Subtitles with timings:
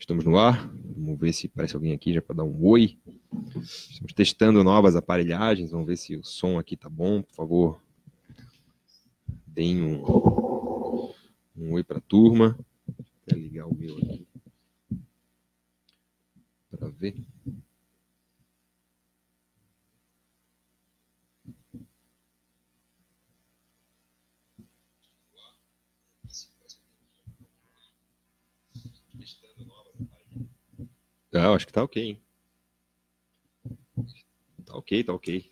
[0.00, 0.66] Estamos no ar.
[0.96, 2.98] Vamos ver se aparece alguém aqui já para dar um oi.
[3.60, 5.70] Estamos testando novas aparelhagens.
[5.70, 7.22] Vamos ver se o som aqui tá bom.
[7.22, 7.82] Por favor,
[9.46, 11.12] deem um,
[11.54, 12.58] um oi para a turma.
[13.28, 14.26] Vou ligar o meu aqui
[16.70, 17.14] para ver.
[31.32, 32.02] Ah, acho que tá ok.
[32.02, 32.20] Hein?
[34.64, 35.50] Tá ok, tá ok.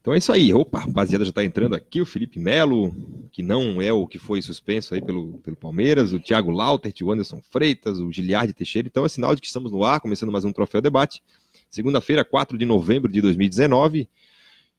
[0.00, 0.52] Então é isso aí.
[0.52, 2.94] Opa, rapaziada, já tá entrando aqui o Felipe Melo,
[3.32, 7.10] que não é o que foi suspenso aí pelo, pelo Palmeiras, o Thiago Lautert, o
[7.10, 8.88] Anderson Freitas, o Giliardi Teixeira.
[8.88, 11.22] Então é sinal de que estamos no ar, começando mais um Troféu Debate.
[11.70, 14.08] Segunda-feira, 4 de novembro de 2019.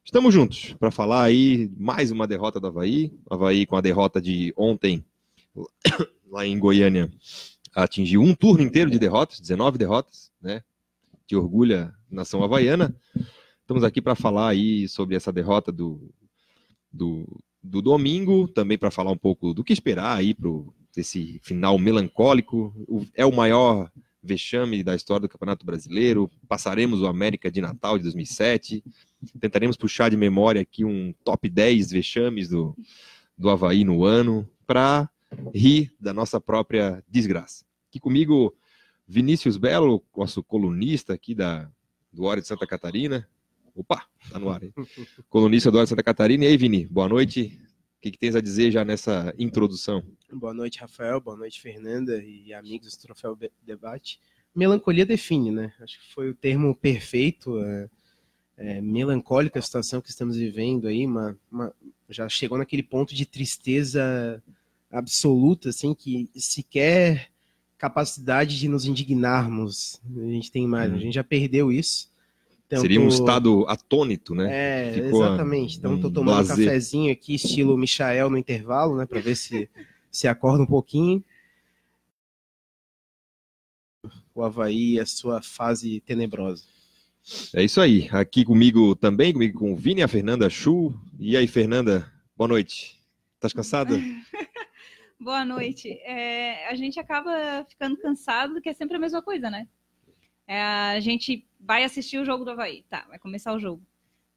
[0.04, 3.12] Estamos juntos para falar aí mais uma derrota do Havaí.
[3.30, 5.04] Havaí com a derrota de ontem
[6.30, 7.12] lá em Goiânia
[7.76, 10.64] atingiu um turno inteiro de derrotas, 19 derrotas, né?
[11.28, 12.96] Que orgulha a nação havaiana.
[13.62, 16.14] Estamos aqui para falar aí sobre essa derrota do,
[16.92, 17.28] do,
[17.62, 20.50] do domingo, também para falar um pouco do que esperar aí para
[20.96, 22.74] esse final melancólico.
[22.88, 23.92] O, é o maior
[24.24, 26.30] vexame da história do Campeonato Brasileiro.
[26.48, 28.84] Passaremos o América de Natal de 2007.
[29.40, 32.76] Tentaremos puxar de memória aqui um top 10 vexames do,
[33.38, 35.10] do Havaí no ano para
[35.54, 37.66] rir da nossa própria desgraça.
[37.90, 38.56] Aqui comigo,
[39.08, 41.70] Vinícius Belo, nosso colunista aqui da,
[42.12, 43.28] do Hora de Santa Catarina.
[43.76, 44.74] Opa, tá no ar aí.
[45.30, 46.46] colunista do Hora de Santa Catarina.
[46.46, 47.60] E aí, Vini, boa noite.
[47.98, 50.04] O que, que tens a dizer já nessa introdução?
[50.32, 51.20] Boa noite, Rafael.
[51.20, 54.20] Boa noite, Fernanda e amigos do Troféu Debate.
[54.54, 55.74] Melancolia define, né?
[55.82, 57.60] Acho que foi o termo perfeito.
[57.60, 57.90] É,
[58.58, 61.74] é, melancólica a situação que estamos vivendo aí, uma, uma,
[62.10, 64.42] já chegou naquele ponto de tristeza
[64.96, 67.30] absoluta, assim, que sequer
[67.78, 70.96] capacidade de nos indignarmos a gente tem mais, hum.
[70.96, 72.10] a gente já perdeu isso.
[72.66, 74.48] Então, Seria um estado atônito, né?
[74.90, 75.78] É, Ficou exatamente.
[75.78, 79.70] Então, estou tomando um cafezinho aqui, estilo Michael no intervalo, né, para ver se
[80.12, 81.24] se acorda um pouquinho.
[84.34, 86.64] O Havaí, a sua fase tenebrosa.
[87.54, 88.08] É isso aí.
[88.12, 90.94] Aqui comigo também, comigo com o Vini, a Fernanda Chu.
[91.20, 93.00] E aí, Fernanda, boa noite.
[93.36, 93.96] Estás cansada?
[95.20, 95.90] Boa noite.
[96.04, 99.68] É, a gente acaba ficando cansado, que é sempre a mesma coisa, né?
[100.48, 102.84] É, a gente vai assistir o jogo do Havaí.
[102.90, 103.82] Tá, vai começar o jogo.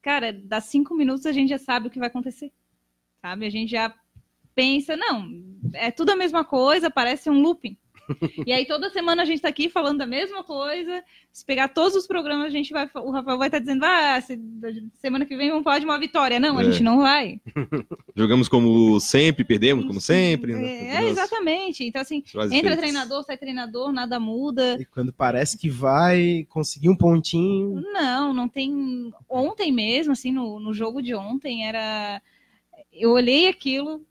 [0.01, 2.51] Cara, dá cinco minutos a gente já sabe o que vai acontecer.
[3.21, 3.45] Sabe?
[3.45, 3.93] A gente já
[4.55, 5.29] pensa, não,
[5.73, 7.77] é tudo a mesma coisa, parece um looping.
[8.45, 11.03] E aí toda semana a gente está aqui falando da mesma coisa.
[11.31, 14.19] Se pegar todos os programas, a gente vai, o Rafael vai estar tá dizendo, ah,
[14.99, 16.39] semana que vem vamos falar de uma vitória.
[16.39, 16.65] Não, a é.
[16.65, 17.39] gente não vai.
[18.15, 20.53] Jogamos como sempre, perdemos como sempre.
[20.53, 20.97] Né?
[20.97, 21.83] É, exatamente.
[21.85, 24.77] Então assim, entra treinador, sai treinador, nada muda.
[24.79, 27.81] E quando parece que vai conseguir um pontinho.
[27.93, 29.13] Não, não tem.
[29.29, 32.21] Ontem mesmo, assim, no, no jogo de ontem era
[32.91, 34.05] eu olhei aquilo,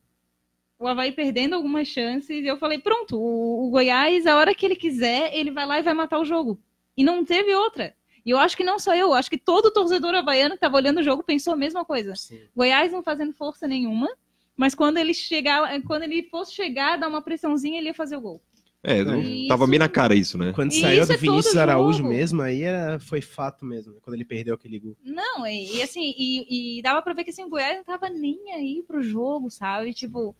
[0.79, 4.65] o Havaí perdendo algumas chances, e eu falei, pronto, o, o, Goiás, a hora que
[4.65, 6.61] ele quiser, ele vai lá e vai matar o jogo.
[6.97, 7.95] E não teve outra.
[8.25, 10.99] E eu acho que não só eu, acho que todo torcedor havaiano que estava olhando
[10.99, 12.15] o jogo pensou a mesma coisa.
[12.15, 12.41] Sim.
[12.55, 14.09] Goiás não fazendo força nenhuma,
[14.57, 18.21] mas quando ele chegar, quando ele fosse chegar, dar uma pressãozinha, ele ia fazer o
[18.21, 18.43] gol.
[18.89, 19.49] É, isso...
[19.49, 20.53] tava bem na cara isso, né?
[20.55, 23.99] Quando saiu do é Vinícius Araújo mesmo, aí era, foi fato mesmo, né?
[24.03, 24.97] quando ele perdeu aquele gol.
[25.05, 28.09] Não, e, e assim, e, e, dava pra ver que assim, o Goiás não tava
[28.09, 29.93] nem aí pro jogo, sabe?
[29.93, 30.35] Tipo,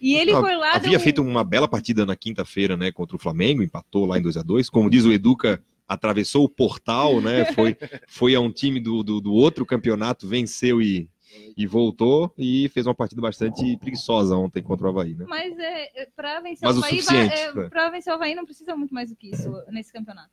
[0.00, 0.74] e ele foi lá...
[0.74, 4.36] Havia feito uma bela partida na quinta-feira, né, contra o Flamengo, empatou lá em 2
[4.36, 7.46] a 2 Como diz o Educa, atravessou o portal, né?
[7.52, 11.08] Foi, foi a um time do, do, do outro campeonato, venceu e
[11.56, 15.24] e voltou e fez uma partida bastante preguiçosa ontem contra o Havaí, né?
[15.28, 18.44] Mas é, é para vencer Mas o Havaí, o é, para vencer o Havaí não
[18.44, 20.30] precisa muito mais do que isso nesse campeonato.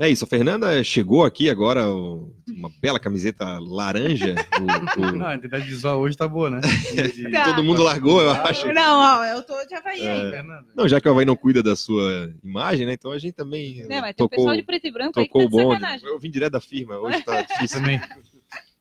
[0.00, 4.34] É isso, a Fernanda chegou aqui agora, uma bela camiseta laranja.
[4.58, 5.12] O, o...
[5.12, 6.62] Não, a identidade visual hoje tá boa, né?
[6.62, 7.44] Tá.
[7.52, 8.72] Todo mundo largou, eu acho.
[8.72, 10.42] Não, ó, eu tô de Havaí é...
[10.74, 12.94] Não, já que o Havaí não cuida da sua imagem, né?
[12.94, 13.84] Então a gente também.
[13.90, 15.68] É, mas tocou, tem o pessoal de preto e branco tocou aí que tá o
[15.68, 16.04] bonde.
[16.06, 18.00] Eu vim direto da firma, hoje tá difícil também.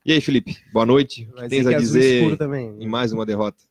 [0.06, 1.28] E aí, Felipe, boa noite.
[1.30, 2.86] O que tens a dizer também, né?
[2.86, 3.62] em mais uma derrota?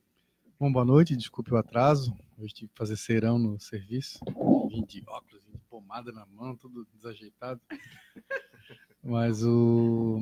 [0.60, 2.14] Bom, boa noite, desculpe o atraso.
[2.38, 4.20] Hoje tive que fazer serão no serviço.
[4.68, 7.60] Vim de óculos, vim de pomada na mão, tudo desajeitado.
[9.02, 10.20] Mas o.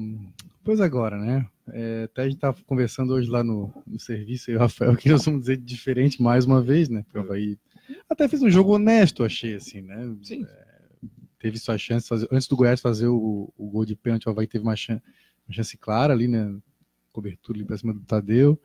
[0.62, 1.48] Pois agora, né?
[1.72, 5.08] É, até a gente estava conversando hoje lá no, no serviço, e o Rafael, que
[5.08, 7.02] nós vamos dizer diferente mais uma vez, né?
[7.02, 7.58] Porque o Havaí
[8.08, 10.16] até fez um jogo honesto, achei, assim, né?
[10.22, 10.44] Sim.
[10.44, 10.76] É,
[11.40, 14.46] teve sua chance, fazer, antes do Goiás fazer o, o gol de pênalti, o Havaí
[14.46, 15.02] teve uma chance
[15.78, 16.54] clara ali, né?
[17.12, 18.60] Cobertura ali pra cima do Tadeu.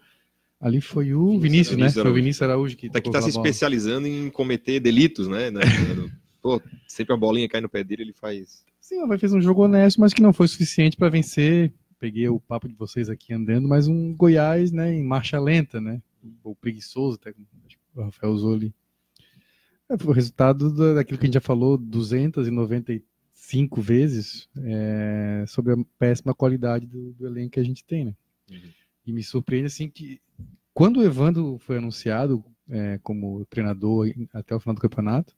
[0.60, 1.88] Ali foi o Vinícius, né?
[1.88, 2.16] Vinícius Foi o Araújo.
[2.22, 5.50] Vinícius Araújo que Daqui tocou tá se especializando em cometer delitos, né?
[6.42, 8.64] Pô, sempre a bolinha cai no pé dele, ele faz.
[8.80, 11.72] Sim, vai fez um jogo honesto, mas que não foi suficiente para vencer.
[12.00, 16.02] Peguei o papo de vocês aqui andando, mas um Goiás, né, em marcha lenta, né?
[16.44, 17.40] Ou preguiçoso, até que
[17.96, 18.74] o Rafael usou ali.
[19.90, 21.78] É, foi o resultado da- daquilo que a gente já falou
[23.52, 28.16] 295 vezes é, sobre a péssima qualidade do, do elenco que a gente tem, né?
[28.50, 28.72] Uhum.
[29.06, 30.22] E me surpreende assim que
[30.74, 35.36] quando o Evandro foi anunciado é, como treinador até o final do campeonato,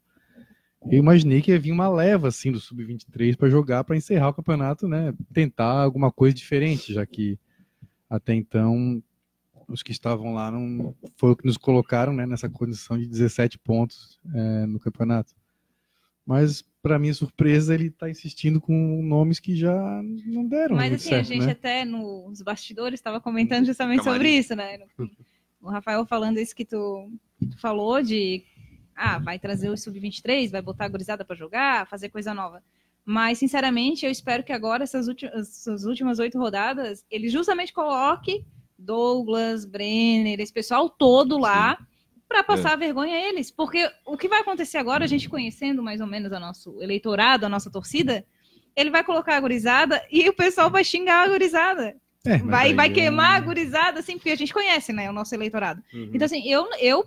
[0.85, 4.33] eu imaginei que ia vir uma leva assim do sub-23 para jogar para encerrar o
[4.33, 5.13] campeonato, né?
[5.33, 7.39] Tentar alguma coisa diferente, já que
[8.09, 9.01] até então
[9.67, 13.57] os que estavam lá não foi o que nos colocaram, né, nessa condição de 17
[13.57, 15.33] pontos é, no campeonato.
[16.25, 19.73] Mas para minha surpresa ele está insistindo com nomes que já
[20.25, 21.51] não deram Mas muito assim, certo, a gente né?
[21.51, 24.17] até nos bastidores estava comentando justamente Camarim.
[24.17, 24.79] sobre isso, né?
[25.61, 27.09] O Rafael falando isso que tu,
[27.39, 28.43] que tu falou de
[28.93, 32.61] ah, vai trazer o sub-23, vai botar a gurizada para jogar, fazer coisa nova.
[33.05, 38.45] Mas, sinceramente, eu espero que agora, essas últimas, essas últimas oito rodadas, ele justamente coloque
[38.77, 41.77] Douglas, Brenner, esse pessoal todo lá
[42.27, 43.51] para passar vergonha a eles.
[43.51, 47.45] Porque o que vai acontecer agora, a gente conhecendo mais ou menos o nosso eleitorado,
[47.45, 48.25] a nossa torcida,
[48.75, 51.95] ele vai colocar a gurizada e o pessoal vai xingar a gurizada.
[52.25, 55.13] É, Vai, aí vai é- queimar a gurizada, assim, porque a gente conhece, né, o
[55.13, 55.83] nosso eleitorado.
[55.93, 56.09] Uhum.
[56.13, 57.05] Então, assim, eu, eu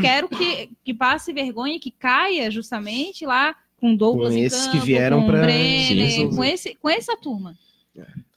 [0.00, 4.78] quero que, que passe vergonha, que caia justamente lá com Douglas Com em esses campo,
[4.80, 6.36] que vieram com pra Brenner, resolver.
[6.36, 7.54] com, esse, com essa turma.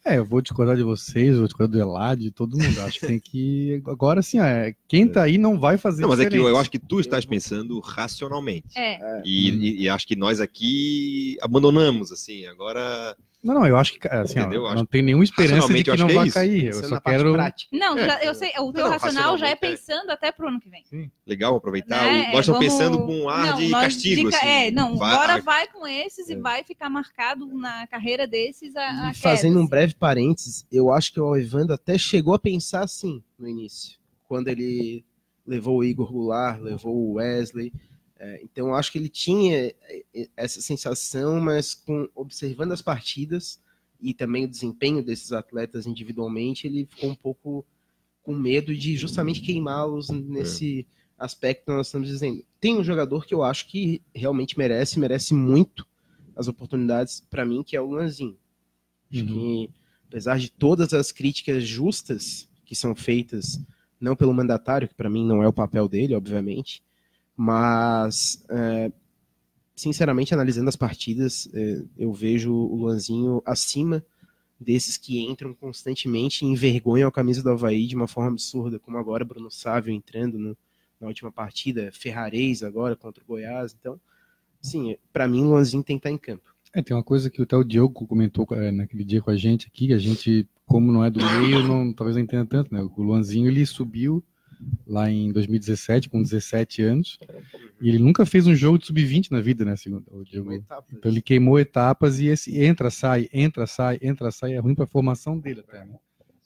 [0.09, 2.79] É, eu vou discordar de vocês, vou discordar do Elad, de todo mundo.
[2.81, 3.81] Acho que tem que.
[3.87, 6.01] Agora sim, é, quem tá aí não vai fazer.
[6.01, 6.61] Não, mas é que eu, eu diferente.
[6.61, 8.77] acho que tu estás pensando racionalmente.
[8.77, 13.15] É, E, e- e acho que nós aqui abandonamos, assim, agora.
[13.41, 14.65] Não, não, eu acho que assim, ó, Entendeu?
[14.65, 16.33] Eu não tem nenhuma esperança de que não que é vai isso.
[16.33, 16.65] cair.
[16.65, 17.31] Eu só quero.
[17.33, 17.69] prática.
[17.77, 18.05] não, É.
[18.05, 19.55] já- eu sei, o teu Não, racional já é é.
[19.55, 20.83] pensando até pro ano que vem.
[21.25, 22.03] Legal aproveitar.
[22.03, 22.31] Né?
[22.33, 24.45] nós estamos Vamos- pensando com um ar Não, de castigo, de assim.
[24.45, 26.33] É, não, Vai- agora vai com esses É.
[26.33, 30.65] e vai ficar marcado na carreira desses a, a E queda, fazendo um breve parênteses,
[30.69, 33.97] eu acho que o Evandro até chegou a pensar assim no início,
[34.27, 35.05] quando ele
[35.47, 37.71] levou o Igor Goulart, levou o Wesley.
[38.19, 43.61] É, então eu acho que ele tinha é, essa sensação, mas com observando as partidas
[44.01, 47.65] e também o desempenho desses atletas individualmente, ele ficou um pouco
[48.21, 50.85] com medo de justamente queimá-los nesse
[51.17, 52.43] aspecto que nós estamos dizendo.
[52.59, 55.87] Tem um jogador que eu acho que realmente merece, merece muito
[56.35, 58.37] as oportunidades para mim, que é o Lanzinho.
[59.11, 59.27] Acho Uhum.
[59.27, 59.69] que,
[60.07, 63.59] apesar de todas as críticas justas que são feitas,
[63.99, 66.83] não pelo mandatário, que para mim não é o papel dele, obviamente,
[67.41, 68.91] mas, é,
[69.73, 74.03] sinceramente, analisando as partidas, é, eu vejo o Luanzinho acima
[74.59, 78.97] desses que entram constantemente e envergonham a camisa do Havaí de uma forma absurda, como
[78.97, 80.57] agora Bruno Sávio entrando no-
[80.99, 83.73] na última partida, Ferrarez agora contra o Goiás.
[83.79, 83.97] Então,
[84.61, 86.53] sim, para mim, o Luanzinho tem que estar em campo.
[86.73, 89.93] É, tem uma coisa que o Diogo comentou é, naquele dia com a gente aqui,
[89.93, 92.81] a gente, como não é do meio, não, talvez não entenda tanto, né?
[92.83, 94.21] O Luanzinho, ele subiu
[94.85, 97.17] lá em 2017, com 17 anos,
[97.81, 100.53] e ele nunca fez um jogo de sub-20 na vida, né, segundo o Diogo.
[100.53, 104.83] Então ele queimou etapas e esse entra, sai, entra, sai, entra, sai, é ruim para
[104.85, 105.95] a formação dele até, né?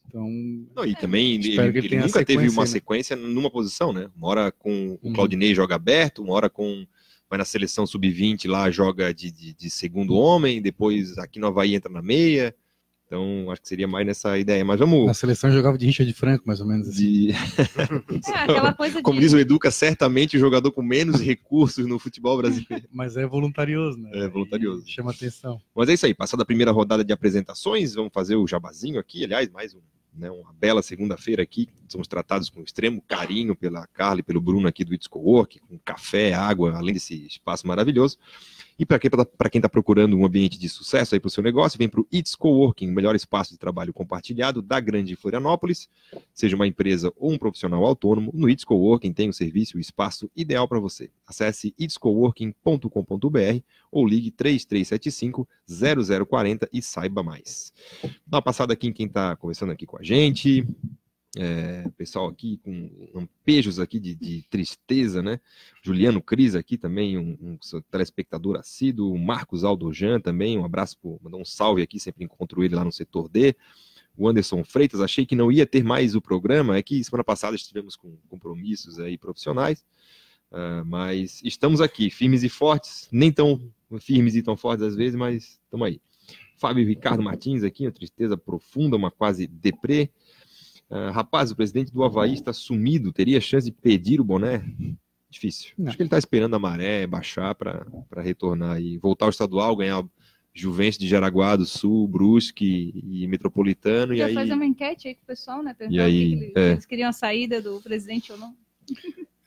[0.07, 0.29] Então,
[0.75, 2.67] Não, e também ele, ele ele tenha nunca teve uma né?
[2.67, 4.11] sequência numa posição, né?
[4.15, 5.13] Uma hora com o Uhum.
[5.13, 6.85] Claudinei joga aberto, uma hora com
[7.27, 11.73] vai na seleção sub-20 lá joga de, de, de segundo homem, depois aqui no Havaí
[11.73, 12.55] entra na meia.
[13.05, 14.63] Então acho que seria mais nessa ideia.
[14.65, 15.17] Mas na vamos.
[15.17, 17.27] seleção eu jogava de Richard Franco, mais ou menos assim.
[17.27, 17.33] De,
[18.33, 19.03] É, aquela coisa de...
[19.03, 22.87] como diz o Educa, certamente o jogador com menos recursos no futebol brasileiro.
[22.91, 24.09] Mas é voluntarioso, né?
[24.13, 24.83] É voluntarioso.
[24.87, 25.61] E chama atenção.
[25.75, 29.23] Mas é isso aí, passada a primeira rodada de apresentações, vamos fazer o jabazinho aqui,
[29.23, 29.81] aliás, mais um,
[30.15, 34.67] né, uma bela segunda-feira aqui, somos tratados com extremo carinho pela Carla e pelo Bruno
[34.67, 38.17] aqui do It's Cowork, com café, água, além desse espaço maravilhoso.
[38.77, 41.87] E para quem está procurando um ambiente de sucesso aí para o seu negócio, vem
[41.87, 45.87] para o It's Coworking, o melhor espaço de trabalho compartilhado da grande Florianópolis.
[46.33, 49.81] Seja uma empresa ou um profissional autônomo, no It's Coworking tem o serviço e o
[49.81, 51.09] espaço ideal para você.
[51.27, 53.61] Acesse itscoworking.com.br
[53.91, 55.47] ou ligue 3375
[56.27, 57.71] 0040 e saiba mais.
[58.25, 60.65] Dá uma passada aqui em quem está conversando aqui com a gente.
[61.35, 65.39] É, pessoal aqui com lampejos aqui de, de tristeza, né?
[65.81, 71.37] Juliano Cris aqui também, um, um telespectador assíduo, Marcos Aldojan também, um abraço, por, mandar
[71.37, 73.55] um salve aqui, sempre encontro ele lá no setor D.
[74.15, 77.55] O Anderson Freitas, achei que não ia ter mais o programa, é que semana passada
[77.55, 79.83] estivemos com compromissos aí profissionais,
[80.51, 83.59] ah, mas estamos aqui, firmes e fortes, nem tão
[83.99, 85.99] firmes e tão fortes às vezes, mas estamos aí.
[86.57, 90.09] Fábio Ricardo Martins aqui, uma tristeza profunda, uma quase deprê.
[90.93, 93.11] Ah, rapaz, o presidente do Havaí está sumido.
[93.11, 94.63] Teria chance de pedir o boné?
[95.27, 95.73] Difícil.
[95.75, 95.87] Não.
[95.87, 97.83] Acho que ele está esperando a maré baixar para
[98.17, 100.05] retornar e voltar ao estadual, ganhar
[100.53, 104.13] Juventus de Jaraguá do Sul, Brusque e Metropolitano.
[104.13, 105.73] E Podia aí, fazer uma enquete aí com o pessoal, né?
[105.73, 106.71] Perguntar E aí, que eles, é.
[106.73, 108.55] eles queriam a saída do presidente ou não.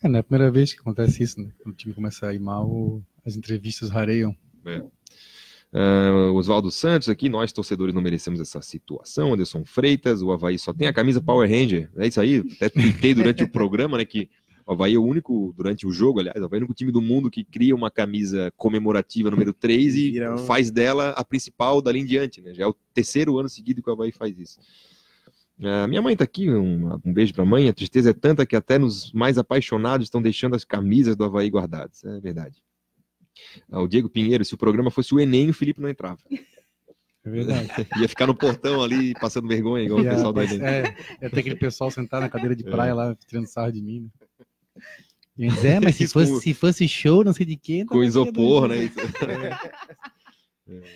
[0.03, 1.53] É, não é a primeira vez que acontece isso, né?
[1.59, 4.37] Quando o time começa a ir mal, as entrevistas rareiam.
[5.79, 9.35] Ah, Oswaldo Santos aqui, nós torcedores não merecemos essa situação.
[9.35, 11.91] Anderson Freitas, o Havaí só tem a camisa Power Ranger.
[11.97, 14.05] É isso aí, até tuitei durante o programa, né?
[14.07, 14.31] Que
[14.67, 16.91] o Havaí é o único, durante o jogo, aliás, o Havaí é o único time
[16.91, 21.23] do mundo que cria uma camisa comemorativa número 3 e Vira um- faz dela a
[21.23, 22.55] principal dali em diante, né?
[22.55, 24.59] Já é o terceiro ano seguido que o Havaí faz isso.
[25.63, 27.69] Ah, minha mãe tá aqui, um, um beijo pra mãe.
[27.69, 31.49] A tristeza é tanta que até nos mais apaixonados estão deixando as camisas do Havaí
[31.51, 32.03] guardadas.
[32.05, 32.57] É verdade.
[33.71, 36.19] Ah, o Diego Pinheiro, se o programa fosse o Enem, o Felipe não entrava.
[37.25, 37.69] É verdade.
[38.01, 40.63] Ia ficar no portão ali, passando vergonha, igual o pessoal do Enem.
[40.65, 42.71] é, é até aquele pessoal sentar na cadeira de É.
[42.71, 44.09] praia lá, tirando sarro de mim.
[44.77, 44.83] Né?
[45.37, 47.85] E eles, é, mas se fosse, com- se fosse show, não sei de quem.
[47.85, 48.85] Com isopor, né?
[48.85, 48.95] Isso.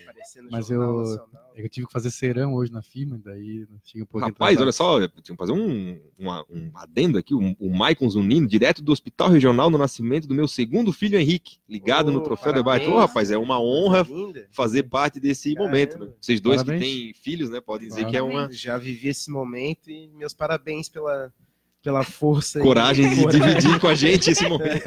[0.05, 1.15] Parecendo Mas Jornal eu-.
[1.15, 1.19] É
[1.55, 4.99] eu tive que fazer serão hoje na firma, daí cheguei um pouco Rapaz, olha só,
[4.99, 8.91] eu tinha que fazer um, uma- um adendo aqui, um- o Maicon Zunino, direto do
[8.91, 12.79] Hospital Regional no nascimento do meu segundo filho Henrique, ligado Ô, no Troféu parabéns.
[12.81, 12.95] Debate.
[12.95, 14.05] Ô, rapaz, é uma honra
[14.51, 15.71] fazer parte desse Caramba.
[15.71, 15.99] momento.
[15.99, 16.11] Né?
[16.19, 16.83] Vocês dois Parabéns.
[16.83, 20.33] que têm filhos, né, podem dizer que é uma Já vivi esse momento e meus
[20.33, 21.33] parabéns pela,
[21.81, 22.59] pela força.
[22.59, 24.83] e- coragem de dividir com a gente esse momento.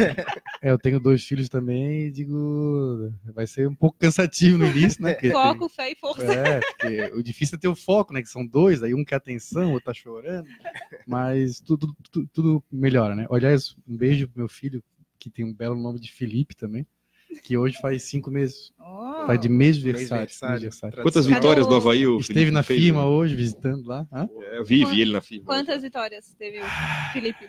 [0.62, 5.02] É, eu tenho dois filhos também e digo, vai ser um pouco cansativo no início,
[5.02, 5.12] né?
[5.14, 6.24] porque Foco, fé e força.
[6.26, 8.22] tem- é, porque o difícil é ter o foco, né?
[8.22, 10.48] Que são dois, aí um quer atenção, outro tá chorando,
[11.06, 13.26] mas tudo, tudo, tudo melhora, né?
[13.30, 14.82] Aliás, um beijo pro meu filho,
[15.18, 16.86] que tem um belo nome de Felipe também,
[17.42, 19.26] que hoje faz cinco meses, Oh.
[19.26, 20.70] faz de mês aniversário.
[21.02, 23.06] Quantas vitórias do Havaí o Esteve Felipe na fez, firma né?
[23.06, 24.06] hoje, visitando lá.
[24.12, 24.28] Hã?
[24.40, 25.44] É, Eu vi, vi ele na firma.
[25.46, 27.48] Quantas vitórias teve o Felipe?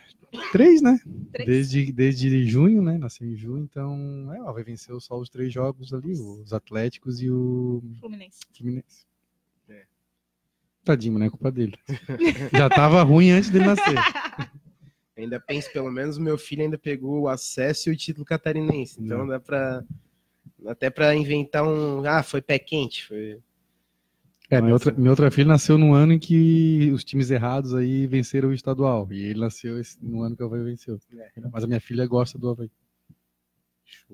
[0.52, 1.00] Três, né?
[1.32, 1.48] Três?
[1.48, 2.98] Desde, desde junho, né?
[2.98, 7.22] Nasceu em junho, então é, ó, vai vencer só os três jogos ali, os Atléticos
[7.22, 8.40] e o Fluminense.
[8.56, 9.06] Fluminense.
[9.70, 9.84] É.
[10.84, 11.78] Tadinho, não é culpa dele.
[12.52, 13.96] Já tava ruim antes dele nascer.
[15.18, 19.02] Ainda penso, pelo menos meu filho ainda pegou o acesso e o título catarinense.
[19.02, 19.28] Então Não.
[19.28, 19.84] dá pra.
[20.68, 22.06] Até pra inventar um.
[22.06, 23.06] Ah, foi pé quente.
[23.08, 23.40] Foi...
[24.50, 28.06] É, minha outra, minha outra filha nasceu num ano em que os times errados aí
[28.06, 29.08] venceram o estadual.
[29.12, 31.00] E ele nasceu esse- no ano que o Havaí venceu.
[31.18, 31.32] É.
[31.52, 32.70] Mas a minha filha gosta do Havaí.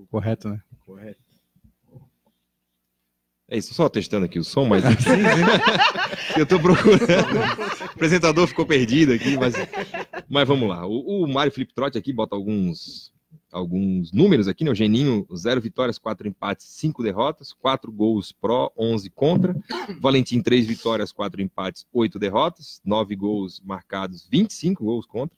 [0.10, 0.62] Correto, né?
[0.86, 1.20] Correto.
[3.52, 4.82] É isso, só testando aqui o som, mas
[6.40, 7.02] eu tô procurando.
[7.02, 9.54] O apresentador ficou perdido aqui, mas,
[10.30, 10.88] mas vamos lá.
[10.88, 13.12] O, o Mário Felipe Trotti aqui bota alguns,
[13.52, 14.72] alguns números aqui, né?
[14.72, 19.54] O Geninho, zero vitórias, quatro empates, cinco derrotas, quatro gols pró, 11 contra.
[20.00, 25.38] Valentim, três vitórias, quatro empates, oito derrotas, nove gols marcados, 25 gols contra.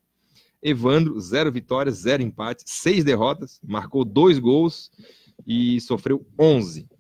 [0.62, 4.91] Evandro, zero vitórias, zero empates, seis derrotas, marcou dois gols
[5.48, 6.92] e sofreu 11.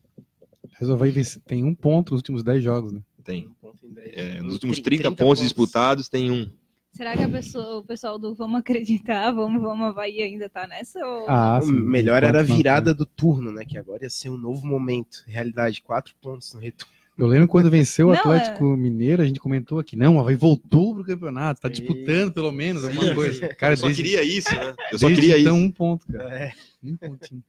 [0.79, 3.01] Mas o Havaí vence- tem um ponto nos últimos 10 jogos, né?
[3.23, 3.47] Tem.
[3.47, 4.11] Um ponto em dez.
[4.15, 6.49] É, nos últimos tri- 30, pontos disputados, tem um.
[6.91, 10.99] Será que a pessoa- o pessoal do Vamos Acreditar, Vamos, Vamos Havaí ainda tá nessa?
[11.05, 11.25] Ou...
[11.27, 13.65] Ah, O melhor era a virada do turno, né?
[13.65, 15.23] Que agora ia ser um novo momento.
[15.25, 16.93] Realidade, quatro pontos no retorno.
[17.17, 18.19] Eu lembro quando venceu o Não, é.
[18.19, 21.75] Atlético Mineiro, a gente comentou aqui, não, o Havaí voltou pro campeonato, tá Sim.
[21.75, 23.47] disputando pelo menos alguma coisa.
[23.55, 24.73] Cara, Eu só desde, queria isso, né?
[24.91, 25.65] Eu só desde queria então isso.
[25.65, 26.35] um ponto, cara.
[26.35, 26.53] É.
[26.83, 27.43] Um pontinho.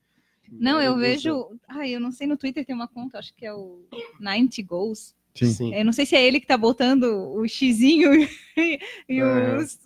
[0.58, 1.48] Não, eu vejo.
[1.68, 3.80] Ai, eu não sei, no Twitter tem uma conta, acho que é o
[4.20, 5.14] 90 Goals.
[5.34, 5.46] Sim.
[5.52, 5.74] Sim.
[5.74, 8.12] Eu não sei se é ele que tá botando o xizinho
[8.56, 9.56] e, e É.
[9.56, 9.78] os,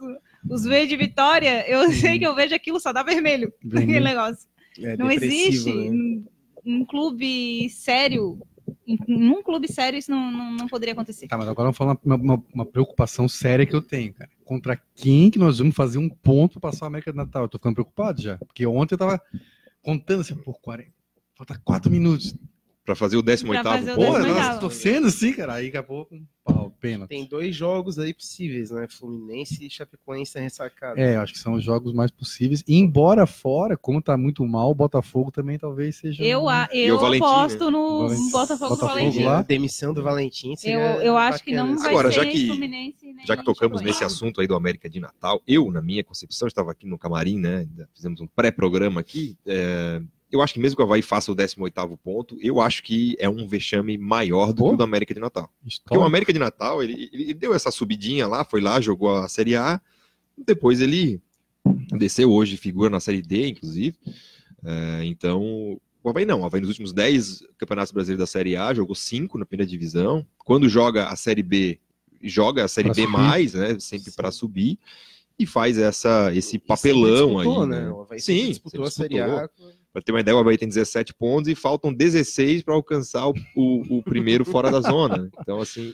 [0.48, 1.66] os V de vitória.
[1.68, 3.52] Eu sei que eu vejo aquilo, só dá vermelho.
[3.66, 4.46] Aquele negócio.
[4.78, 6.22] É Não existe né?
[6.64, 8.38] um, clube sério.
[8.86, 11.26] Em, num clube sério, isso não, não, não poderia acontecer.
[11.28, 14.30] Tá, mas agora vamos falar uma, uma, uma preocupação séria que eu tenho, cara.
[14.44, 17.44] Contra quem que nós vamos fazer um ponto para passar a América do Natal?
[17.44, 18.36] Eu tô ficando preocupado já.
[18.38, 19.20] Porque ontem eu tava
[19.82, 20.92] contando assim, por 40.
[21.36, 22.34] Falta 4 minutos.
[22.88, 24.06] Pra fazer o 18 Pra fazer o ponto.
[24.12, 24.34] Pô, 18º.
[24.34, 25.52] nós torcendo assim, cara.
[25.52, 27.10] Aí daqui a pouco, um pau, pênalti.
[27.10, 28.86] Tem dois jogos aí possíveis, né?
[28.88, 30.98] Fluminense e Chapecoense ressacado.
[30.98, 32.64] É, acho que são os jogos mais possíveis.
[32.66, 36.24] E embora fora, como tá muito mal, o Botafogo também talvez seja.
[36.24, 38.30] Eu, um- a- eu Valentim, aposto no Valentim.
[38.30, 39.24] Botafogo, Botafogo Valentim.
[39.24, 39.42] lá.
[39.42, 42.48] Demissão do Valentim Eu, eu acho que não vai Agora, ser já que-
[43.26, 46.70] Já que tocamos nesse assunto aí do América de Natal, eu, na minha concepção, estava
[46.70, 47.58] aqui no camarim, né?
[47.58, 49.36] ainda Fizemos um pré-programa aqui.
[49.46, 53.16] é, eu acho que mesmo que o Havaí faça o 18 ponto, eu acho que
[53.18, 55.50] é um vexame maior do que o do América de Natal.
[55.84, 56.02] Porque o.
[56.02, 59.80] América de Natal, ele, ele deu essa subidinha lá, foi lá, jogou a Série A,
[60.36, 61.20] depois ele
[61.96, 63.96] desceu hoje, figura na Série D, inclusive.
[64.64, 68.72] É, então, o Havaí não, o Havaí nos últimos 10 campeonatos brasileiros da Série A,
[68.74, 70.26] jogou 5 na primeira divisão.
[70.38, 71.78] Quando joga a Série B,
[72.22, 73.12] joga a Série Pra B subir.
[73.12, 73.76] mais, né?
[73.78, 74.78] Sempre para subir.
[75.38, 77.68] E faz essa, esse papelão disputou, aí.
[77.68, 77.80] né?
[77.82, 77.90] Né?
[77.90, 79.20] O Havaí sempre Sim, disputou a Série.
[79.20, 79.48] A.
[79.98, 83.34] Para ter uma ideia, o Havaí tem 17 pontos e faltam 16 para alcançar o,
[83.56, 85.16] o- o primeiro fora da zona.
[85.24, 85.28] né?
[85.40, 85.92] Então, assim,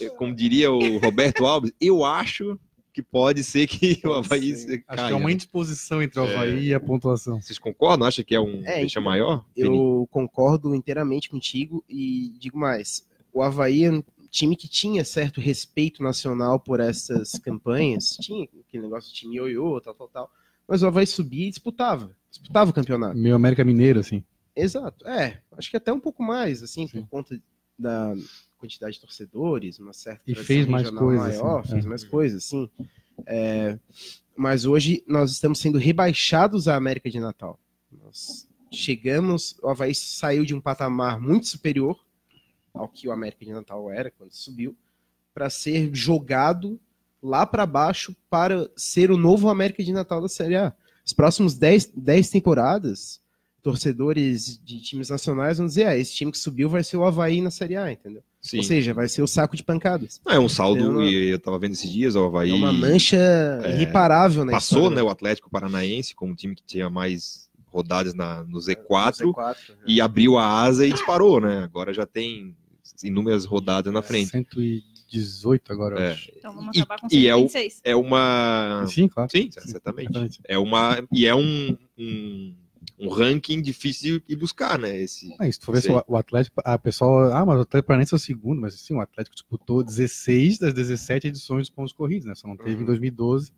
[0.00, 2.58] eu- como diria o Roberto Alves, eu acho
[2.92, 4.66] que pode ser que o Havaí Sim.
[4.66, 5.06] se Acho caia.
[5.08, 5.32] que é uma né?
[5.34, 6.34] indisposição entre o É.
[6.34, 7.40] Havaí e a pontuação.
[7.40, 8.08] Vocês concordam?
[8.08, 9.44] Acha que é um É, deixa então, maior?
[9.54, 9.72] Felipe?
[9.76, 13.06] Eu concordo inteiramente contigo e digo mais.
[13.32, 18.16] O Havaí é um time que tinha certo respeito nacional por essas campanhas.
[18.20, 20.30] Tinha aquele negócio de time ioiô, tal, tal, tal.
[20.68, 22.14] Mas o Havaí subia e disputava.
[22.30, 23.16] Disputava o campeonato.
[23.16, 24.22] Meio América Mineiro, assim.
[24.54, 25.08] Exato.
[25.08, 27.00] É, acho que até um pouco mais, assim, Sim.
[27.00, 27.40] por conta
[27.78, 28.14] da
[28.58, 31.88] quantidade de torcedores, uma certa E fez mais coisas, maior, assim, fez é.
[31.88, 32.68] mais coisas, sim.
[33.24, 33.78] É,
[34.36, 37.58] mas hoje nós estamos sendo rebaixados à América de Natal.
[38.02, 41.98] Nós chegamos, o Havaí saiu de um patamar muito superior
[42.74, 44.76] ao que o América de Natal era quando subiu,
[45.32, 46.80] para ser jogado
[47.22, 50.72] lá para baixo para ser o novo América de Natal da Série A.
[51.04, 53.20] Os próximos 10, 10 temporadas,
[53.62, 57.40] torcedores de times nacionais vão dizer: ah, esse time que subiu vai ser o Havaí
[57.40, 58.22] na Série A, entendeu?
[58.40, 58.58] Sim.
[58.58, 60.20] Ou seja, vai ser o saco de pancadas.
[60.24, 62.54] Não, é um saldo, Eu não- e eu tava vendo esses dias, o Havaí É
[62.54, 63.18] uma mancha
[63.68, 68.44] irreparável na passou, história né, o Atlético Paranaense como time que tinha mais rodadas na,
[68.44, 69.76] no do Z4 Z4, né?
[69.86, 71.64] e abriu a asa e disparou, né?
[71.64, 72.56] Agora já tem
[73.02, 74.30] inúmeras rodadas na frente.
[75.10, 76.12] 118 agora, eu É.
[76.12, 76.30] acho.
[76.36, 77.80] Então vamos E- acabar com e é o- 126.
[77.84, 79.30] É uma Sim, claro.
[79.30, 80.10] Sim, exatamente.
[80.10, 80.40] Exatamente.
[80.44, 82.54] É uma e é um, um,
[82.98, 84.96] um ranking difícil de buscar, né?
[85.00, 88.14] Esse É, se tu for ver o- Atlético, a pessoa, ah, mas o Atlético Paranaense
[88.14, 92.26] é o segundo, mas sim, o Atlético disputou 16 das 17 edições dos pontos corridos,
[92.26, 92.34] né?
[92.34, 92.84] Só não teve em Uhum.
[92.86, 93.52] 2012.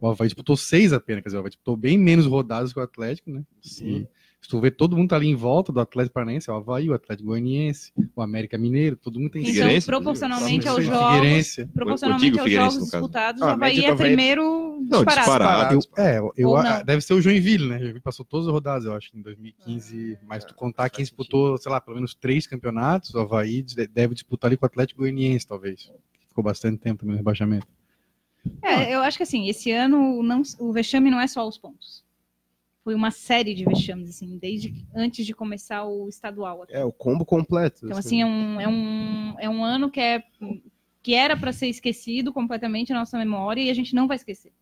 [0.00, 2.82] O Havaí disputou seis apenas, quer dizer, o Havaí disputou bem menos rodadas que o
[2.82, 3.42] Atlético, né?
[3.60, 3.84] Sim.
[3.86, 4.08] E
[4.40, 6.88] se tu ver, todo mundo tá ali em volta do Atlético Paranaense, é o Havaí,
[6.88, 12.38] o Atlético Goianiense, o América Mineiro, todo mundo tem Então, Figueirense, proporcionalmente aos jogos, proporcionalmente
[12.40, 15.74] aos jogos disputados, Ah, o Havaí é primeiro Não, disparado.
[15.74, 15.74] disparado.
[15.74, 17.78] Eu, é, eu, a- deve ser o Joinville, né?
[17.78, 20.16] Joinville passou todas as rodadas, eu acho, em 2015.
[20.22, 24.14] mas tu contar quem disputou, sei lá, pelo menos três campeonatos, o Havaí de- deve
[24.14, 25.90] disputar ali com o Atlético Goianiense, talvez.
[26.28, 27.66] Ficou bastante tempo também no rebaixamento.
[28.62, 32.06] É, eu acho que assim, esse ano não, o vexame não é só os pontos.
[32.88, 36.62] Foi uma série de vexames, assim, desde antes de começar o estadual.
[36.62, 36.72] aqui.
[36.72, 37.84] É, o combo completo.
[37.84, 40.22] Então, assim, é um, é um, é um ano que, é,
[41.02, 44.54] que era para ser esquecido completamente na nossa memória e a gente não vai esquecer.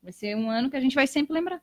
[0.00, 1.60] Vai ser um ano que a gente vai sempre lembrar.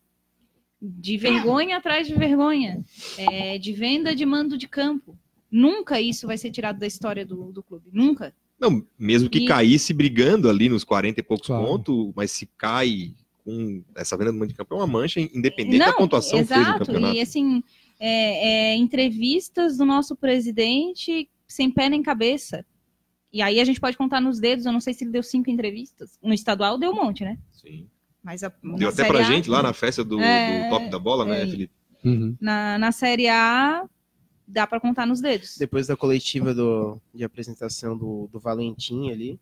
[0.82, 2.84] De vergonha atrás de vergonha.
[3.18, 5.18] É, de venda de mando de campo.
[5.50, 7.90] Nunca isso vai ser tirado da história do, do clube.
[7.94, 8.36] Nunca.
[8.60, 11.66] Não, mesmo que E- caísse brigando ali nos 40 e poucos Claro.
[11.66, 13.14] pontos, mas se cai
[13.50, 16.46] com essa venda do mando de campo é uma mancha independente da Não, pontuação que
[16.46, 16.86] fez no exato.
[16.86, 17.16] campeonato.
[17.16, 17.64] E assim,
[18.00, 22.66] é, é, entrevistas do nosso presidente sem pé nem cabeça.
[23.32, 25.50] E aí a gente pode contar nos dedos, eu não sei se ele deu cinco
[25.50, 26.18] entrevistas.
[26.22, 27.38] No estadual deu um monte, né?
[27.52, 27.88] Sim.
[28.24, 31.00] Mas a, Deu até pra A- gente lá na festa do, É, do top da
[31.00, 31.48] bola, né, é.
[31.48, 31.74] Felipe?
[32.40, 33.86] Na, na Série A,
[34.48, 35.58] dá pra contar nos dedos.
[35.58, 39.40] Depois da coletiva do, de apresentação do, do Valentim ali.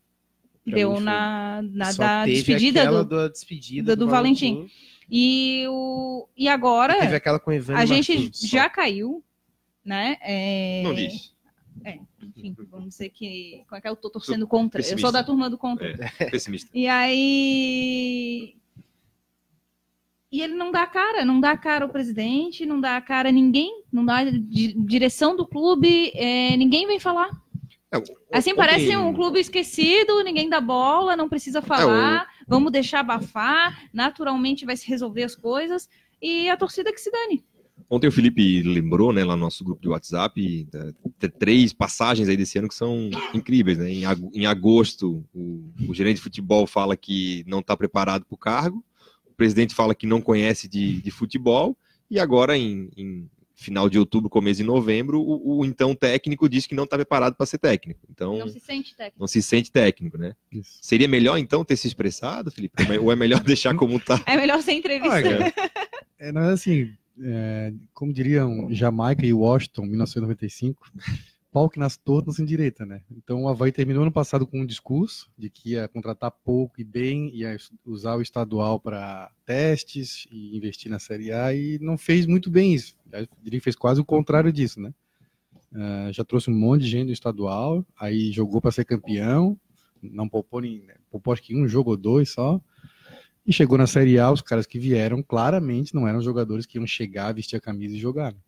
[0.76, 3.06] Deu na, na da despedida do.
[3.06, 4.70] da despedida do- do Valentim.
[5.10, 8.48] E, o, e agora, E teve aquela com o Evandro a gente Martins, só.
[8.48, 9.24] já caiu,
[9.84, 10.18] né?
[10.22, 11.32] É, Não disse.
[12.22, 13.64] Enfim, vamos dizer que.
[13.70, 14.82] Como é que eu tô torcendo contra?
[14.82, 15.12] Eu sou pessimista.
[15.14, 15.88] da turma do contra.
[16.20, 16.70] É, pessimista.
[16.76, 18.56] E aí.
[20.30, 23.82] E ele não dá cara, não dá cara ao presidente, não dá cara a ninguém,
[23.90, 27.30] não dá di- direção do clube, é, ninguém vem falar.
[27.92, 33.00] É, Assim parece um clube esquecido, ninguém dá bola, não É, precisa falar, vamos deixar
[33.00, 35.88] abafar, naturalmente vai se resolver as coisas
[36.22, 37.46] e a torcida que se dane.
[37.90, 40.68] Ontem o Felipe lembrou, né, lá no nosso grupo de WhatsApp,
[41.40, 43.90] três passagens aí desse ano que são incríveis, né?
[44.34, 48.84] Em agosto, o, o gerente de futebol fala que não está preparado para o cargo,
[49.26, 51.78] o presidente fala que não conhece de, de futebol,
[52.10, 56.68] e agora, em, em final de outubro, começo de novembro, o, o então técnico diz
[56.68, 58.00] que não está preparado para ser técnico.
[58.10, 59.20] Então, Não se sente técnico.
[59.20, 60.36] não se sente técnico, né?
[60.52, 60.78] Isso.
[60.80, 62.76] Seria melhor, então, ter se expressado, Felipe?
[63.02, 64.22] Ou é melhor deixar como tá?
[64.28, 65.16] É melhor ser entrevista.
[65.16, 65.54] Olha,
[66.20, 70.92] é, não é assim, é, como diriam Jamaica e Washington, 1995,
[71.58, 73.02] pau que nasce torto não se endireita, né?
[73.10, 76.84] Então o Havaí terminou ano passado com um discurso de que ia contratar pouco e
[76.84, 82.28] bem, ia usar o estadual para testes e investir na Série A e não fez
[82.28, 82.96] muito bem isso.
[83.12, 84.94] Eu diria que fez quase o contrário disso, né?
[85.74, 89.60] Ah, já trouxe um monte de gente do estadual, aí jogou para ser campeão,
[90.00, 92.62] não poupou, nem, poupou acho que um jogo ou dois só.
[93.48, 96.86] E chegou na Série A, os caras que vieram claramente não eram jogadores que iam
[96.86, 98.32] chegar, vestir a camisa e jogar.
[98.32, 98.40] né?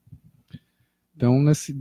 [1.16, 1.76] Então, nesse,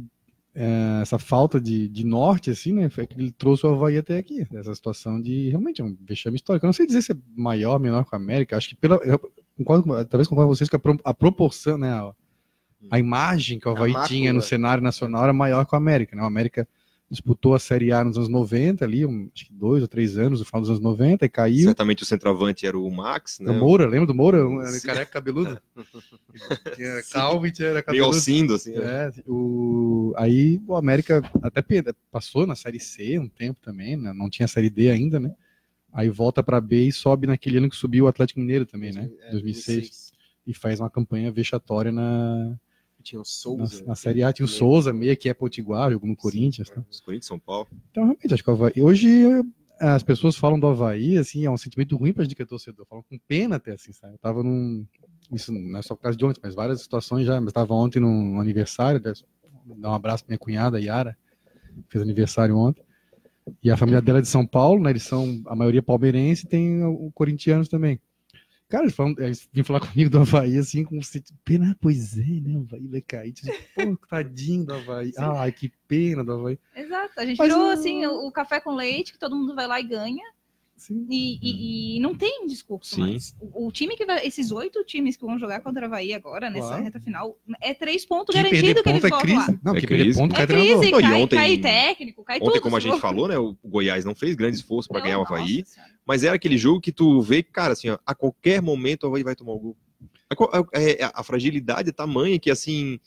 [0.60, 2.88] é, essa falta de, de norte, assim, né?
[2.88, 4.44] Foi que ele trouxe o Havaí até aqui.
[4.52, 6.66] Essa situação de realmente é um vexame histórico.
[6.66, 8.56] Eu não sei dizer se é maior, menor que o América.
[8.56, 8.96] Acho que pela.
[8.96, 9.20] Eu
[9.56, 11.92] concordo, com- talvez concordo com vocês que a, pro- a proporção, né?
[11.92, 12.12] A,
[12.90, 16.16] a imagem que o A Havaí tinha no cenário nacional era maior que o América,
[16.16, 16.22] né?
[16.22, 16.66] O América
[17.10, 20.40] disputou a Série A nos anos 90, ali, um, acho que dois ou três anos,
[20.40, 21.64] no final dos anos 90, e caiu.
[21.64, 23.50] Certamente o centroavante era o Max, né?
[23.50, 24.46] O Moura, lembra do Moura?
[24.46, 24.86] Um Sim.
[24.86, 25.58] careca cabeludo.
[26.76, 28.14] tinha calvo e tinha era Meio cabeludo.
[28.16, 28.72] alcindo, assim.
[28.72, 29.06] né?
[29.06, 31.64] É, o, aí o América até
[32.10, 34.12] passou na Série C um tempo também, né?
[34.12, 35.34] não tinha Série D ainda, né?
[35.92, 39.10] Aí volta para B e sobe naquele ano que subiu o Atlético Mineiro também, né?
[39.22, 40.12] É, 2006.
[40.46, 42.54] E faz uma campanha vexatória na,
[43.02, 43.84] Tinha o na, Souza.
[43.84, 44.32] na Série A.
[44.32, 46.68] Tinha o Souza, meia que é Potiguar, jogou no Corinthians.
[46.68, 46.82] Tá?
[46.90, 47.68] Os Corinthians, São Paulo.
[47.90, 48.82] Então, realmente, acho que o Havaí.
[48.82, 49.24] Hoje
[49.80, 52.84] as pessoas falam do Havaí, assim, é um sentimento ruim pra gente que é torcedor.
[52.86, 54.14] Falam com pena até, assim, sabe?
[54.14, 54.84] Eu tava num.
[55.32, 57.36] Isso não é só por causa de ontem, mas várias situações já.
[57.36, 59.12] Eu estava ontem num aniversário, né?
[59.76, 61.16] dar um abraço pra minha cunhada, Yara,
[61.88, 62.82] fez aniversário ontem.
[63.62, 64.90] E a família dela é de São Paulo, né?
[64.90, 68.00] Eles são a maioria palmeirense e tem o corintianos também.
[68.68, 72.22] Cara, eles, falam, eles vinham falar comigo do Havaí, assim, com sentido, pena, pois é,
[72.22, 72.54] né?
[72.58, 73.32] O Havaí vai cair.
[73.32, 75.12] Tipo, Pô, tadinho do Havaí.
[75.16, 76.58] Ai, que pena do Havaí.
[76.76, 77.12] Exato.
[77.18, 79.66] A gente Mas virou o- assim o, o café com leite, que todo mundo vai
[79.66, 80.22] lá e ganha.
[80.78, 81.06] Sim.
[81.10, 83.00] E, e- e não tem discurso Sim.
[83.02, 83.34] mais.
[83.40, 84.26] O, o time que vai.
[84.26, 86.84] Esses oito times que vão jogar contra o Havaí agora, nessa Claro.
[86.84, 89.44] reta final, é três pontos Quem garantido perder que eles é voltam lá.
[89.44, 89.60] crise.
[89.62, 90.18] Não, É perder crise.
[90.18, 90.78] ponto É cai treinador.
[90.78, 92.60] crise, Não, cai, ontem- cai técnico, cai Ontem, tudo.
[92.62, 93.36] como a gente falou, né?
[93.38, 95.64] O Goiás não fez grande esforço para Não, ganhar o Havaí.
[95.66, 95.92] Senhora.
[96.06, 99.22] Mas era aquele jogo que tu vê, cara, assim, ó, a qualquer momento o Havaí
[99.22, 99.76] vai tomar o gol.
[100.30, 103.00] A, a- é- a fragilidade é tamanha que, assim,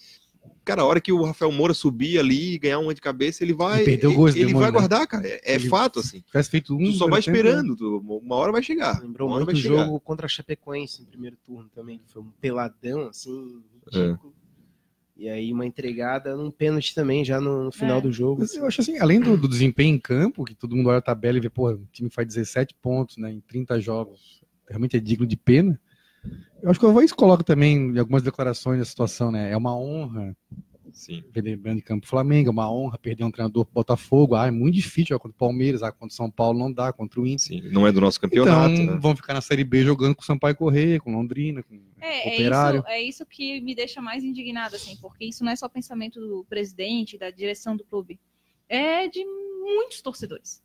[0.63, 3.53] cara, a hora que o Rafael Moura subir ali e ganhar uma de cabeça, ele
[3.53, 3.81] vai.
[3.81, 4.71] E perdeu o ele, esse ele vai né?
[4.71, 5.27] guardar, cara.
[5.27, 6.23] É, é Ele- fato, assim.
[6.49, 6.83] Feito um.
[6.85, 8.99] Tu só vai tempo, esperando, tu- uma hora vai chegar.
[9.01, 9.85] Lembrou uma hora muito o vai chegar.
[9.85, 13.61] jogo contra a Chapecoense no primeiro turno também, que foi um peladão, assim,
[13.93, 13.99] É.
[13.99, 14.33] ridículo.
[15.17, 18.01] E aí uma entregada num pênalti também, já no, no final É.
[18.01, 18.41] do jogo.
[18.41, 21.01] Mas eu acho assim, além do, do desempenho em campo, que todo mundo olha a
[21.01, 24.99] tabela e vê, pô, o time faz 17 pontos né, em 30 jogos, realmente é
[24.99, 25.79] digno de pena.
[26.61, 29.51] Eu acho que o se coloca também em algumas declarações da situação, né?
[29.51, 30.35] É uma honra
[30.91, 31.23] Sim.
[31.33, 34.35] perder grande campo pro Flamengo, é uma honra perder um treinador pro Botafogo.
[34.35, 37.19] Ah, é muito difícil contra o Palmeiras, ah, contra o São Paulo não dá, contra
[37.19, 37.39] o Inter.
[37.39, 37.69] Sim.
[37.71, 38.99] Não é do nosso campeonato, então, né?
[39.01, 42.33] vão ficar na Série B jogando com o Sampaio Correia, com Londrina, com É, é
[42.35, 42.79] Operário.
[42.79, 46.19] isso, é isso que me deixa mais indignada, assim, porque isso não é só pensamento
[46.19, 48.19] do presidente, da direção do clube,
[48.67, 50.61] é de muitos torcedores.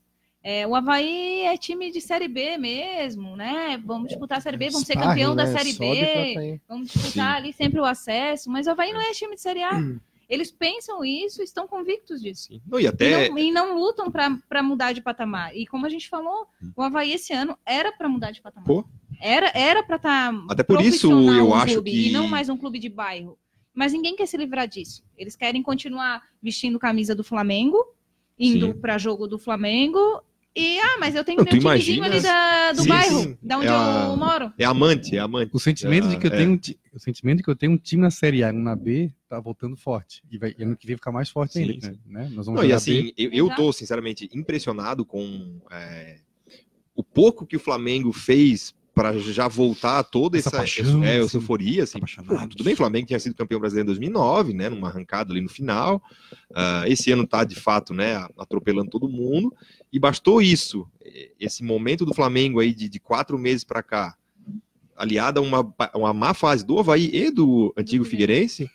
[0.49, 3.83] É, o Havaí é time de Série B mesmo, né?
[3.85, 5.59] Vamos disputar a Série B, vamos ser Sparring, campeão da né?
[5.59, 9.35] Série Sobe B, vamos disputar ali sempre o acesso, mas o Havaí não é time
[9.35, 9.73] de Série A.
[10.31, 12.47] Eles pensam isso, estão convictos disso.
[12.49, 12.61] Sim.
[12.65, 13.29] Não, e E até.
[13.29, 15.57] não, e não lutam para mudar de patamar.
[15.57, 18.67] E como a gente falou, o Havaí esse ano era para mudar de patamar.
[18.69, 18.85] Pô.
[19.21, 22.79] Era era para estar Até por isso eu acho que- e não mais um clube
[22.79, 23.37] de bairro.
[23.75, 25.03] Mas ninguém quer se livrar disso.
[25.19, 27.85] Eles querem continuar vestindo camisa do Flamengo,
[28.39, 28.75] indo Sim.
[28.81, 30.23] para jogo do Flamengo.
[30.59, 33.39] E ah, mas eu tenho Não, meu timezinho ali da- do Sim, bairro, sim.
[33.43, 34.53] da onde É a- eu moro.
[34.59, 35.51] É amante, é amante.
[35.55, 36.61] O sentimento de que eu Ah, tenho um
[36.95, 39.13] o sentimento de que eu tenho um time na Série A e um na B
[39.29, 40.23] tá voltando forte.
[40.31, 41.99] E vai e ano que vem ficar mais forte Sim, ainda, sim.
[42.07, 42.31] né?
[42.33, 46.21] Nós vamos Não, e assim, eu, eu tô sinceramente impressionado com é,
[46.95, 51.19] o pouco que o Flamengo fez para já voltar a toda Essa essa, paixão, é,
[51.19, 51.83] essa assim, euforia.
[51.85, 52.01] Assim,
[52.49, 55.51] tudo bem, o Flamengo tinha sido campeão brasileiro em 2009, né, numa arrancada ali no
[55.51, 56.03] final.
[56.55, 59.55] Ah, esse ano tá de fato, né, atropelando todo mundo.
[59.93, 60.89] E bastou isso,
[61.39, 64.17] esse momento do Flamengo aí de, de quatro meses para cá,
[64.97, 68.71] aliado a uma, uma má fase do Havaí e do antigo Do Figueirense,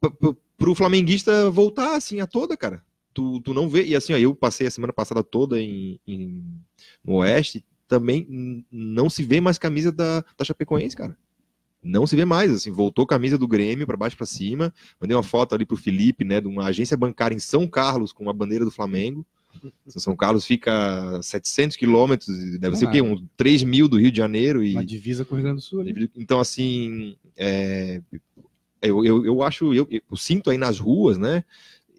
[0.00, 2.82] para o flamenguista voltar assim a toda, cara.
[3.12, 3.84] Tu, tu não vê.
[3.84, 6.42] E assim, ó, eu passei a semana passada toda em, em-
[7.04, 11.16] no Oeste, também não se vê mais camisa da, da Chapecoense, cara.
[11.82, 14.72] Não se vê mais, assim, voltou camisa do Grêmio para baixo para cima.
[14.98, 18.28] Mandei uma foto ali pro Felipe, né, de uma agência bancária em São Carlos com
[18.30, 19.24] a bandeira do Flamengo.
[19.86, 23.02] São Carlos fica a 700 quilômetros, deve ser o quê?
[23.02, 23.14] Nada.
[23.14, 24.64] Uns 3 mil do Rio de Janeiro.
[24.64, 25.80] E, Na divisa com o Rio Grande do Sul.
[25.80, 26.10] ali.
[26.16, 28.00] então, assim, é,
[28.82, 31.44] eu, eu, eu acho, eu, eu sinto aí nas ruas, né,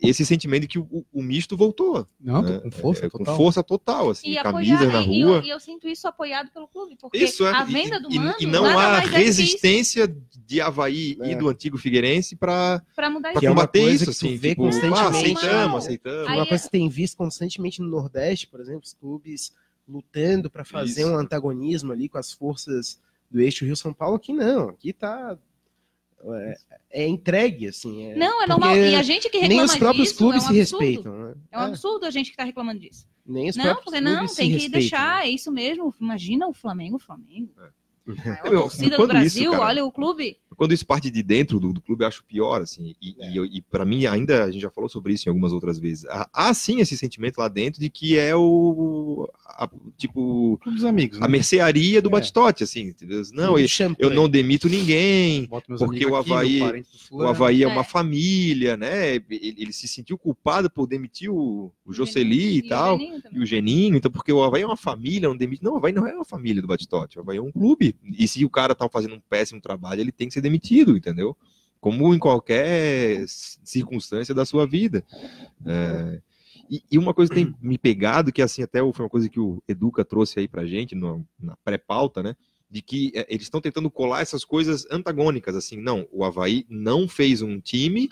[0.01, 2.07] esse sentimento de que o, o misto voltou.
[2.19, 3.25] Não, né, com força é, total.
[3.25, 5.41] Com força total, assim, E camisas apoiar, na e eu, rua.
[5.45, 8.35] e eu sinto isso apoiado pelo clube, porque Isso é, a venda do e, mando
[8.39, 10.07] e não há é resistência
[10.45, 11.31] de Havaí É.
[11.31, 14.99] e do antigo Figueirense para é uma combater coisa isso, assim, vê tipo, constantemente.
[14.99, 16.27] ah, aceitamos, aceitamos.
[16.27, 19.53] Uma é- coisa que tem visto constantemente no Nordeste, por exemplo, os clubes
[19.87, 21.11] lutando para fazer Isso.
[21.11, 24.15] um antagonismo ali com as forças do eixo Rio-São Paulo.
[24.15, 25.37] Aqui não, aqui tá
[26.33, 26.55] é,
[26.91, 28.07] é entregue, assim.
[28.11, 28.75] é- Não, é normal.
[28.75, 30.83] E a gente que reclama nem os próprios disso clubes é um se absurdo.
[30.85, 31.19] respeitam.
[31.29, 31.35] Né?
[31.51, 33.07] É um absurdo a gente que está reclamando disso.
[33.25, 35.27] Nem os Não, próprios porque não, clubes se tem que deixar, né?
[35.27, 35.93] é isso mesmo.
[35.99, 37.51] Imagina o Flamengo, o Flamengo.
[37.57, 37.69] A
[38.25, 39.63] maior Meu, torcida do quando isso, Brasil, cara?
[39.63, 40.37] olha o clube.
[40.55, 42.95] Quando isso parte de dentro do, do clube, eu acho pior, assim.
[43.01, 43.31] E, É.
[43.33, 46.05] e, e para mim, ainda, a gente já falou sobre isso em algumas outras vezes.
[46.05, 49.29] Há, há sim esse sentimento lá dentro de que é o.
[49.45, 51.25] a- tipo, amigos, né?
[51.25, 52.11] a mercearia do É.
[52.11, 52.81] Batistote, assim.
[52.87, 53.21] Entendeu?
[53.33, 53.67] Não, eu,
[53.99, 55.47] eu não demito ninguém.
[55.47, 57.27] Porque o aqui, Avaí- meu parente do O.
[57.27, 57.67] Havaí é É.
[57.67, 59.15] uma família, né?
[59.15, 62.97] Ele, ele se sentiu culpado por demitir o, o Jocely e o tal.
[62.97, 63.39] Geninho também.
[63.39, 65.63] E o Geninho, então, porque o Havaí é uma família, não demite.
[65.63, 67.94] Não, o Havaí não é uma família do Batistote, o Havaí é um clube.
[68.03, 71.35] E se o cara tá fazendo um péssimo trabalho, ele tem que ser demitido, entendeu?
[71.79, 75.03] Como em qualquer circunstância da sua vida.
[75.65, 76.21] É,
[76.69, 79.39] e, e uma coisa que tem me pegado, que assim, até foi uma coisa que
[79.39, 82.35] o Educa trouxe aí pra gente no- na pré-pauta, né?
[82.69, 87.07] De que é, eles estão tentando colar essas coisas antagônicas, assim, não, o Havaí não
[87.07, 88.09] fez um time,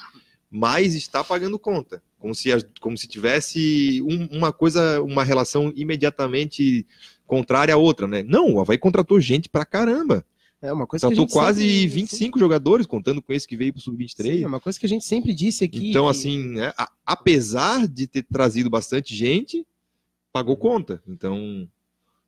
[0.51, 2.03] mas está pagando conta.
[2.19, 6.85] Como se, como se tivesse um- uma coisa, uma relação imediatamente
[7.27, 8.23] contrária à outra, né?
[8.23, 10.25] Não, o Havaí contratou gente pra caramba.
[10.61, 13.73] É uma coisa que Contratou gente quase sempre- 25 jogadores, contando com esse que veio
[13.73, 14.43] pro Sim, Sub-23.
[14.43, 15.89] é uma coisa que a gente sempre disse aqui.
[15.89, 19.65] Então, que- assim, né, a- apesar de ter trazido bastante gente,
[20.31, 21.03] pagou conta.
[21.07, 21.67] Então,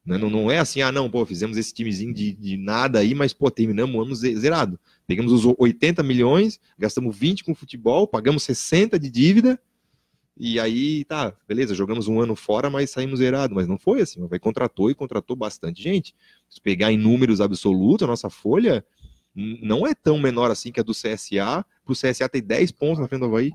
[0.05, 3.15] né, não, não é assim, ah, não, pô, fizemos esse timezinho de, de nada aí,
[3.15, 4.77] mas, pô, terminamos o ano ze- zerado.
[5.07, 9.57] Pegamos os 80 milhões, gastamos 20 com futebol, pagamos 60 de dívida,
[10.37, 13.55] e aí, tá, beleza, jogamos um ano fora, mas saímos zerado.
[13.55, 16.13] Mas não foi assim, o Havaí contratou e contratou bastante gente.
[16.49, 18.85] Se pegar em números absolutos, a nossa folha
[19.33, 23.07] não é tão menor assim que a do CSA, pro CSA ter 10 pontos na
[23.07, 23.51] frente do Havaí.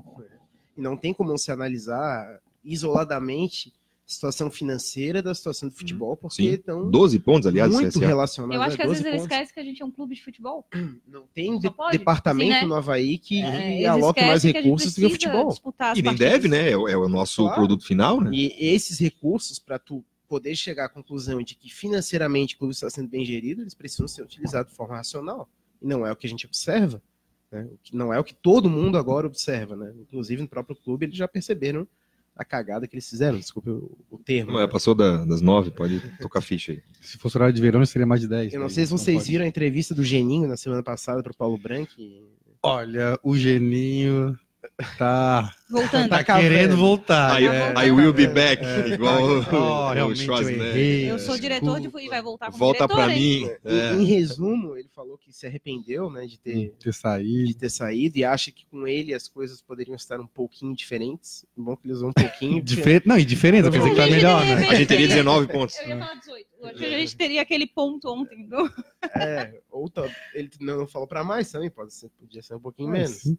[0.75, 3.73] E não tem como se analisar isoladamente
[4.11, 6.49] situação financeira da situação do futebol, porque Uhum.
[6.49, 6.53] Sim.
[6.55, 8.05] estão 12 pontos, aliás, do muito CSA.
[8.07, 8.55] relacionados.
[8.55, 10.23] Eu acho que às vezes 12 eles esquecem que a gente é um clube de
[10.23, 10.65] futebol.
[11.07, 12.67] Não tem de- pode, departamento assim, né?
[12.67, 15.55] no Havaí que É, aloque mais recursos do que o futebol.
[15.95, 16.71] E nem deve, né?
[16.71, 17.55] É, o- é o nosso Claro.
[17.55, 18.31] produto final, né?
[18.33, 22.89] E esses recursos, para tu poder chegar à conclusão de que financeiramente o clube está
[22.89, 25.49] sendo bem gerido, eles precisam ser utilizados de forma racional.
[25.81, 27.01] E não é o que a gente observa.
[27.51, 27.67] Né?
[27.69, 29.75] O que não é o que todo mundo agora observa.
[29.75, 29.91] Né?
[29.99, 31.85] Inclusive no próprio clube eles já perceberam
[32.41, 33.37] a cagada que eles fizeram.
[33.37, 34.51] Desculpe o, o termo.
[34.53, 36.81] Não, é, passou da- das nove, pode tocar ficha aí.
[37.01, 38.53] Se fosse horário de verão, seria mais de 10.
[38.53, 39.31] Eu não sei se vocês pode.
[39.31, 41.91] viram a entrevista do Geninho na semana passada para o Paulo Branco.
[42.63, 44.37] Olha, o Geninho
[44.97, 46.09] tá, Voltando.
[46.09, 46.47] tá cavando.
[46.49, 47.41] querendo voltar.
[47.41, 47.73] I, né?
[47.87, 48.87] I will be É, back, é.
[48.89, 50.65] igual o- Oh, o, realmente eu Schwarzenegger.
[50.67, 51.11] errei.
[51.11, 53.19] Eu sou diretor de e vai voltar como Volta diretor, pra hein?
[53.45, 53.49] mim.
[53.65, 53.93] Em, É.
[53.93, 57.47] em resumo, ele falou que se arrependeu né, de ter ter saído.
[57.47, 61.45] de ter saído e acha que com ele as coisas poderiam estar um pouquinho diferentes.
[61.55, 62.61] Bom que eles vão um pouquinho.
[62.63, 64.53] porque- Diferente, não, e diferente, quer dizer que tá melhor, né?
[64.53, 65.75] A gente teria teria- 19 pontos.
[65.79, 66.47] Eu ia falar 18.
[66.61, 68.47] Eu acho que a gente teria aquele ponto ontem.
[68.47, 68.71] do-
[69.15, 72.89] É, ou tá- ele não falou para mais também, pode ser, podia ser um pouquinho
[72.89, 73.11] Ah, menos.
[73.11, 73.37] sim.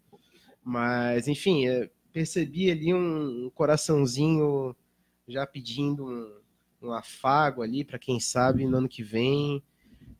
[0.63, 4.75] Mas, enfim, é, percebi ali um, coraçãozinho
[5.27, 9.61] já pedindo um, um afago ali para quem sabe no ano que vem.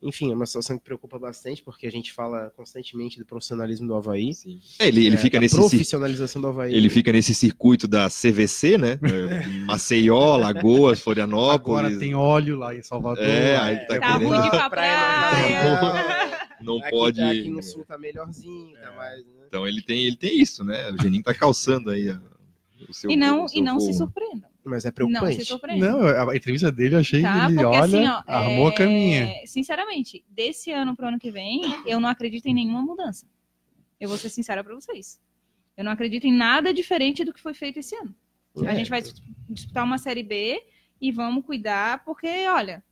[0.06, 3.96] Enfim, é uma situação que preocupa bastante, porque a gente fala constantemente do profissionalismo do
[3.96, 4.32] Havaí.
[4.80, 6.74] É, ele, ele é, fica nesse cir- profissionalização do Havaí.
[6.76, 9.00] ele fica nesse circuito da CVC, né?
[9.66, 11.86] Maceió, Lagoas, Florianópolis.
[11.86, 13.24] Agora tem óleo lá em Salvador.
[13.24, 15.64] É, aí tá Tá querendo- ruim de pra Praia praia.
[16.62, 17.20] não Não Aqui, pode.
[17.22, 18.82] tá- aqui no sul tá melhorzinho, É.
[18.82, 19.43] tá mais, né?
[19.54, 20.90] Então ele tem, ele tem isso, né?
[20.90, 22.20] O Geninho tá calçando aí a-
[22.90, 24.50] o seu E não, o seu e não se surpreendam.
[24.66, 25.80] Mas é Não se preocupante.
[25.80, 27.34] Não, a entrevista dele eu achei Tá?
[27.46, 29.34] que ele, Porque olha, assim, ó, armou a é, caminha.
[29.46, 33.28] Sinceramente, desse ano pro ano que vem, eu não acredito em nenhuma mudança.
[34.00, 35.20] Eu vou ser sincera pra vocês.
[35.78, 38.16] Eu não acredito em nada diferente do que foi feito esse ano.
[38.66, 38.76] A É.
[38.76, 40.64] gente vai dis- disputar uma série B
[41.00, 42.84] e vamos cuidar, porque, olha,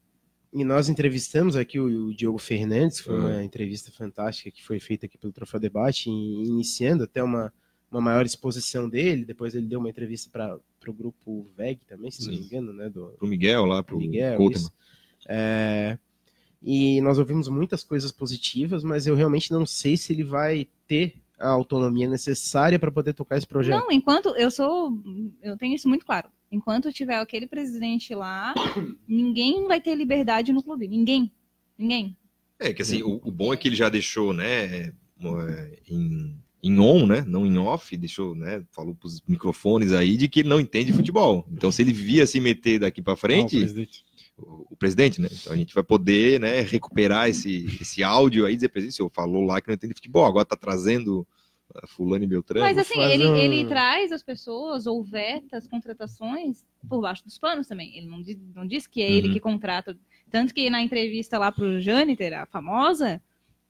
[0.53, 3.21] E nós entrevistamos aqui o, o Diogo Fernandes, foi Uhum.
[3.21, 7.53] uma entrevista fantástica que foi feita aqui pelo Troféu Debate, e iniciando até uma,
[7.89, 9.23] uma maior exposição dele.
[9.23, 12.89] Depois ele deu uma entrevista para o grupo VEG também, se não me engano, né?
[12.89, 14.37] Do, Pro Miguel lá, pro Miguel.
[15.27, 15.97] É,
[16.61, 21.15] e nós ouvimos muitas coisas positivas, mas eu realmente não sei se ele vai ter
[21.39, 23.79] a autonomia necessária para poder tocar esse projeto.
[23.79, 24.91] não, enquanto eu sou,
[25.41, 26.29] eu tenho isso muito claro.
[26.51, 28.53] Enquanto tiver aquele presidente lá,
[29.07, 30.87] ninguém vai ter liberdade no clube.
[30.87, 31.31] Ninguém.
[31.77, 32.17] Ninguém.
[32.59, 36.79] É, que assim, o, o bom é que ele já deixou, né, é, em, em
[36.79, 40.59] on, né, não em off, deixou, né, falou pros microfones aí de que ele não
[40.59, 41.47] entende futebol.
[41.51, 44.05] Então, se ele via se meter daqui o frente, presidente.
[44.37, 48.55] o, o presidente, né, então a gente vai poder, né, recuperar esse, esse áudio aí,
[48.55, 51.25] dizer, presidente, o senhor falou lá que não entende futebol, agora tá trazendo
[51.87, 52.65] fulano e beltrano.
[52.65, 57.37] Mas assim, ele, um- ele traz as pessoas ou veta as contratações por baixo dos
[57.37, 57.95] panos também.
[57.97, 59.33] Ele não, di- não diz que é ele Uhum.
[59.33, 59.97] que contrata.
[60.29, 63.21] Tanto que na entrevista lá pro Jâniter, a famosa,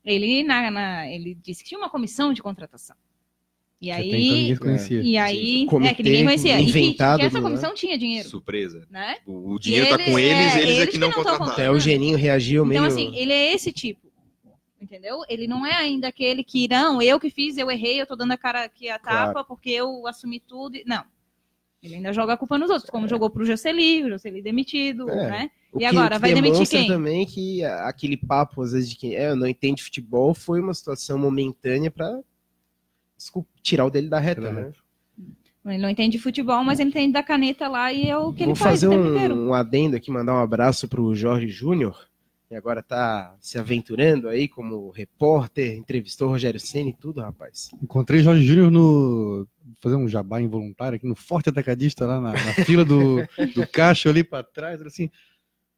[0.06, 2.96] ele, na, na- ele disse que tinha uma comissão de contratação.
[3.82, 5.02] E ninguém aí, conhecia.
[5.02, 6.60] e aí é, Comitê que ninguém conhecia.
[6.60, 8.86] E que, inventado que essa comissão tinha dinheiro, Surpresa.
[8.92, 9.18] né?
[9.26, 11.16] O, o dinheiro tá eles- com eles, é, eles, é eles que que não não
[11.16, 11.52] contrataram.
[11.52, 12.78] Até o Geninho reagiu meio.
[12.78, 14.11] Então, assim, ele é esse tipo.
[14.82, 15.20] Entendeu?
[15.30, 18.32] Ele não é ainda aquele que, não, eu que fiz, eu errei, eu tô dando
[18.32, 19.48] a cara aqui a tapa Claro.
[19.48, 20.80] porque eu assumi tudo.
[20.88, 21.04] Não.
[21.84, 25.30] Ele ainda joga a culpa nos outros, como jogou pro Jocely, o Jocely demitido, É.
[25.30, 25.52] né?
[25.72, 26.88] O E agora, vai demitir quem?
[26.88, 31.18] também que aquele papo, às vezes, de que é, não entende futebol, foi uma situação
[31.18, 32.20] momentânea para
[33.62, 34.72] tirar o dele da reta, Da né?
[35.66, 38.54] Ele não entende futebol, mas ele entende da caneta lá e é o que Vou
[38.54, 39.36] ele faz fazer o tempo inteiro.
[39.36, 42.08] um, um adendo aqui, mandar um abraço pro Jorge Júnior,
[42.52, 47.72] que agora tá se aventurando aí como repórter, entrevistou o Rogério Senna e tudo, rapaz.
[47.82, 49.48] Encontrei Jorge Júnior no.
[49.80, 53.20] Fazer um jabá involuntário aqui no Forte Atacadista, lá na, na fila do,
[53.56, 54.82] do caixa ali para trás.
[54.82, 55.10] Assim,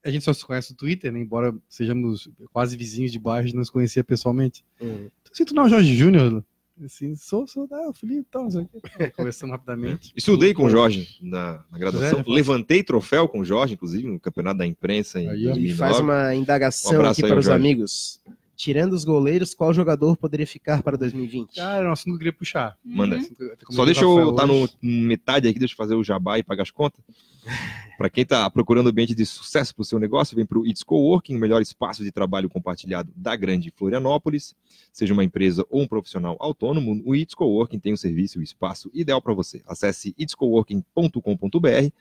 [0.03, 1.19] a gente só se conhece no Twitter, né?
[1.19, 4.65] Embora sejamos quase vizinhos de bairro, não nos conhecia pessoalmente.
[4.81, 5.11] Hum.
[5.21, 6.43] Então, se tu não é o Jorge Júnior,
[6.83, 9.09] assim, sou, sou, ah, o Felipe, tal, não sei o quê.
[9.15, 10.11] Conversando rapidamente.
[10.15, 12.23] Estudei com o Jorge na, na graduação.
[12.27, 15.51] Levantei troféu com o Jorge, inclusive, no campeonato da imprensa em Aí, ó.
[15.51, 15.77] Ele 2009.
[15.77, 17.59] faz uma Um indagação abraço aqui aí para os Jorge.
[17.59, 18.19] amigos.
[18.55, 21.59] Tirando os goleiros, qual jogador poderia ficar para 2020?
[21.59, 22.77] Ah, era um assunto que eu queria puxar.
[22.83, 23.17] Manda.
[23.17, 23.25] Uhum.
[23.71, 26.71] Só deixa eu estar no metade aqui, deixa eu fazer o jabá e pagar as
[26.71, 27.03] contas.
[27.97, 30.83] Para quem está procurando ambiente de sucesso para o seu negócio, vem para o It's
[30.83, 34.55] Coworking, o melhor espaço de trabalho compartilhado da grande Florianópolis.
[34.91, 38.43] Seja uma empresa ou um profissional autônomo, o It's Coworking tem o serviço e o
[38.43, 39.61] espaço ideal para você.
[39.65, 41.91] Acesse itscoworking.com.br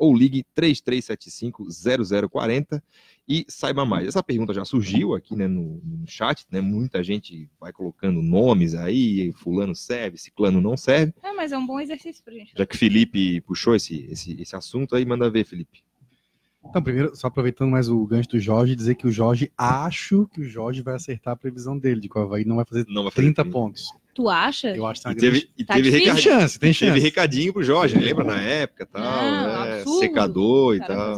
[0.00, 2.82] ou ligue 3375-0040
[3.28, 4.08] e saiba mais.
[4.08, 6.62] Essa pergunta já surgiu aqui né, no, no chat, né?
[6.62, 11.12] Muita gente vai colocando nomes aí, fulano serve, ciclano não serve.
[11.22, 12.54] É, mas é um bom exercício pra gente.
[12.56, 15.82] Já que o Felipe puxou esse, esse, esse assunto aí, manda ver, Felipe.
[16.64, 20.40] Então, primeiro, só aproveitando mais o gancho do Jorge, dizer que o Jorge, acho que
[20.40, 23.02] o Jorge vai acertar a previsão dele, de que o Havaí não vai fazer Não
[23.02, 23.52] vai fazer 30 30.
[23.52, 23.92] pontos.
[24.14, 24.76] Tu acha?
[24.76, 25.52] Eu acho que tem E teve, grande...
[25.56, 27.00] e Tá teve, recadinho, chance, tem teve chance.
[27.00, 29.72] recadinho pro Jorge, lembra na época tal, Não, né?
[29.78, 29.98] absurdo.
[30.00, 31.12] secador e tal.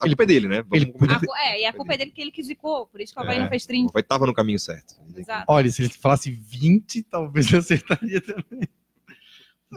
[0.00, 0.62] A culpa é dele, né?
[0.62, 0.94] Vamos Ele.
[1.08, 3.22] A é, e a culpa é dele que ele que zicou, por isso que o
[3.22, 3.40] Havaí É.
[3.42, 3.90] não fez 30.
[3.92, 4.94] Vai tava no caminho certo.
[5.16, 5.44] Exato.
[5.48, 8.68] Olha, se ele falasse 20, talvez eu acertaria também.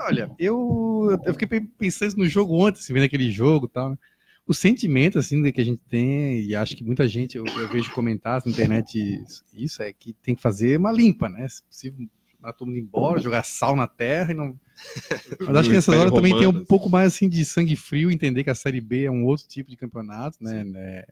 [0.02, 3.90] Olha, eu, eu fiquei pe- pensando no jogo ontem, assim, vendo aquele jogo e tal.
[3.92, 3.98] né?
[4.46, 7.92] O sentimento, assim, que a gente tem, e acho que muita gente, eu, eu vejo
[7.92, 11.48] comentar na internet isso, isso, é que tem que fazer uma limpa, né?
[11.48, 12.08] Se possível,
[12.40, 14.60] mandar todo mundo embora, jogar sal na terra e não...
[15.42, 18.44] Mas acho que nessa hora também tem um pouco mais, assim, de sangue frio, entender
[18.44, 20.64] que a Série B é um outro tipo de campeonato, né?
[20.64, 21.04] né?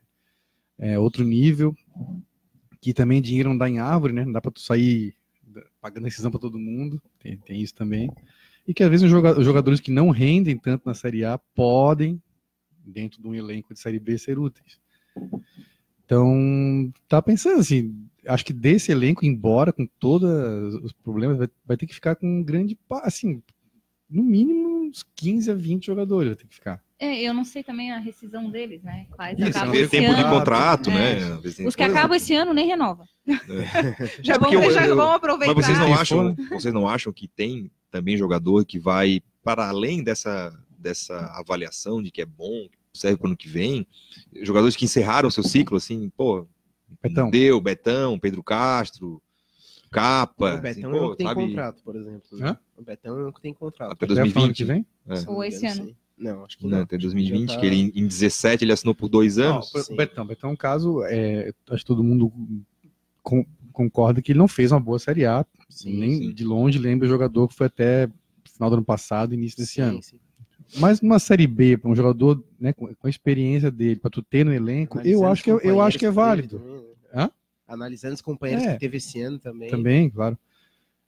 [0.80, 1.76] É outro nível,
[2.80, 4.24] que também dinheiro não dá em árvore, né?
[4.24, 5.16] Não dá para tu sair
[5.82, 8.12] pagando rescisão para todo mundo, tem, tem isso também.
[8.68, 12.22] E que às vezes os jogadores que não rendem tanto na Série A podem,
[12.86, 14.80] dentro de um elenco de Série B, ser úteis.
[16.06, 20.30] Então, tá pensando assim, acho que desse elenco, embora com todos
[20.84, 23.42] os problemas, vai, vai ter que ficar com um grande, assim,
[24.10, 26.82] no mínimo uns 15 a 20 jogadores vai ter que ficar.
[27.00, 29.06] É, eu não sei também a rescisão deles, né?
[29.12, 30.30] Quais Isso, acabam Tem esse tempo de ano.
[30.34, 30.94] contrato, É.
[31.20, 31.40] né?
[31.56, 33.06] Tem Os que acabam esse ano nem renova.
[34.22, 35.54] Já É porque vamos, eu- já eu- vamos aproveitar.
[35.54, 40.04] Mas vocês não acham, vocês não acham que tem também jogador que vai para além
[40.04, 43.86] dessa, dessa avaliação de que é bom, que serve para o ano que vem?
[44.42, 46.48] Jogadores que encerraram seu ciclo, assim, pô,
[47.02, 47.30] Betão.
[47.30, 49.22] deu, Betão, Pedro Castro,
[49.92, 52.38] Capa, o assim, Betão pô, é o que tem sabe, contrato, por exemplo.
[52.38, 52.48] né?
[52.50, 52.58] Hã?
[52.78, 53.92] O Betão é o que tem contrato.
[53.94, 54.58] até Até falando 2020.
[54.58, 54.86] que vem?
[55.08, 55.16] É.
[55.16, 55.96] Se não Ou esse ano.
[56.18, 56.78] Não, acho que Não, não.
[56.84, 59.72] até Acho que 2020, já tá- que ele em 17 ele assinou por dois anos.
[59.74, 59.96] Não, o.
[59.96, 62.32] Betão, Betão é um caso, é, acho que todo mundo
[63.22, 66.34] con- concorda que ele não fez uma boa Série A, Sim, nem sim.
[66.34, 68.10] de longe lembra o jogador que foi até
[68.52, 70.02] final do ano passado, início desse sim, ano.
[70.02, 70.18] sim.
[70.78, 74.22] Mas numa Série B, para um jogador né, com, com a experiência dele, para tu
[74.22, 76.60] ter no elenco, eu acho que, é- eu acho que é companheiros válido.
[76.60, 77.30] também, né?
[77.68, 78.74] Analisando os companheiros É.
[78.74, 79.70] que teve esse ano também.
[79.70, 80.38] Também, claro.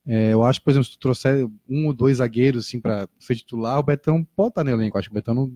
[0.05, 3.07] É, eu acho que, por exemplo, se tu trouxer um ou dois zagueiros assim, para
[3.19, 4.97] ser titular, o Betão pode estar no elenco.
[4.97, 5.47] Acho que o Betão, não,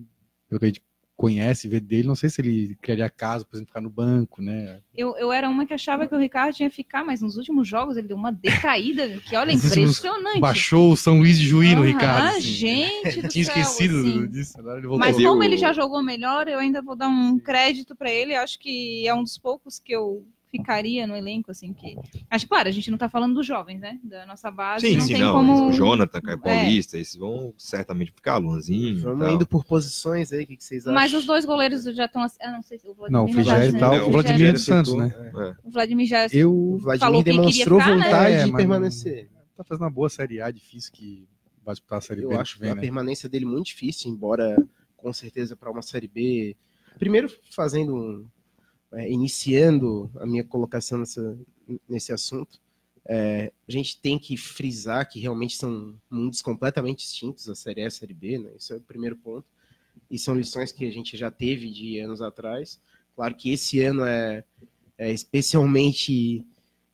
[0.48, 0.82] pelo que a gente
[1.16, 4.80] conhece, vê dele, não sei se ele criaria caso, por exemplo, ficar no banco, né?
[4.96, 7.68] Eu, eu era uma que achava que o Ricardo tinha que ficar, mas nos últimos
[7.68, 10.40] jogos ele deu uma decaída que, olha, impressionante.
[10.40, 12.28] Baixou o São Luís de Juí no Ah, Ricardo.
[12.36, 12.40] assim.
[12.40, 14.26] gente do Tinha céu, esquecido assim.
[14.28, 15.06] disso, agora ele voltou.
[15.06, 18.34] Mas como eu- ele já jogou melhor, eu ainda vou dar um crédito pra ele.
[18.34, 20.26] Acho que é um dos poucos que eu
[20.58, 21.96] ficaria no elenco, assim, que...
[22.30, 23.98] Acho, claro, a gente não tá falando dos jovens, né?
[24.04, 25.32] Da nossa base, Sim, não sim, tem não.
[25.34, 25.68] como...
[25.68, 26.40] O Jonathan, Caio É.
[26.40, 29.00] Paulista, esses vão certamente ficar, Luanzinho.
[29.00, 30.94] Vamos indo por posições aí, o que, que vocês acham?
[30.94, 32.22] Mas os dois goleiros já estão...
[32.40, 33.78] Ah, não sei se o Vladimir Não, o Frigério né?
[33.78, 35.14] tá, É, o o Vladimir Rogério dos Santos, né?
[35.36, 35.54] é.
[35.64, 36.26] O Vladimir já...
[36.28, 38.10] Eu O Vladimir Falou que demonstrou queria ficar, né?
[38.10, 39.30] vontade É, de permanecer.
[39.56, 41.28] tá fazendo uma boa Série A, difícil que
[41.64, 42.80] vai disputar a Série B Eu acho que vem, a né?
[42.80, 44.56] permanência dele muito difícil, embora
[44.96, 46.56] com certeza para uma Série B.
[46.98, 48.26] Primeiro, fazendo um,
[48.96, 51.38] é, iniciando a minha colocação nessa,
[51.88, 52.60] nesse assunto,
[53.06, 57.84] é, a gente tem que frisar que realmente são mundos completamente distintos, a Série A
[57.84, 58.50] e a Série B, né?
[58.56, 59.46] Isso é o primeiro ponto.
[60.10, 62.80] E são lições que a gente já teve de anos atrás.
[63.14, 64.42] Claro que esse ano é,
[64.96, 66.44] é especialmente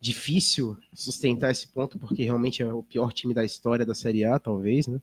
[0.01, 4.39] difícil sustentar esse ponto, porque realmente é o pior time da história da Série A,
[4.39, 5.01] talvez, né?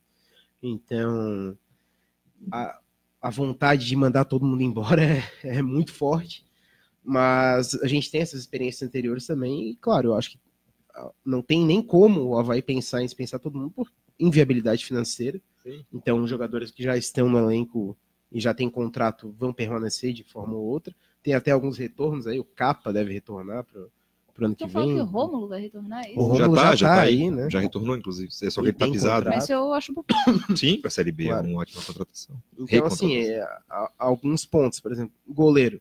[0.62, 1.58] Então,
[2.52, 2.80] a,
[3.22, 6.47] a vontade de mandar todo mundo embora é, é muito forte,
[7.10, 10.40] mas a gente tem essas experiências anteriores também, e claro, eu acho que
[10.94, 13.90] ah, não tem nem como o Havaí pensar em dispensar todo mundo por
[14.20, 15.40] inviabilidade financeira.
[15.64, 15.86] Sim.
[15.94, 17.96] Então, os jogadores que já estão no elenco
[18.30, 20.94] e já têm contrato vão permanecer de forma ou outra.
[21.24, 24.88] Tem até alguns retornos aí, o Capa deve retornar para o ano que Então falando
[24.90, 24.98] vem.
[24.98, 26.20] que o Rômulo vai retornar é isso?
[26.20, 27.50] O Rômulo já tá, já já tá tá aí, aí, né?
[27.50, 28.30] Já retornou, inclusive.
[28.44, 29.24] É só que Ele ele tá tem pisado.
[29.26, 29.36] contrato.
[29.40, 30.10] Mas eu acho um pouco.
[30.58, 31.48] Sim, pra Série B Claro.
[31.48, 32.36] é uma ótima contratação.
[32.60, 35.80] Então, assim, é, a- alguns pontos, por exemplo, o goleiro.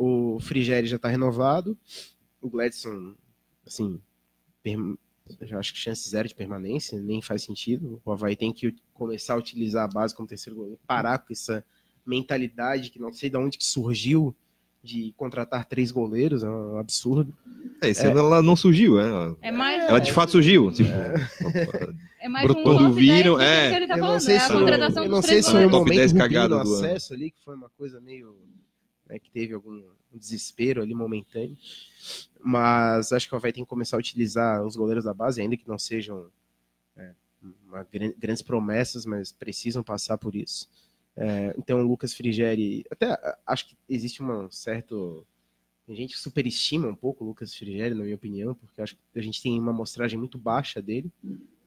[0.00, 1.76] O Frigeri já está renovado.
[2.40, 3.16] O Gladson,
[3.66, 4.00] assim,
[5.42, 8.00] já acho que chance zero de permanência, nem faz sentido.
[8.04, 11.64] O Havaí tem que começar a utilizar a base como terceiro goleiro, parar com essa
[12.06, 14.34] mentalidade que não sei de onde que surgiu
[14.82, 17.34] de contratar três goleiros, é um absurdo.
[17.82, 19.08] É, esse ano ela não surgiu, né?
[19.08, 20.70] Ela, É mais, ela de fato surgiu.
[20.70, 20.90] Tipo,
[22.20, 23.76] é mais brotou um do top 10 viram, é.
[23.76, 25.70] ele tá eu não falando, sei é a se, eu não sei se foi o
[25.70, 26.86] momento 10 Rubinho cagada no do ano.
[26.86, 28.36] acesso ali, que foi uma coisa meio...
[29.08, 29.82] né, que teve algum
[30.12, 31.56] desespero ali momentâneo.
[32.40, 35.56] Mas acho que o Havaí tem que começar a utilizar os goleiros da base, ainda
[35.56, 36.26] que não sejam
[36.96, 37.12] é,
[37.66, 40.68] uma gran- grandes promessas, mas precisam passar por isso.
[41.16, 45.26] É, então, o Lucas Frigeri, até a- acho que existe um certo.
[45.86, 49.22] Tem gente superestima um pouco o Lucas Frigeri, na minha opinião, porque acho que a
[49.22, 51.10] gente tem uma amostragem muito baixa dele,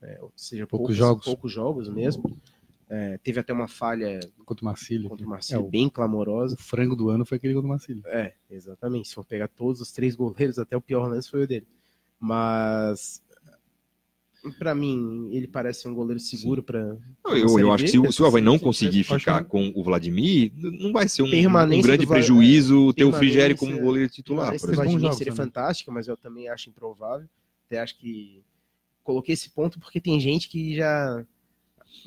[0.01, 1.25] é, ou seja, Poucos poucos, jogos.
[1.25, 2.39] poucos jogos mesmo.
[2.93, 5.07] É, teve até uma falha Contra o Marcílio.
[5.09, 6.55] contra o É, Marcelo o, bem clamorosa.
[6.55, 8.03] o frango do ano foi aquele contra o Marcílio.
[8.07, 9.07] É, exatamente.
[9.07, 11.65] Se for pegar todos os três goleiros, até o pior lance foi o dele.
[12.19, 13.23] Mas,
[14.59, 16.79] pra mim, ele parece um goleiro seguro para.
[17.25, 19.83] Eu, eu, eu acho que se, o- se o Havaí não conseguir ficar com o
[19.83, 24.53] Vladimir, não vai ser um, um grande Vla- prejuízo ter o Frigério como goleiro titular.
[24.53, 24.91] Esse Por exemplo.
[24.91, 25.45] bons Vladimir seria também.
[25.45, 27.27] fantástico, mas eu também acho improvável.
[27.67, 28.43] Até acho que
[29.03, 31.25] coloquei esse ponto porque tem gente que já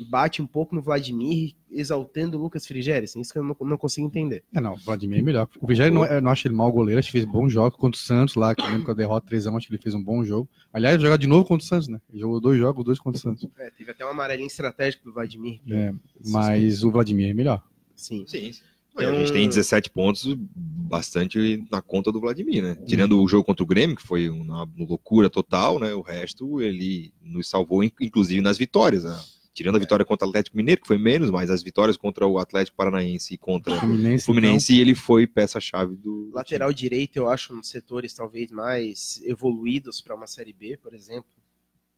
[0.08, 3.04] bate um pouco no Vladimir, exaltando o Lucas Frigério.
[3.04, 4.42] Assim, isso que eu não, não consigo entender.
[4.54, 5.48] É, não, o Vladimir é melhor.
[5.60, 7.98] O Vigério não, eu não acho ele mau goleiro, acho que fez bom jogo contra
[7.98, 10.02] o Santos lá, que eu lembro que a derrota 3 acho que ele fez um
[10.02, 10.48] bom jogo.
[10.72, 12.00] Aliás, jogar de novo contra o Santos, né?
[12.10, 13.46] Ele jogou dois jogos, dois contra o Santos.
[13.58, 15.60] É, teve até um amarelinho estratégico do Vladimir.
[15.70, 15.92] É,
[16.26, 17.62] mas o Vladimir é melhor.
[17.94, 18.24] Sim.
[18.26, 18.50] Sim.
[18.96, 20.36] Então- A gente tem 17 pontos,
[20.84, 22.76] bastante na conta do Vladimir, né?
[22.86, 25.92] Tirando o jogo contra o Grêmio, que foi uma loucura total, né?
[25.94, 29.02] O resto ele nos salvou, in- inclusive nas vitórias.
[29.04, 29.18] Né?
[29.54, 32.38] Tirando a vitória contra o Atlético Mineiro, que foi menos, mas as vitórias contra o
[32.38, 36.26] Atlético Paranaense e contra o Fluminense, Fluminense, ele foi peça-chave do.
[36.26, 40.92] do Lateral direito, eu acho, nos setores talvez mais evoluídos para uma Série B, por
[40.92, 41.30] exemplo.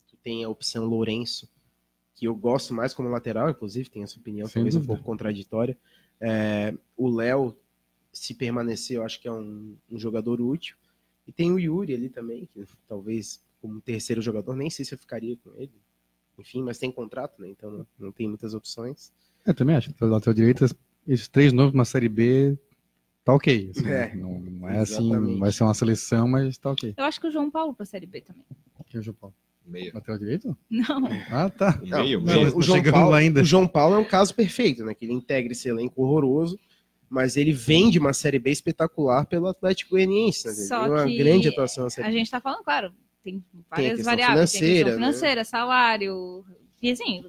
[0.07, 1.49] Tu tem a opção Lourenço,
[2.15, 4.95] que eu gosto mais como lateral, inclusive, tem essa opinião, Sem talvez um dúvida.
[4.95, 5.79] pouco contraditória.
[6.21, 7.57] É, o Léo,
[8.13, 10.77] se permanecer, eu acho que é um, um jogador útil.
[11.27, 14.99] E tem o Yuri ali também, que talvez como terceiro jogador, nem sei se eu
[14.99, 15.73] ficaria com ele.
[16.39, 17.49] Enfim, mas tem contrato, né?
[17.49, 19.13] Então não, não tem muitas opções.
[19.45, 19.93] Eu também acho.
[19.93, 20.65] que Lateral direito,
[21.07, 22.59] esses três nomes na Série B,
[23.25, 23.71] tá ok.
[23.75, 25.39] assim, É, não, não é assim, exatamente.
[25.39, 26.95] vai ser uma seleção, mas tá ok.
[26.97, 28.45] Eu acho que o João Paulo pra Série B também.
[28.87, 29.35] Quem é o João Paulo?
[29.65, 29.91] Meia.
[29.95, 30.57] Lateral direito?
[30.71, 31.09] Não.
[31.31, 31.81] Ah, tá.
[31.83, 32.53] O Não, meio, não, meio.
[32.53, 33.41] Tá o, João Paulo, ainda.
[33.41, 34.95] o João Paulo é um caso perfeito, né?
[34.95, 36.57] Que ele integra esse elenco horroroso,
[37.09, 40.47] mas ele vem de uma Série B espetacular pelo Atlético Goianiense.
[40.47, 40.55] Né?
[40.55, 42.17] Só tem uma que grande atuação na Série A B.
[42.19, 42.93] gente tá falando, claro,
[43.27, 44.53] tem várias questão variáveis.
[44.53, 44.97] tem financeira, né?
[44.97, 46.45] financeira, salário.
[46.81, 47.25] E assim,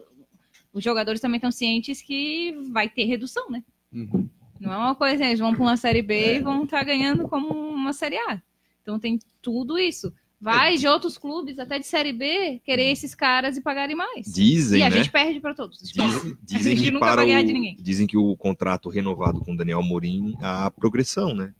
[0.71, 3.63] os jogadores também estão cientes que vai ter redução, né?
[3.91, 4.29] Uhum.
[4.59, 7.47] Não é uma coisa, eles vão para uma série B e vão estar ganhando como
[7.49, 8.41] uma série A.
[8.81, 10.13] Então tem tudo isso.
[10.39, 14.27] Vai de outros clubes, até de série B, querer esses caras e pagarem mais.
[14.31, 14.97] Dizem, e a né?
[14.97, 15.79] gente perde para todos.
[15.79, 17.75] Dizem, dizem A gente que nunca para vai ganhar o- de ninguém.
[17.79, 21.53] dizem que o contrato renovado com o Daniel Amorim há progressão, né?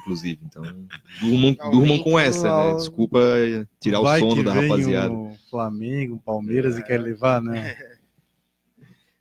[0.00, 0.62] Inclusive, então
[1.20, 2.74] durmam, durmam com essa, né?
[2.76, 3.18] Desculpa
[3.78, 5.12] tirar o Vai sono que da vem rapaziada.
[5.12, 7.76] Um Flamengo, Palmeiras e quer levar, né?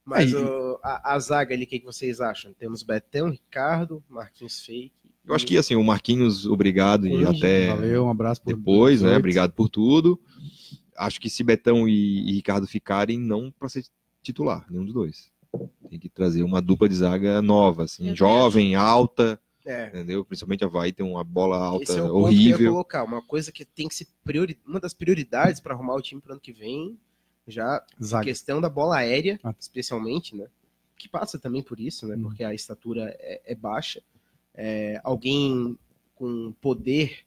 [0.05, 2.53] Mas Aí- o- a, a zaga ali, o que, que vocês acham?
[2.53, 4.93] Temos Betão, Ricardo, Marquinhos Fake.
[5.31, 9.07] Eu acho que assim, o Marquinhos, obrigado e até Valeu, um abraço por depois, né?
[9.07, 9.19] 18.
[9.19, 10.19] Obrigado por tudo.
[10.97, 13.85] Acho que se Betão e, e Ricardo ficarem, não para ser
[14.21, 15.31] titular, nenhum dos dois.
[15.89, 20.23] Tem que trazer uma dupla de zaga nova, assim, Eu jovem, alta, É, entendeu?
[20.25, 22.71] Principalmente a Vai tem uma bola alta esse é o ponto que eu ia horrível.
[22.73, 23.03] colocar.
[23.03, 24.59] Uma coisa que tem que ser priori...
[24.65, 26.97] uma das prioridades para arrumar o time para ano que vem,
[27.47, 29.55] já a questão da bola aérea, Ah.
[29.57, 30.47] especialmente, né?
[30.97, 32.15] Que passa também por isso, né?
[32.15, 32.23] Uhum.
[32.23, 34.01] Porque a estatura é, é baixa.
[34.53, 35.77] É, alguém
[36.15, 37.25] com poder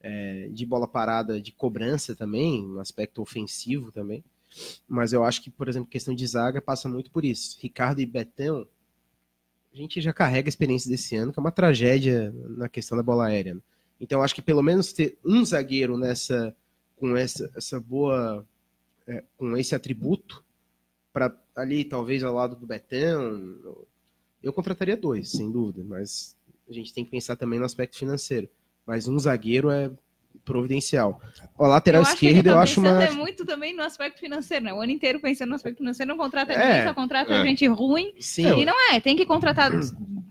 [0.00, 4.24] é, de bola parada, de cobrança também, no aspecto ofensivo também.
[4.86, 7.56] Mas eu acho que, por exemplo, questão de zaga passa muito por isso.
[7.60, 8.66] Ricardo e Betão,
[9.72, 13.02] a gente já carrega a experiência desse ano, que é uma tragédia na questão da
[13.02, 13.54] bola aérea.
[13.54, 13.60] né?
[14.00, 16.54] Então acho que pelo menos ter um zagueiro nessa
[16.96, 18.46] com essa, essa boa
[19.06, 20.44] é, com esse atributo
[21.12, 23.84] para ali talvez ao lado do Betão,
[24.42, 26.36] eu contrataria dois, sem dúvida, mas
[26.68, 28.48] a gente tem que pensar também no aspecto financeiro.
[28.86, 29.90] Mas um zagueiro é
[30.44, 31.20] providencial.
[31.58, 33.02] A lateral esquerda eu acho uma.
[33.02, 34.72] é muito também no aspecto financeiro, né?
[34.72, 37.42] O ano inteiro pensando no aspecto financeiro, não contrata é, ninguém, só contrata é.
[37.44, 38.12] gente ruim.
[38.18, 38.60] Sim.
[38.60, 39.70] E não é, tem que contratar.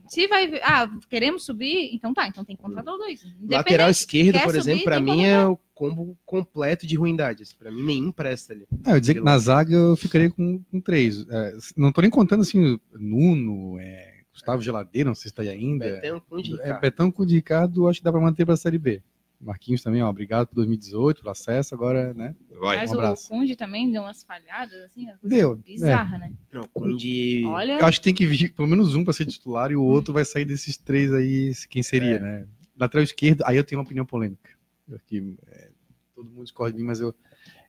[0.07, 0.59] Se vai.
[0.63, 3.21] Ah, queremos subir, então tá, então tem que contratar dois.
[3.49, 7.53] Lateral esquerda, por exemplo, para mim é o combo completo de ruindades.
[7.53, 8.67] Para mim, nenhum presta ali.
[8.85, 11.25] É, eu dizer que na zaga eu ficaria com, com três.
[11.29, 15.49] É, não tô nem contando assim, Nuno, é, Gustavo Geladeira, não sei se está aí
[15.49, 15.85] ainda.
[15.99, 18.57] Betão com o É, Betão com o Ricardo, acho que dá para manter para a
[18.57, 19.01] Série B.
[19.39, 22.35] Marquinhos também, ó, obrigado por 2018, pelo acesso, agora, né?
[22.59, 22.77] Vai.
[22.77, 23.25] Mas um abraço.
[23.25, 26.31] o Conde também deu umas falhadas, assim, Deu, bizarra, né?
[26.51, 27.43] Não, Conde.
[27.47, 29.81] Olha, Eu acho que tem que vir pelo menos um para ser titular e o
[29.83, 32.19] outro vai sair desses três aí, quem seria, É.
[32.19, 32.47] né?
[32.79, 34.51] Lateral esquerdo, aí eu tenho uma opinião polêmica.
[34.93, 35.69] Aqui, é,
[36.13, 37.13] todo mundo discorda de mim, mas eu,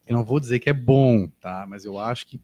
[0.06, 1.64] eu não vou dizer que é bom, tá?
[1.66, 2.38] Mas eu acho que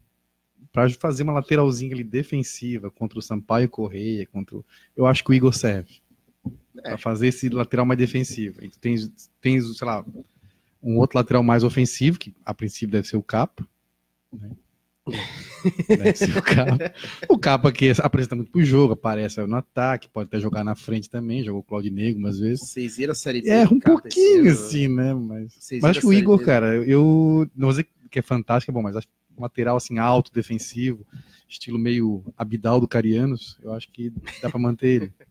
[0.71, 4.65] para fazer uma lateralzinha ali defensiva contra o Sampaio Correia, contra o,
[4.95, 6.01] eu acho que o Igor serve.
[6.77, 6.89] É.
[6.89, 8.63] Para fazer esse lateral mais defensivo.
[8.63, 9.11] E tu tens,
[9.41, 10.05] tens, sei lá,
[10.81, 13.67] um outro lateral mais ofensivo, que a princípio deve ser o Capa.
[14.31, 14.51] né?
[16.37, 16.93] O Capa.
[17.27, 21.09] O Capa que apresenta muito pro jogo, aparece no ataque, pode até jogar na frente
[21.09, 22.61] também, jogou o Claudio Negro umas vezes.
[22.61, 23.49] Vocês viram a série B?
[23.49, 25.13] É, um pouquinho assim, né?
[25.13, 28.73] Mas, mas acho que o Igor, cara, eu não vou dizer que é fantástico, é
[28.73, 29.07] bom, mas acho
[29.39, 31.05] um lateral assim, alto, defensivo,
[31.47, 34.11] estilo meio Abidal do Carianos, eu acho que
[34.41, 35.13] dá pra manter ele.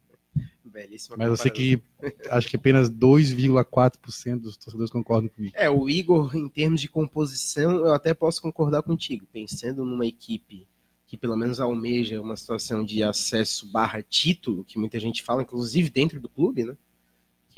[0.64, 1.82] Belíssima Mas eu sei que
[2.30, 5.54] acho que apenas 2,4% dos torcedores concordam comigo.
[5.56, 9.26] É, o Igor, em termos de composição, eu até posso concordar contigo.
[9.32, 10.68] Pensando numa equipe
[11.06, 15.88] que pelo menos almeja uma situação de acesso barra título, que muita gente fala, inclusive
[15.88, 16.76] dentro do clube, né?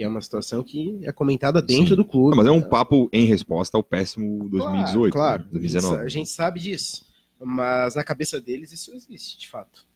[0.01, 1.96] Que é uma situação que é comentada dentro Sim.
[1.96, 2.30] do clube.
[2.30, 5.48] Não, mas é um papo em resposta ao péssimo 2018, Claro, né?
[5.51, 5.53] claro.
[5.53, 6.03] 2019.
[6.07, 7.05] A gente sabe disso.
[7.38, 9.86] Mas na cabeça deles isso existe, de fato.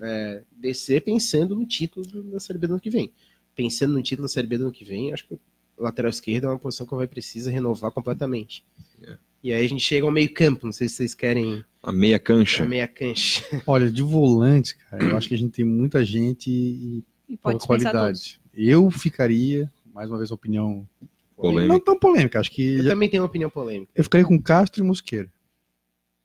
[0.00, 3.12] É, descer pensando no título da Série B do ano que vem.
[3.54, 5.40] Pensando no título da Série B do ano que vem, acho que o
[5.78, 8.64] lateral esquerdo é uma posição que vai precisa renovar completamente.
[9.02, 9.18] É.
[9.42, 12.16] E aí a gente chega ao meio campo, não sei se vocês querem A meia
[12.16, 12.64] a cancha.
[12.64, 13.44] meia cancha.
[13.66, 17.58] Olha, de volante, cara, eu acho que a gente tem muita gente e e pouca
[17.66, 18.40] qualidade.
[18.56, 20.88] Eu ficaria, mais uma vez, opinião
[21.36, 21.66] Polêmica.
[21.66, 24.40] não tão polêmica, acho que Eu já- também tenho uma opinião polêmica, eu ficaria com
[24.40, 25.30] Castro e Mosqueira.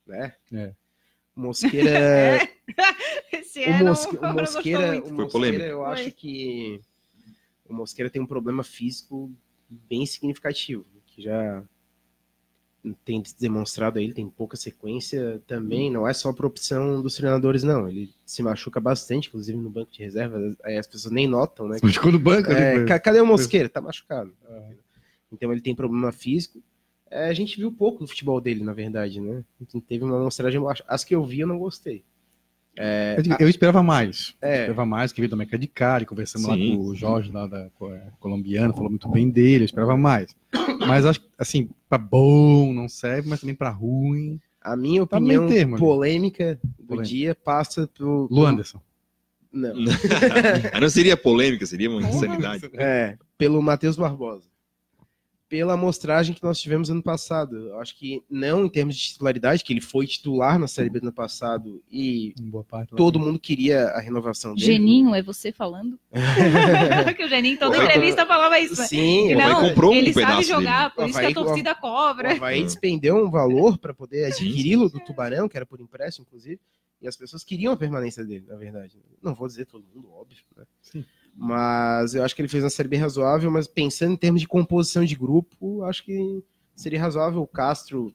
[0.06, 0.34] né?
[0.52, 0.72] É.
[1.34, 2.48] Mosqueira,
[3.32, 5.62] Esse o, ano Mosque- não o Mosqueira, o Foi Mosqueira polêmico.
[5.64, 5.86] eu Foi.
[5.92, 6.80] acho que
[7.68, 9.32] o Mosqueira tem um problema físico
[9.68, 11.62] bem significativo, que já
[13.04, 17.62] tem demonstrado aí, ele tem pouca sequência também, não é só por opção dos treinadores,
[17.62, 17.88] não.
[17.88, 21.78] Ele se machuca bastante, inclusive no banco de reserva, aí as pessoas nem notam, né?
[21.78, 22.86] Ficou no banco É, ali.
[22.86, 23.68] ca- cadê o Mosqueira?
[23.68, 24.32] Tá machucado.
[24.48, 24.70] Ah.
[25.32, 26.62] Então ele tem problema físico.
[27.10, 29.44] É, a gente viu pouco do futebol dele, na verdade, né?
[29.60, 32.04] Então, teve uma amostragem, as que eu vi eu não gostei.
[32.82, 34.34] É, Eu, eu esperava mais.
[34.40, 34.60] Eu É.
[34.62, 37.58] esperava mais, que veio do América de Cari, conversamos lá com o Jorge, lá da
[37.82, 40.34] é, colombiana, falou muito bem dele, eu esperava mais.
[40.86, 44.40] Mas acho que, assim, pra bom não serve, mas também pra ruim.
[44.62, 45.84] A minha Tá opinião termo ali.
[45.84, 47.08] polêmica do Polêmica.
[47.08, 48.26] dia passa pro.
[48.30, 48.80] Lu Anderson.
[49.52, 49.70] Não.
[49.74, 49.74] Aí
[50.80, 52.70] não seria polêmica, seria uma insanidade.
[52.74, 54.44] É, pelo Matheus Barbosa.
[55.50, 57.56] Pela amostragem que nós tivemos ano passado.
[57.56, 61.00] Eu acho que não em termos de titularidade, que ele foi titular na Série B
[61.00, 62.32] do ano passado e
[62.68, 62.94] parte.
[62.94, 64.64] todo mundo queria a renovação dele.
[64.66, 65.98] Geninho, é você falando?
[67.16, 68.80] que o Geninho, toda Pô, entrevista falava isso.
[68.80, 68.86] né?
[68.86, 71.32] Sim, o Havaí não, comprou um ele sabe pedaço jogar, por O isso que Havaí-
[71.32, 72.32] a torcida O cobra.
[72.32, 72.64] Havaí Hum.
[72.66, 76.60] despendeu um valor para poder adquiri-lo do Tubarão, que era por empréstimo, inclusive,
[77.02, 78.96] e as pessoas queriam a permanência dele, na verdade.
[79.20, 80.64] Não vou dizer todo mundo, óbvio, né?
[80.80, 81.04] Sim.
[81.34, 84.48] Mas eu acho que ele fez uma série bem razoável, mas pensando em termos de
[84.48, 86.42] composição de grupo, acho que
[86.76, 87.42] seria razoável.
[87.42, 88.14] O Castro,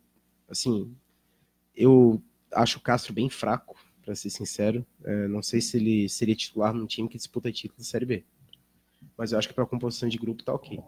[0.49, 0.95] assim,
[1.75, 2.21] eu
[2.53, 4.85] acho o Castro bem fraco, para ser sincero.
[5.03, 8.23] É, não sei se ele seria titular num time que disputa título da Série B.
[9.17, 10.79] Mas eu acho que para composição de grupo tá ok.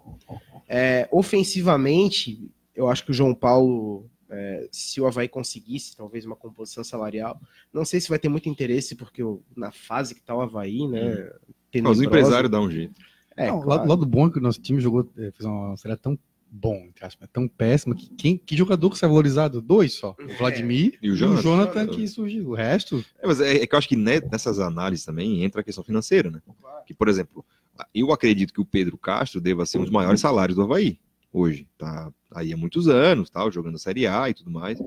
[0.67, 6.35] É, ofensivamente, eu acho que o João Paulo, é, se o Havaí conseguisse talvez uma
[6.35, 7.41] composição salarial,
[7.73, 9.23] não sei se vai ter muito interesse, porque
[9.55, 11.31] na fase que tá o Havaí, né?
[11.67, 12.93] Mas o tenebrosa- empresário dá um jeito.
[13.35, 13.83] É, Não, claro.
[13.83, 16.17] o lado bom é que o nosso time jogou, eh, fez uma série tão
[16.49, 19.61] bom, entre aspas, tão péssima, que quem, que jogador que sai valorizado?
[19.61, 20.15] Dois só.
[20.19, 21.39] O Vladimir E o e Jonathan.
[21.39, 22.49] o Jonathan que surgiu.
[22.49, 25.61] O resto, É, mas é, é que eu acho que ne- nessas análises também entra
[25.61, 26.41] a questão financeira, né?
[26.85, 27.45] Que, por exemplo,
[27.93, 30.97] eu acredito que o Pedro Castro deva ser um dos maiores salários do Havaí
[31.31, 31.67] hoje.
[31.77, 34.79] Tá aí há muitos anos, tal, jogando a Série A e tudo mais.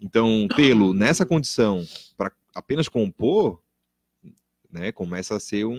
[0.00, 1.84] Então, tê-lo nessa condição
[2.16, 3.60] para apenas compor,
[4.72, 5.76] né, começa a ser um,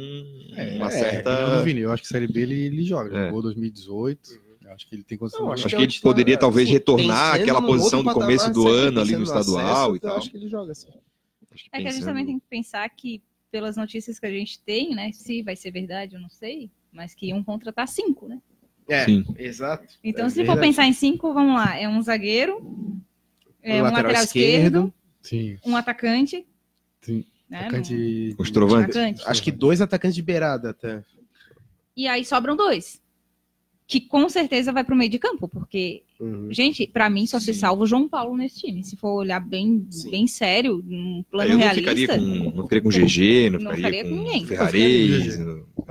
[0.56, 1.30] É, uma é, certa.
[1.30, 3.18] eu, não vi, eu acho que Série B ele, ele joga.
[3.18, 3.26] É.
[3.28, 4.52] Jogou 2018.
[4.64, 5.46] Eu acho que ele tem condição.
[5.46, 8.14] Não, Acho que que é ele onde poderia tá, talvez assim, retornar àquela posição do
[8.14, 10.18] começo do ano ali no pensando estadual acesso, e Eu tal.
[10.18, 10.88] acho que ele joga assim.
[11.54, 13.22] Acho que É que a gente também tem que pensar que,
[13.52, 15.12] pelas notícias que a gente tem, né?
[15.12, 18.40] Se vai ser verdade, eu não sei, mas que iam contratar cinco, né?
[18.88, 19.26] É, Sim.
[19.38, 19.86] exato.
[20.04, 20.62] Então, É se for verdade.
[20.68, 21.78] pensar em cinco, vamos lá.
[21.78, 22.62] É um zagueiro,
[23.62, 26.46] é um lateral, esquerdo, Sim, um atacante.
[27.02, 27.26] Sim.
[27.52, 27.60] Né?
[27.60, 28.36] atacante.
[28.40, 28.96] Os trovantes.
[28.96, 29.24] atacante.
[29.28, 31.04] Acho que dois atacantes de beirada até.
[31.96, 33.02] E aí sobram dois.
[33.86, 36.48] Que com certeza vai pro meio de campo, porque, Uhum.
[36.50, 37.60] gente, pra mim só se Sim.
[37.60, 38.82] salva o João Paulo nesse time.
[38.86, 40.10] Se for olhar bem, Sim.
[40.12, 41.92] bem sério, num plano eu não realista.
[41.92, 44.48] ficaria com, não ficaria com GG, não, Não ficaria ficaria com, com ninguém.
[44.48, 45.38] Série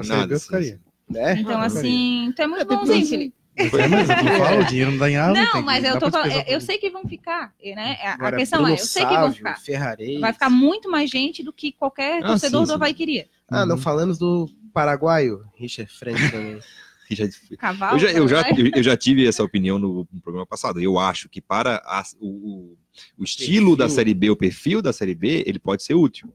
[0.08, 0.32] nada.
[0.32, 0.44] Eu assim.
[0.46, 0.80] ficaria.
[1.14, 1.32] É?
[1.34, 3.34] Então, assim, tu é muito É, depois- bonzinho, Felipe.
[3.60, 5.32] É, mas eu não falo, o dinheiro não dá em nada.
[5.34, 6.66] Não, tem mas eu tô falando, despesar eu tudo.
[6.66, 7.98] sei que vão ficar, né?
[8.02, 9.60] A- Agora, a questão é, eu sei que vão ficar.
[9.60, 10.20] Ferrarez.
[10.20, 12.74] Vai ficar muito mais gente do que qualquer Ah, torcedor sim, do sim.
[12.74, 13.28] Havaí queria.
[13.48, 13.82] Ah, não Uhum.
[13.82, 16.58] falamos do paraguaio, Richard Frank também.
[17.10, 17.26] Já-
[17.58, 17.96] Cavalo.
[17.96, 18.50] Eu já, eu, já, né?
[18.56, 20.80] eu- eu já tive essa opinião no, no programa passado.
[20.80, 22.78] Eu acho que para a- o, o-
[23.18, 23.76] o estilo Perfil.
[23.76, 26.32] da Série B, o perfil da Série B, ele pode ser útil.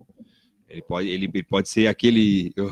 [0.75, 2.53] Ele pode, ele, ele pode ser aquele.
[2.57, 2.69] Eu,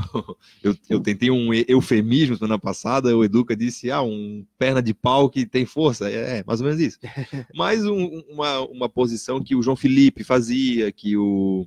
[0.72, 5.30] eu, eu tentei um eufemismo semana passada, o Educa disse: ah, um perna de pau
[5.30, 6.10] que tem força.
[6.10, 7.00] É, é, mais ou menos isso.
[7.56, 11.66] Mas um- uma, uma posição que o João Felipe fazia, que o.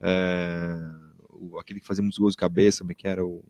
[0.00, 0.74] é,
[1.30, 3.44] o- aquele que fazia muitos gols de cabeça, como é que era o.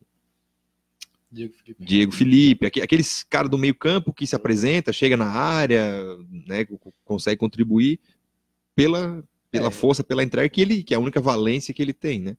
[1.31, 1.85] Diego Felipe.
[1.85, 6.03] Diego Felipe, aque- aqueles caras do meio campo que se apresenta, chega na área,
[6.47, 8.01] né, co- consegue contribuir
[8.75, 9.71] pela, pela É.
[9.71, 12.37] força, pela entrega que ele, que é a única valência que ele tem, né?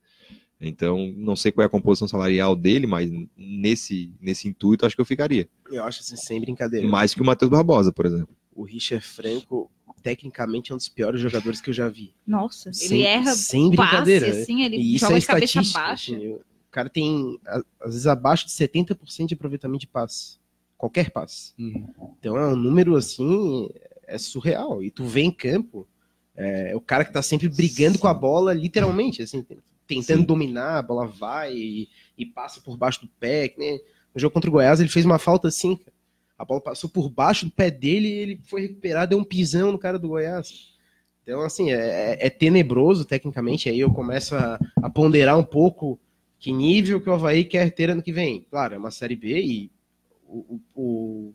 [0.62, 5.02] Então, não sei qual é a composição salarial dele, mas nesse, nesse intuito acho que
[5.02, 5.48] eu ficaria.
[5.72, 6.86] Eu acho assim, sem brincadeira.
[6.88, 8.36] Mais que o Matheus Barbosa, por exemplo.
[8.54, 9.72] O Richard Franco,
[10.04, 12.14] tecnicamente, é um dos piores jogadores que eu já vi.
[12.28, 14.30] Nossa, ele Sem- erra sem passe, brincadeira.
[14.42, 16.14] assim, ele E isso joga é de cabeça baixa.
[16.16, 16.42] assim, o
[16.72, 17.40] cara tem,
[17.80, 20.38] às vezes, abaixo de 70% de aproveitamento de passe.
[20.78, 21.54] Qualquer passe.
[21.58, 21.88] Uhum.
[22.20, 23.70] Então é um número assim,
[24.06, 24.84] é surreal.
[24.84, 25.88] E tu vê em campo,
[26.40, 29.46] é, o cara que tá sempre brigando com a bola, literalmente, assim,
[29.86, 30.26] tentando Sim.
[30.26, 33.54] dominar, a bola vai e, e passa por baixo do pé.
[33.58, 33.82] nem
[34.16, 35.92] No jogo contra o Goiás, ele fez uma falta assim, cara.
[36.38, 39.74] a bola passou por baixo do pé dele e ele foi recuperar, deu um pisão
[39.74, 40.74] no cara do Goiás.
[41.24, 43.68] Então, assim, é, é tenebroso tecnicamente.
[43.68, 46.00] Aí eu começo a, a ponderar um pouco
[46.40, 48.48] que nível que o Havaí quer ter ano que vem.
[48.50, 49.72] Claro, é uma Série B e
[50.26, 51.34] o, o, o,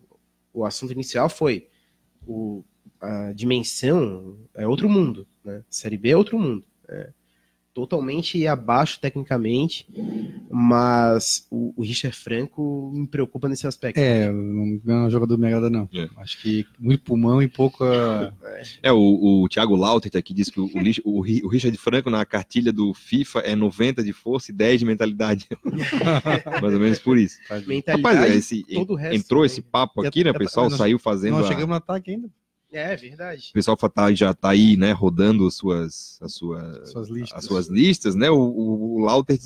[0.55, 1.69] o assunto inicial foi
[2.27, 2.65] o,
[3.05, 5.63] a dimensão é outro mundo, né?
[5.71, 6.65] Série B é outro mundo.
[6.89, 7.11] É
[7.73, 9.85] totalmente abaixo tecnicamente,
[10.49, 13.99] mas o, o Richard Franco me preocupa nesse aspecto.
[13.99, 15.89] É, não é um jogador me agrada, não.
[15.93, 16.09] É.
[16.19, 18.33] Acho que muito pulmão e pouca.
[18.81, 22.11] É, o, o Thiago Lautert aqui diz que o, o, o Ri- o Richard Franco
[22.11, 25.49] na cartilha do FIFA é 90 de força e 10 de mentalidade.
[26.63, 27.39] Mais ou menos por isso.
[27.67, 29.47] Mentalidade, Rapaz, é, esse, todo o resto entrou também.
[29.47, 30.33] esse papo aqui, né?
[30.33, 31.39] pessoal nós- saiu fazendo.
[31.39, 32.29] A- chegamos no ataque ainda.
[32.77, 33.49] É verdade.
[33.51, 37.39] O pessoal tá- já está aí, né, rodando as suas, as suas, Suas listas.
[37.39, 38.29] as suas listas, né?
[38.31, 39.39] O, o, o Lauter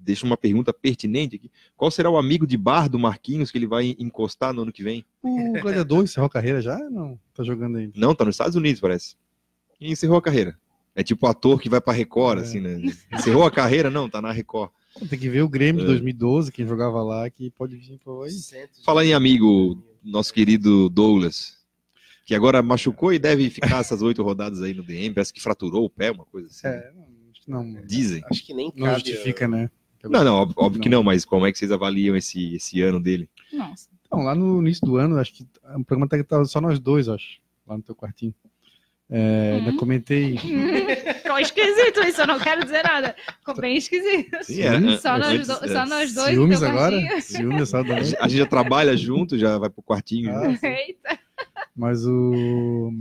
[0.00, 1.50] deixa uma pergunta pertinente aqui.
[1.76, 4.82] Qual será o amigo de bar do Marquinhos que ele vai encostar no ano que
[4.82, 5.04] vem?
[5.22, 6.76] O Gladiador encerrou a carreira já?
[6.90, 7.92] Não, tá jogando ainda.
[7.96, 9.14] Não, tá nos Estados Unidos, parece.
[9.80, 10.58] E encerrou a carreira.
[10.94, 12.42] É tipo o ator que vai pra Record, É.
[12.42, 12.82] assim, né?
[13.12, 13.88] Encerrou a carreira?
[13.90, 14.70] Não, tá na Record.
[15.08, 15.92] Tem que ver o Grêmio de É.
[15.92, 18.66] 2012, quem jogava lá, que pode vir aí.
[18.84, 21.56] Fala em amigo, nosso querido Douglas,
[22.24, 25.14] que agora machucou e deve ficar essas oito rodadas aí no DM.
[25.14, 26.66] Parece que fraturou o pé, uma coisa assim.
[26.66, 28.22] É, não, acho que não, Dizem.
[28.30, 29.70] Acho que nem não cabe, justifica, né?
[30.04, 30.98] Não, não, óbvio, óbvio que Não.
[30.98, 33.28] não, mas como é que vocês avaliam esse, esse ano dele?
[33.52, 33.88] Nossa.
[34.10, 36.78] Não, lá no início do ano, acho que o programa até que tava só nós
[36.80, 38.34] dois, acho, lá no teu quartinho.
[39.08, 39.76] É, ainda Hum.
[39.76, 40.36] comentei.
[41.22, 43.14] Ficou esquisito isso, eu não quero dizer nada.
[43.40, 44.38] Ficou bem esquisito.
[44.42, 46.30] Sim, é, Só nós, antes, do- é, só nós dois.
[46.34, 47.20] Ciúmes agora?
[47.20, 47.92] Ciúmes, sabe?
[47.92, 50.34] A gente- a gente já trabalha junto, já vai pro quartinho.
[50.34, 50.60] Ah, junto.
[50.60, 50.66] sim.
[50.66, 51.18] Eita.
[51.74, 52.92] Mas o.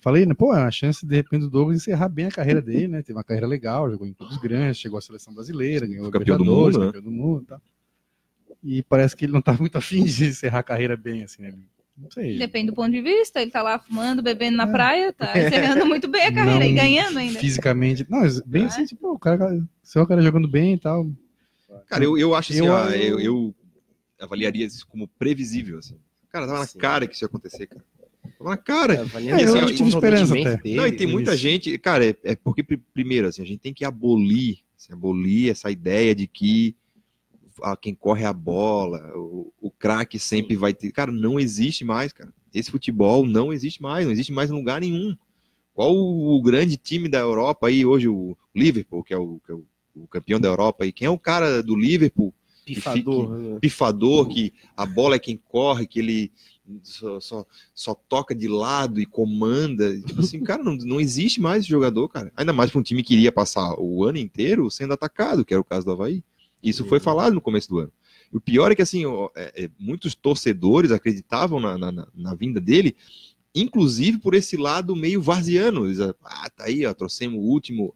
[0.00, 0.32] Falei, né?
[0.34, 3.02] Pô, é uma chance de repente do Douglas encerrar bem a carreira dele, né?
[3.02, 6.38] Teve uma carreira legal, jogou em clubes grandes, chegou à seleção brasileira, ganhou o Campeão
[6.38, 6.86] do mundo, né?
[6.86, 7.62] campeão do mundo e tal.
[8.64, 11.52] E parece que ele não tá muito afim de encerrar a carreira bem, assim, né?
[11.96, 12.38] Não sei.
[12.38, 13.42] Depende do ponto de vista.
[13.42, 14.72] Ele tá lá fumando, bebendo na É.
[14.72, 15.32] praia, tá
[15.76, 17.38] encerrando muito bem a carreira e Não ganhando ainda.
[17.38, 18.06] Fisicamente.
[18.08, 18.66] Não, mas bem É.
[18.66, 21.10] assim, tipo, o cara, se o cara jogando bem e tal.
[21.86, 23.54] Cara, eu, eu acho assim, Eu- ó, eu, eu
[24.18, 25.96] avaliaria isso como previsível, assim.
[26.30, 26.78] Cara, tava na Sim.
[26.78, 27.84] cara que isso ia acontecer, cara.
[28.40, 28.94] Na cara.
[28.94, 30.62] É, eu assim, tive o esperança comprometimento até.
[30.62, 31.42] dele, Não, e tem muita isso.
[31.42, 35.50] gente, cara, é, é porque, pri- primeiro, assim, a gente tem que abolir, assim, abolir
[35.50, 36.74] essa ideia de que
[37.62, 40.90] ah, quem corre a bola, o, o craque sempre vai ter.
[40.92, 42.32] Cara, não existe mais, cara.
[42.54, 45.14] Esse futebol não existe mais, não existe mais em lugar nenhum.
[45.74, 49.52] Qual o, o grande time da Europa aí hoje, o Liverpool, que é o, que
[49.52, 49.64] é o,
[49.94, 52.32] o campeão da Europa, e quem é o cara do Liverpool,
[52.64, 53.28] Pifador.
[53.38, 53.58] né?
[53.60, 56.32] pifador, que a bola é quem corre, que ele
[56.82, 59.98] só, só, só toca de lado e comanda.
[60.02, 62.32] Tipo assim, cara, não, não existe mais esse jogador, cara.
[62.36, 65.60] Ainda mais para um time que iria passar o ano inteiro sendo atacado, que era
[65.60, 66.22] o caso do Havaí.
[66.62, 67.04] Isso foi Uhum.
[67.04, 67.92] falado no começo do ano.
[68.32, 69.04] E o pior é que, assim,
[69.34, 72.94] é- é, muitos torcedores acreditavam na, na, na- na vinda dele,
[73.54, 75.86] inclusive por esse lado meio varziano.
[75.86, 77.94] Eles, ah, tá aí, ó, trouxemos o último,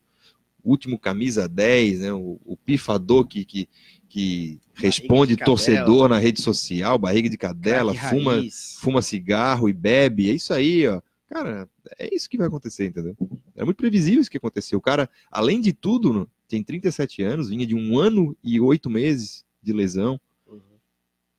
[0.64, 3.68] último camisa 10, né, o, o pifador que, que,
[4.08, 8.76] que responde torcedor na rede social, barriga de cadela, fuma, raiz.
[8.80, 10.30] fuma cigarro e bebe.
[10.30, 11.00] É isso aí, ó.
[11.28, 11.68] Cara,
[11.98, 13.16] é isso que vai acontecer, entendeu?
[13.56, 14.78] É muito previsível isso que aconteceu.
[14.78, 19.44] O cara, além de tudo, tem 37 anos, vinha de um ano e oito meses
[19.62, 20.20] de lesão.
[20.46, 20.60] Uhum.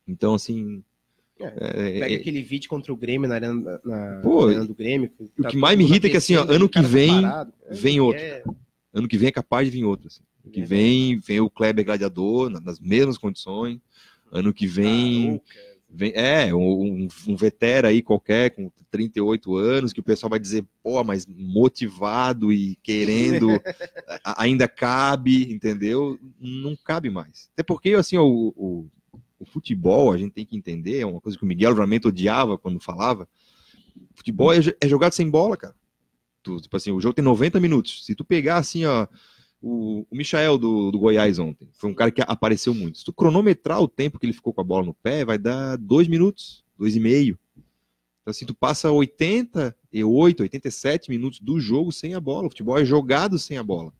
[0.07, 0.83] Então, assim.
[1.39, 4.65] É, é- Pega é- aquele vídeo contra o Grêmio na arena, na, Pô, na arena
[4.65, 5.11] do Grêmio.
[5.37, 6.81] o tá que mais todo me irrita é que, assim, ó, ano o cara que
[6.81, 7.53] tá vem, parado.
[7.71, 8.21] vem É, outro.
[8.21, 8.43] é,
[8.93, 10.07] ano que vem é capaz de vir outro.
[10.07, 10.21] assim.
[10.45, 10.65] Ano que É.
[10.65, 13.79] vem, vem o Kleber Gladiador, na- nas mesmas condições.
[14.31, 15.37] Ano que vem.
[15.39, 15.75] Caruca.
[15.97, 20.65] Vem, é, um, um vetera aí qualquer, com 38 anos, que o pessoal vai dizer,
[20.83, 23.47] pô, mas motivado e querendo,
[24.23, 26.19] a- ainda cabe, entendeu?
[26.39, 27.49] Não cabe mais.
[27.53, 28.89] Até porque, assim, o, o,
[29.39, 32.57] o futebol, a gente tem que entender, é uma coisa que o Miguel realmente odiava
[32.57, 33.27] quando falava,
[34.15, 35.75] futebol é, é jogado sem bola, cara.
[36.43, 38.05] Tu, tipo assim, o jogo tem 90 minutos.
[38.05, 39.07] Se tu pegar, assim, ó,
[39.67, 42.99] o, o Michael do, do Goiás ontem, foi um cara que apareceu muito.
[42.99, 45.75] Se tu cronometrar o tempo que ele ficou com a bola no pé, vai dar
[45.75, 47.39] dois minutos, dois e meio.
[48.21, 52.45] Então, assim, tu passa 88, 87 minutos do jogo sem a bola.
[52.45, 53.91] O futebol é jogado sem a bola.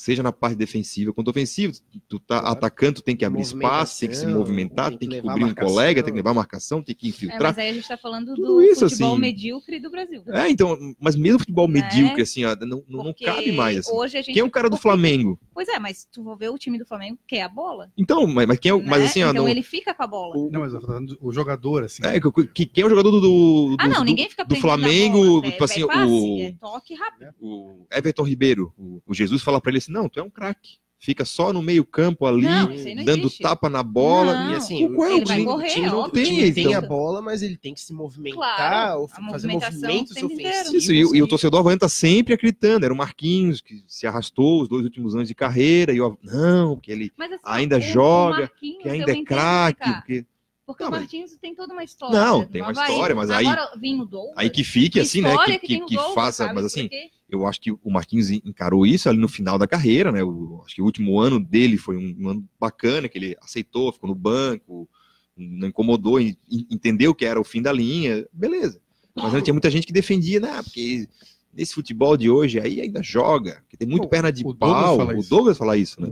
[0.00, 1.74] Seja na parte defensiva quanto ofensiva.
[2.08, 2.46] Tu tá Claro.
[2.56, 5.44] atacando, tu tem que abrir espaço, tem que se movimentar, tem tem que que cobrir
[5.44, 7.42] um colega, tem que levar marcação, tem que É, infiltrar.
[7.54, 9.20] mas aí a gente tá falando Tudo do isso, futebol assim.
[9.20, 10.22] medíocre do Brasil.
[10.28, 11.82] É, então, mas mesmo futebol Né?
[11.82, 13.76] medíocre, assim, ó, não, não, não cabe mais.
[13.80, 13.92] Assim.
[13.94, 14.32] Hoje a gente...
[14.32, 15.38] Quem é o cara do porque- Flamengo?
[15.52, 17.92] Pois é, mas tu vai ver o time do Flamengo quer a bola.
[17.98, 18.82] Então, mas, mas quem é o.
[18.82, 19.06] Mas né?
[19.06, 20.34] assim, ó, então não, ele fica com a bola.
[20.50, 22.02] Não, mas eu tô falando do- o jogador, assim.
[22.06, 23.20] é, que- que, quem é o jogador do.
[23.20, 26.38] do ah, não, do- ninguém fica do Flamengo, bola, é- tipo assim, é passe, o-
[26.40, 27.34] é toque rápido.
[27.38, 30.78] o Everton Ribeiro, o, o Jesus fala pra ele assim: não, tu é um craque.
[31.02, 32.66] Fica só no meio-campo ali, Não,
[33.06, 33.42] dando existe.
[33.42, 34.34] tapa na bola.
[34.44, 34.52] Não.
[34.52, 36.24] E assim, O qual é o ele vai time- correr, time não, óbvio.
[36.24, 36.74] tem então.
[36.74, 40.74] a bola, mas ele tem que se movimentar, Claro, fazer movimentação movimentos ofensivos.
[40.74, 42.84] Isso, e, o- e o torcedor Havaiano tá sempre acreditando.
[42.84, 46.76] Era o Marquinhos, que se arrastou os dois últimos anos de carreira, e o não,
[46.76, 49.90] que ele Mas, assim, ainda o- joga, que eu ainda é craque.
[49.94, 50.26] Porque...
[50.66, 52.16] Porque Não, o mas- Marquinhos tem toda uma história.
[52.20, 55.00] Não, no tem uma história, mas aí- Agora, vindo o Douglas, Aí que fique que
[55.00, 55.30] assim, né?
[55.30, 56.54] história Que, tem que, faça, sabe?
[56.54, 60.10] mas assim, Porque- eu acho que o Marquinhos encarou isso ali no final da carreira,
[60.12, 60.22] né?
[60.22, 63.92] O, acho que o último ano dele foi um, um ano bacana, que ele aceitou,
[63.92, 64.88] ficou no banco,
[65.36, 68.80] não incomodou, en- en- entendeu que era o fim da linha, beleza.
[69.14, 70.62] Mas não tinha muita gente que defendia, né?
[70.62, 71.08] Porque
[71.52, 74.84] nesse futebol de hoje aí ainda joga, porque tem muito Pô, perna de o Douglas
[74.84, 74.96] pau.
[74.98, 75.22] fala O.
[75.22, 76.08] Douglas fala isso, né?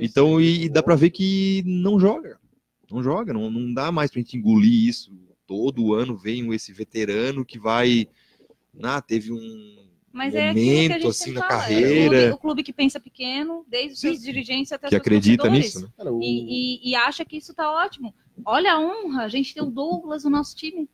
[0.00, 2.38] Então, isso, e, dá pra ver que não joga.
[2.90, 5.10] Não joga, não, não dá mais pra gente engolir isso.
[5.46, 8.06] Todo ano vem esse veterano que vai.
[8.82, 9.85] Ah, teve um
[10.16, 12.38] Mas é aquilo que a momento gente assim na fala, é carreira o, clube, o
[12.38, 15.88] clube que pensa pequeno, desde os seus dirigentes até os que seus acredita nisso, né?
[15.96, 18.14] Cara, o- E, e- e acha que isso tá ótimo.
[18.44, 20.88] Olha a honra, a gente tem o Douglas no nosso time.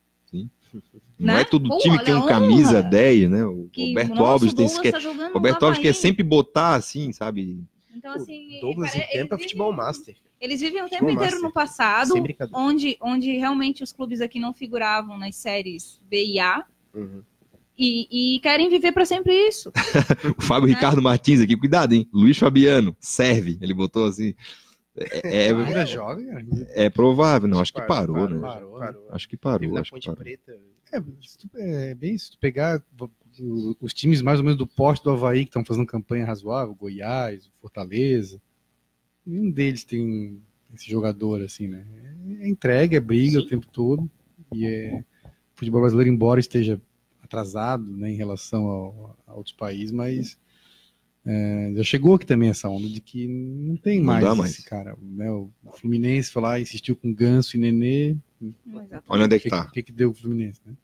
[1.19, 1.43] Não Né?
[1.43, 3.45] é todo Pô, time que tem um camisa honra 10, né?
[3.45, 7.13] O Que Roberto o Alves tem Douglas que, tá Roberto Alves quer sempre botar assim,
[7.13, 7.63] sabe?
[7.95, 10.17] Então, assim, Douglas em tempo é eles futebol vivem- master.
[10.41, 11.43] Eles vivem o tempo Futebol inteiro master.
[11.49, 12.15] no passado,
[12.53, 16.65] onde, onde realmente os clubes aqui não figuravam nas séries B e A,
[16.95, 17.23] Uhum.
[17.79, 19.73] E, e querem viver para sempre isso.
[20.39, 20.75] O Fábio Né?
[20.75, 22.09] Ricardo Martins aqui, cuidado, hein?
[22.13, 23.59] Luiz Fabiano, serve.
[23.61, 24.35] Ele botou assim.
[24.95, 26.47] É, é, Ainda joga, cara.
[26.75, 28.41] é provável, não, acho que Parou, parou, né?
[28.41, 28.79] parou.
[28.79, 29.09] Parou.
[29.11, 30.23] Acho que parou, acho que parou.
[30.93, 32.33] É, se tu- é bem isso.
[32.33, 32.83] Tu pegar
[33.81, 37.51] os times mais ou menos do porte do Havaí que estão fazendo campanha razoável, Goiás,
[37.63, 38.39] Fortaleza,
[39.25, 40.39] nenhum deles tem
[40.75, 41.87] esse jogador assim, né?
[42.41, 43.47] É entrega, é briga Sim.
[43.47, 44.11] o tempo todo.
[44.53, 46.79] E é o futebol brasileiro, embora esteja
[47.37, 50.37] atrasado né, em relação ao- a outros países, mas
[51.25, 54.39] é, já chegou aqui também essa onda de que não tem Não mais dá esse
[54.39, 54.59] mais.
[54.65, 54.97] cara.
[55.01, 55.31] Né?
[55.31, 58.17] O Fluminense foi lá, insistiu com Ganso e Nenê,
[59.09, 59.67] Olha onde é o que tá.
[59.71, 60.75] que, que deu o Fluminense, né?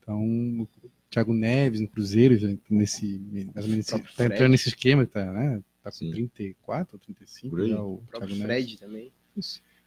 [0.00, 0.20] Então,
[0.60, 0.68] o
[1.10, 3.20] Thiago Neves no Cruzeiro, já nesse,
[3.54, 4.34] mais ou menos tá Fred.
[4.34, 5.60] entrando nesse esquema, tá, né?
[5.82, 6.10] Tá com Sim.
[6.12, 7.70] 34 ou 35 Por aí.
[7.70, 8.46] já o O Thiago próprio Neves.
[8.46, 9.12] Fred também.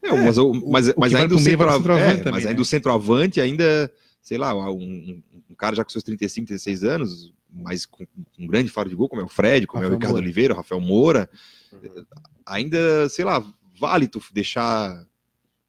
[0.03, 2.49] É, mas, o- mas, o mas ainda o centroavante, centroavante é, também, mas né?
[2.49, 3.91] ainda o centroavante ainda,
[4.26, 8.06] sei lá, um, um- cara já com seus 35, 36 anos, mas com
[8.40, 10.26] um grande faro de gol, como é o Fred, como é o Rafael Ricardo Moura.
[10.26, 11.30] Oliveira, o Rafael Moura,
[11.72, 12.06] Uhum.
[12.46, 13.46] ainda, sei lá,
[13.80, 15.06] vale tu deixar.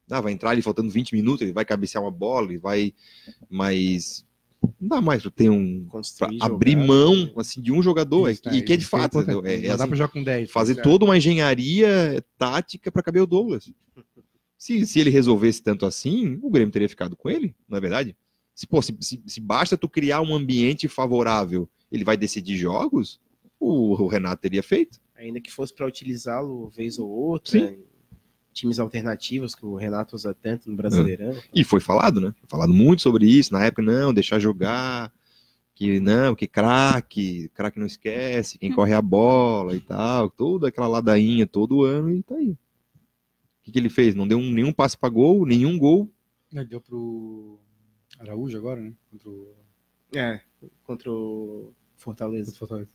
[0.09, 2.93] Ah, vai entrar ali faltando 20 minutos, ele vai cabecear uma bola, ele vai.
[3.49, 4.25] Mas
[4.81, 5.85] Não dá mais pra ter um.
[5.85, 7.31] Construir, abrir jogar, mão né?
[7.37, 8.29] assim, de um jogador.
[8.31, 9.19] Isso, é, e que é de isso é fato.
[9.45, 10.49] É, é dá assim, jogar com 10.
[10.51, 10.81] fazer É.
[10.81, 13.71] toda uma engenharia tática para caber o Douglas.
[14.57, 18.17] Se, se ele resolvesse tanto assim, o Grêmio teria ficado com ele, não é verdade?
[18.57, 23.19] Se, pô, se, se- se basta tu criar um ambiente favorável, ele vai decidir jogos,
[23.59, 24.99] o, o Renato teria feito.
[25.15, 27.65] Ainda que fosse para utilizá-lo vez ou outra, Sim.
[27.67, 27.83] em
[28.53, 31.39] times alternativos que o Renato usa tanto no Brasileirão.
[31.53, 32.33] E foi falado, né?
[32.39, 33.53] Foi falado muito sobre isso.
[33.53, 35.13] Na época, não, deixar jogar,
[35.75, 40.87] que não, que craque, craque não esquece, quem corre a bola e tal, toda aquela
[40.87, 42.49] ladainha todo ano e tá aí.
[42.49, 42.57] O
[43.61, 44.15] que, que ele fez?
[44.15, 46.09] Não deu um- nenhum passe para gol, nenhum gol.
[46.51, 47.59] Ele deu pro
[48.19, 48.93] Araújo agora, né?
[49.11, 49.55] Contra o
[50.15, 50.41] É,
[50.83, 52.51] contra o contra Fortaleza.
[52.51, 52.89] o Fortaleza.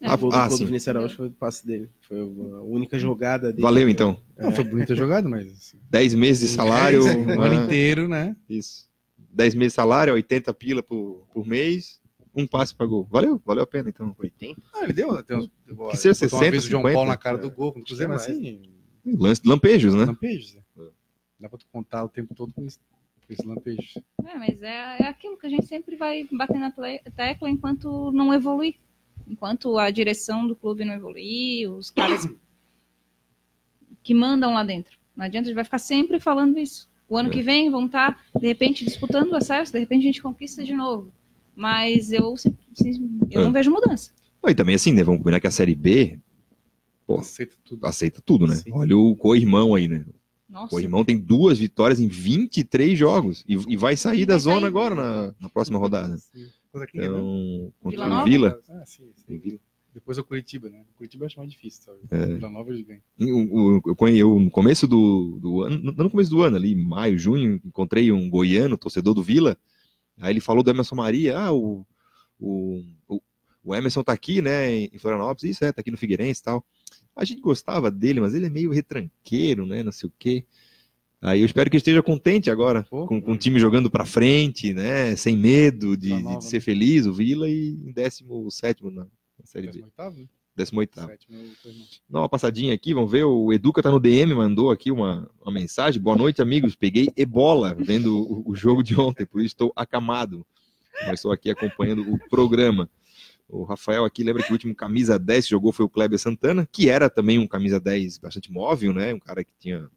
[0.00, 0.08] É.
[0.08, 0.56] Ah, gol do.
[0.66, 1.90] Vinícius Araújo foi o passe dele.
[2.02, 2.24] Foi a
[2.62, 3.62] única jogada dele.
[3.62, 4.20] Valeu, então.
[4.36, 5.46] Não, foi bonita jogada, mas.
[5.50, 7.02] Assim, 10 meses de salário.
[7.02, 8.36] o ano ah, inteiro, né?
[8.48, 8.88] Isso.
[9.30, 12.00] 10 meses de salário, 80 pila por, por mês,
[12.34, 13.06] um passe para gol.
[13.10, 14.14] Valeu, valeu a pena, então.
[14.18, 14.60] 80.
[14.74, 15.22] Ah, ele deu.
[15.22, 17.40] Tem uns, botou Que seja uma 60, vez o João 50, Paulo na cara é.
[17.40, 18.62] do gol contra o Cruzeiro, mas assim,
[19.06, 20.04] Lance, lampejos, né?
[20.04, 20.54] lampejos.
[20.54, 20.62] né?
[21.40, 22.80] Dá pra tu contar o tempo todo com isso-
[23.28, 23.98] esses lampejos.
[24.24, 26.70] É, mas é, é aquilo que a gente sempre vai bater na
[27.14, 28.76] tecla enquanto não evoluir.
[29.28, 32.28] Enquanto a direção do clube não evoluir, os caras
[34.02, 34.96] que mandam lá dentro.
[35.16, 36.88] Não adianta, a gente vai ficar sempre falando isso.
[37.08, 37.32] O ano É.
[37.32, 40.74] que vem vão estar, de repente, disputando o acesso, de repente a gente conquista de
[40.74, 41.12] novo.
[41.54, 42.34] Mas eu,
[43.30, 43.44] eu É.
[43.44, 44.12] não vejo mudança.
[44.46, 45.02] E também assim, né?
[45.02, 46.20] Vamos combinar que a Série B
[47.06, 47.18] Pô.
[47.20, 47.86] Aceita tudo.
[47.86, 48.56] aceita tudo, né?
[48.56, 48.70] Sim.
[48.72, 50.04] Olha o co-irmão aí, né?
[50.56, 54.34] O Nossa, co-irmão tem duas vitórias em 23 jogos e, e vai sair E da
[54.34, 54.68] vai zona sair.
[54.68, 56.16] agora na, na próxima rodada.
[56.16, 56.46] Sim.
[56.90, 57.06] Que, né?
[57.06, 58.24] Então, contra Vila o?
[58.24, 58.60] Vila.
[58.68, 59.38] Ah, sim, sim.
[59.38, 59.58] Vila.
[59.94, 60.82] Depois é o Curitiba, né?
[60.90, 61.98] O Curitiba eu acho mais difícil, sabe?
[62.10, 62.26] É.
[62.34, 63.00] Vila Nova eles ganham.
[63.18, 67.18] Eu, eu, eu, no começo do, do ano, não no começo do ano, ali, maio,
[67.18, 69.56] junho, encontrei um goiano, torcedor do Vila.
[70.20, 71.86] Aí ele falou do Emerson Maria, ah, o,
[72.38, 73.22] o, o,
[73.64, 76.64] o Emerson tá aqui, né, em Florianópolis, isso é, tá aqui no Figueirense e tal.
[77.16, 80.44] A gente gostava dele, mas ele é meio retranqueiro, né, não sei o quê.
[81.20, 83.06] Aí eu espero que esteja contente agora, Pô.
[83.06, 86.60] com, com o time jogando pra frente, né, sem medo de, de ser né?
[86.60, 90.26] feliz, o Vila, e em 17 na, na Série B, 18, né?
[90.56, 91.86] 18 Sétimo, eu tô irmão.
[92.08, 93.24] Dá uma passadinha aqui, vamos ver.
[93.24, 96.00] O Educa tá no DM, mandou aqui uma, uma mensagem.
[96.00, 96.74] Boa noite, amigos.
[96.74, 100.46] Peguei ebola vendo o, o jogo de ontem, por isso estou acamado.
[101.02, 102.88] Mas estou aqui acompanhando o programa.
[103.48, 106.68] O Rafael aqui lembra que o último camisa 10 que jogou foi o Kleber Santana,
[106.70, 109.14] que era também um camisa 10 bastante móvel, né?
[109.14, 109.88] Um cara que tinha.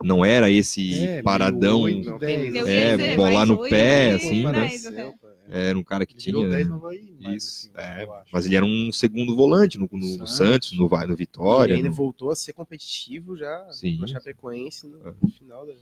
[0.00, 1.82] Não era esse É, paradão.
[1.82, 4.50] meio oito, não dez, Eu É, dizer, bolar no pé, assim, né?
[4.92, 5.12] até.
[5.50, 6.48] Era um cara que Ele tinha.
[6.48, 10.16] 10 no Havaí, mas, Isso, assim, é, mas ele era um segundo volante no, no-
[10.18, 10.70] no Santos.
[10.78, 11.74] No, vai- no E Vitória.
[11.74, 13.98] ainda no- voltou a ser competitivo já Sim.
[13.98, 15.12] na Chapecoense no, É.
[15.20, 15.72] no final da,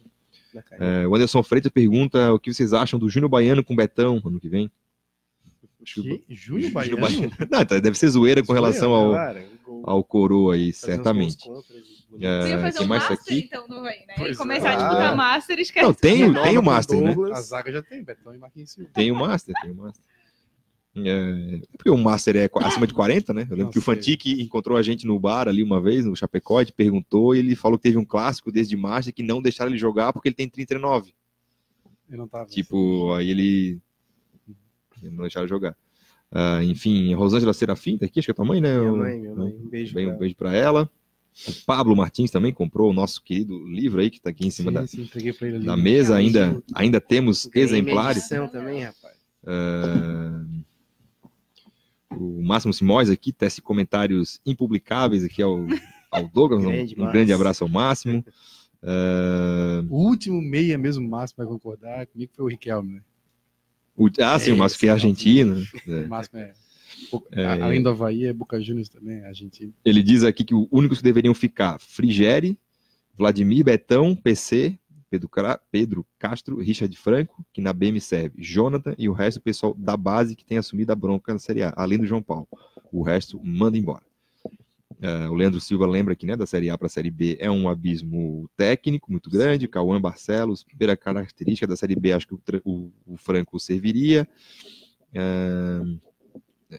[0.54, 1.02] da carreira.
[1.02, 4.40] É, o Anderson Freitas pergunta o que vocês acham do Júnior Baiano com Betão ano
[4.40, 4.70] que vem.
[5.86, 6.24] Acho que o- Que?
[6.34, 7.32] Júnior Júnior Baiano?
[7.50, 9.14] Não, tá, deve ser zoeira com Zoeira, relação ao,
[9.84, 11.48] ao Coroa aí, certamente.
[12.20, 13.44] É, Você ia fazer tem um mais Master, aqui?
[13.46, 14.14] então, não vem, né?
[14.16, 14.36] Pois E é.
[14.36, 14.76] começar a Ah.
[14.76, 15.86] disputar Master, esquece.
[15.86, 17.14] Não, tem, o- Renova tem o Master, né?
[17.32, 18.90] A zaga já tem, Betão e Marquinhos Silva.
[18.94, 20.02] Tem o Master, tem o Master.
[20.98, 23.42] É, porque o Master é acima de 40, né?
[23.42, 23.82] Eu lembro Não que o.
[23.82, 27.54] Fantique encontrou a gente no bar ali uma vez, no Chapecó, e perguntou, e ele
[27.54, 30.48] falou que teve um clássico desde Master que não deixaram ele jogar porque ele tem
[30.48, 31.12] 39.
[32.08, 32.46] Eu não tava.
[32.46, 33.78] Tipo, aí ele.
[35.02, 35.76] Não deixaram jogar.
[36.32, 38.78] Ah, enfim, Rosângela Serafim, tá aqui, acho que é tua mãe, né?
[38.78, 39.52] Minha mãe, minha mãe.
[39.54, 39.94] Um beijo.
[39.94, 40.90] Bem, pra um beijo pra ela.
[41.46, 44.70] O Pablo Martins também comprou o nosso querido livro aí, que tá aqui em cima
[44.70, 45.66] sim, da, sim, entreguei pra ele ali.
[45.66, 46.16] da mesa.
[46.16, 48.18] Ainda, ainda temos Ganhei exemplares.
[48.18, 49.16] edição também, rapaz.
[49.46, 50.44] Ah,
[52.10, 55.66] o Máximo Simões aqui tece comentários impublicáveis aqui ao,
[56.10, 56.64] ao Douglas.
[56.64, 57.12] Um- Grande um, Márcio.
[57.12, 58.24] grande abraço ao Máximo.
[58.88, 63.00] Ah, O último meia mesmo, Márcio vai concordar comigo, foi o Riquelme, né?
[63.96, 65.64] O, ah, sim, o Márcio que é argentino.
[65.86, 66.02] É.
[66.04, 66.52] O Márcio é...
[67.32, 67.46] É.
[67.62, 69.72] Além do Havaí, é Boca Juniors também, é argentino.
[69.84, 72.58] Ele diz aqui que os únicos que deveriam ficar, Frigeri,
[73.16, 74.78] Vladimir, Betão, PC,
[75.10, 75.30] Pedro,
[75.70, 79.96] Pedro Castro, Richard Franco, que na BM serve, Jonathan e o resto do pessoal da
[79.96, 82.48] base que tem assumido a bronca na Série A, além do João Paulo.
[82.92, 84.02] O resto manda embora.
[85.00, 87.50] É, o Leandro Silva lembra que né, da Série A para a Série B é
[87.50, 89.68] um abismo técnico muito grande.
[89.68, 94.26] Cauã Barcelos, primeira característica da Série B, acho que o, o- o Franco serviria.
[95.12, 95.80] É,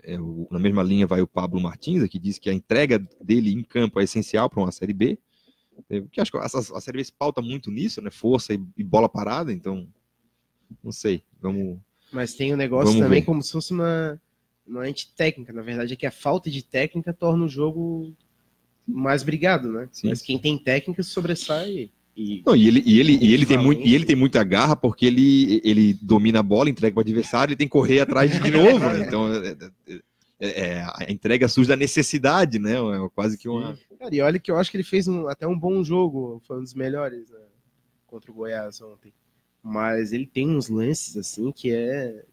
[0.03, 3.51] é, o- na mesma linha vai o Pablo Martins, que diz que a entrega dele
[3.53, 5.17] em campo é essencial para uma Série B.
[5.89, 8.09] É, que acho que a, a Série B se pauta muito nisso, né?
[8.09, 9.87] Força e, e bola parada, então
[10.83, 11.23] não sei.
[11.39, 11.77] Vamos.
[12.11, 13.25] Mas tem um negócio também ver.
[13.25, 14.19] como se fosse uma,
[14.67, 15.53] uma antitécnica.
[15.53, 18.13] Na verdade, é que a falta de técnica torna o jogo
[18.87, 19.89] mais brigado, né?
[19.91, 20.09] Sim.
[20.09, 23.81] Mas quem tem técnica sobressai E, Não, e ele, e ele, e ele, tem, muito,
[23.85, 27.51] e ele tem muita garra porque ele, ele domina a bola, entrega para o adversário,
[27.51, 28.79] ele tem que correr atrás de novo.
[28.79, 28.99] né?
[29.07, 29.55] Então, é,
[30.39, 32.73] é- é a entrega surge da necessidade, né?
[32.75, 33.77] É quase que uma.
[33.99, 36.59] cara, e olha que eu acho que ele fez um- até um bom jogo, foi
[36.59, 37.39] um dos melhores né,
[38.05, 39.11] contra o Goiás ontem.
[39.63, 42.23] Mas ele tem uns lances assim que é.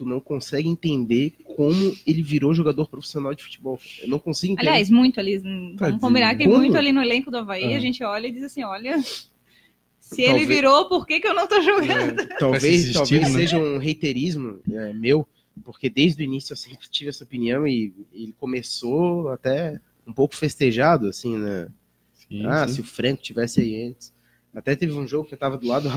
[0.00, 3.78] Tu não consegue entender como ele virou jogador profissional de futebol.
[4.00, 4.70] Eu não consigo entender.
[4.70, 5.36] Aliás, muito ali.
[5.36, 6.00] Vamos Tadinho.
[6.00, 6.56] combinar que Como?
[6.56, 7.76] muito ali no elenco do Havaí, Ah.
[7.76, 11.34] a gente olha e diz assim: olha, se Talvez- ele virou, por que, que eu
[11.34, 12.18] não tô jogando?
[12.22, 13.28] É, talvez Esse talvez né?
[13.28, 15.28] seja um reiterismo é, meu,
[15.62, 20.34] porque desde o início eu sempre tive essa opinião e ele começou até um pouco
[20.34, 21.68] festejado, assim, né?
[22.14, 22.76] Sim, ah, sim.
[22.76, 24.14] se o Franco tivesse aí antes.
[24.54, 25.90] Até teve um jogo que eu tava do lado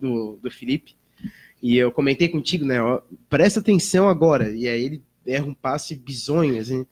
[0.00, 0.96] do, do Felipe
[1.66, 2.78] e eu comentei contigo, né?
[2.82, 4.54] ó, presta atenção agora.
[4.54, 6.84] E aí ele erra um passe bizonho, assim.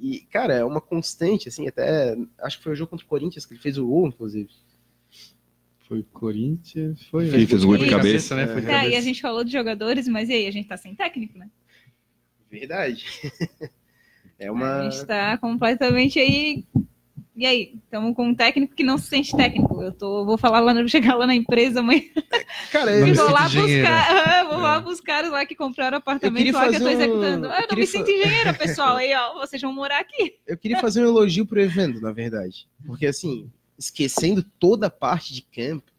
[0.00, 2.16] E, cara, é uma constante, assim, até.
[2.38, 4.48] Acho que foi o jogo contra o Corinthians que ele fez o gol, inclusive.
[5.88, 7.26] Foi Corinthians, foi.
[7.26, 8.36] Ele fez o gol de cabeça.
[8.36, 8.46] né?
[8.46, 9.02] Foi de Tá, e a cabeça.
[9.02, 10.46] gente falou de jogadores, mas e aí?
[10.46, 11.50] A gente tá sem técnico, né?
[12.48, 13.04] Verdade.
[14.38, 14.88] é A uma.
[14.88, 16.64] gente tá completamente aí.
[17.38, 17.74] E aí?
[17.84, 19.80] Estamos com um técnico que não se sente técnico.
[19.80, 22.02] Eu tô, vou falar lá, no- chegar lá na empresa amanhã
[22.72, 23.88] Cara, e eu, vou lá engenheira.
[23.88, 24.44] buscar.
[24.48, 27.46] vou lá buscar os lá que compraram apartamento lá que eu tô fazer um- executando.
[27.46, 28.96] eu Ah, eu não me fa- sinto engenheira, pessoal.
[28.98, 30.34] Aí, ó, vocês vão morar aqui.
[30.48, 32.66] eu queria fazer um elogio pro Evandro, na verdade.
[32.84, 35.92] Porque, assim, esquecendo toda a parte de campo,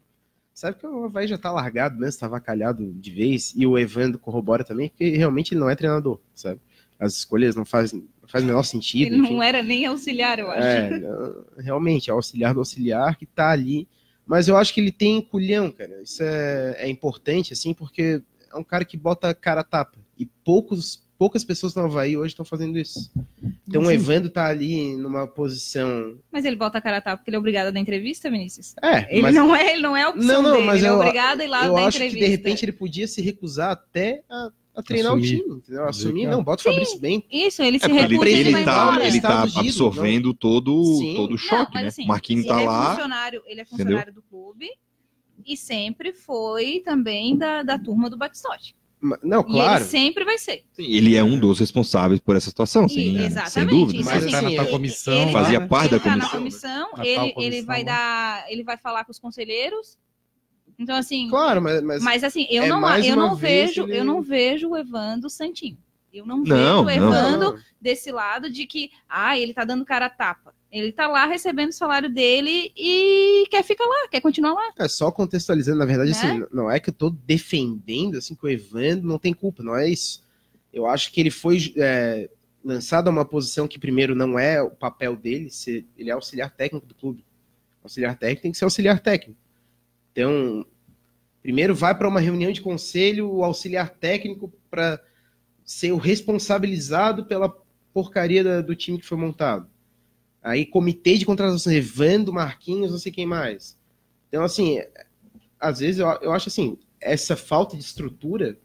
[0.52, 4.18] sabe que o Havaí já tá largado mesmo, tá avacalhado de vez, e o Evandro
[4.18, 6.60] corrobora também, porque realmente ele não é treinador, sabe?
[6.98, 9.06] As escolhas não fazem, faz o menor sentido.
[9.14, 9.34] Ele enfim.
[9.34, 10.62] não era nem auxiliar, eu acho.
[10.62, 11.02] É,
[11.62, 13.88] realmente, é o auxiliar do auxiliar que tá ali.
[14.26, 16.00] Mas eu acho que ele tem culhão, cara.
[16.02, 18.22] Isso é, é importante, assim, porque
[18.52, 19.98] é um cara que bota cara a tapa.
[20.16, 23.10] E poucos, poucas pessoas no Havaí hoje estão fazendo isso.
[23.66, 23.94] Então o Sim.
[23.94, 26.16] Evandro tá ali numa posição.
[26.30, 28.74] Mas ele bota a cara a tapa porque ele é obrigado a dar entrevista, Vinícius?
[28.82, 30.90] É, Ele mas não é, ele não é opção Não, não, dele, mas ele é
[30.90, 32.24] eu- obrigado a ir lá eu dar acho que entrevista.
[32.26, 35.36] de repente ele podia se recusar até a, a treinar Assumir.
[35.40, 35.84] o time, entendeu?
[35.88, 36.32] Assumir, Legal.
[36.36, 37.24] não, bota o Fabrício bem.
[37.30, 39.06] Isso, ele É se ele, recusa e ele vai tá, embora.
[39.06, 41.14] ele tá absorvendo todo, Sim.
[41.16, 41.88] todo o Não, choque, mas né?
[41.88, 42.90] assim, Marquinhos tá ele É lá.
[42.90, 44.68] funcionário, ele é funcionário do clube
[45.46, 48.74] e sempre foi também da, da turma do Batistote.
[49.22, 49.82] Não, E claro.
[49.82, 50.62] ele sempre vai ser.
[50.78, 53.30] Ele é um dos responsáveis por essa situação, E- sim, né?
[53.46, 53.98] sem dúvida.
[53.98, 55.66] isso Mas assim, tá na tua ele- comissão, ele- Fazia né?
[55.66, 56.88] parte da ele tá na comissão.
[56.90, 57.84] comissão, tal ele, ele comissão vai lá.
[57.86, 59.98] dar, ele vai falar com os conselheiros.
[60.80, 64.04] Então assim, Claro, mas, mas, mas assim, eu é não, eu não vejo, ele- eu
[64.04, 65.76] não vejo o Evandro Santinho.
[66.12, 67.12] Eu não, Não, vejo o não.
[67.14, 70.52] Evandro Não, desse lado de que, ah, ele tá dando cara a tapa.
[70.72, 74.72] Ele tá lá recebendo o salário dele e quer ficar lá, quer continuar lá.
[74.78, 76.16] É só contextualizando, na verdade, Né?
[76.16, 79.76] assim, não é que eu tô defendendo assim que o Evandro não tem culpa, não
[79.76, 80.22] é isso.
[80.72, 82.28] Eu acho que ele foi é,
[82.64, 86.50] lançado a uma posição que primeiro não é o papel dele, ser, ele é auxiliar
[86.50, 87.24] técnico do clube.
[87.84, 89.38] Auxiliar técnico tem que ser auxiliar técnico.
[90.12, 90.64] Então,
[91.42, 95.02] primeiro vai para uma reunião de conselho o auxiliar técnico para
[95.64, 97.54] ser o responsabilizado pela
[97.92, 99.68] porcaria da- do time que foi montado.
[100.42, 103.78] Aí, comitê de contratação, Evandro, Marquinhos, não sei quem mais.
[104.28, 104.80] Então, assim,
[105.58, 108.58] às vezes eu, eu acho assim, essa falta de estrutura,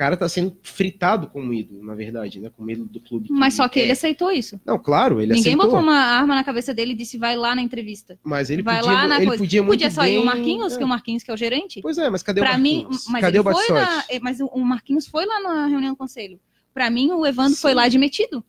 [0.00, 2.50] cara tá sendo fritado como ídolo, na verdade, né?
[2.56, 3.28] Como ídolo do clube.
[3.30, 3.82] Mas só que é.
[3.82, 4.58] ele aceitou isso.
[4.64, 7.54] Não, claro, ele Ninguém aceitou, botou uma arma na cabeça dele e disse, vai lá
[7.54, 8.18] na entrevista.
[8.24, 9.42] mas ele vai podia, lá na ele coisa.
[9.44, 10.78] podia muito Podia só ir o Marquinhos, é.
[10.78, 11.82] que o Marquinhos que é o gerente.
[11.82, 13.04] Pois é, mas cadê Pra o mim, Marquinhos?
[13.08, 14.16] mas cadê ele o foi na, Batistotti?
[14.16, 16.40] é, mas o Marquinhos foi lá na reunião do conselho.
[16.72, 17.60] Pra mim, o Evandro Sim.
[17.60, 18.42] foi lá admitido.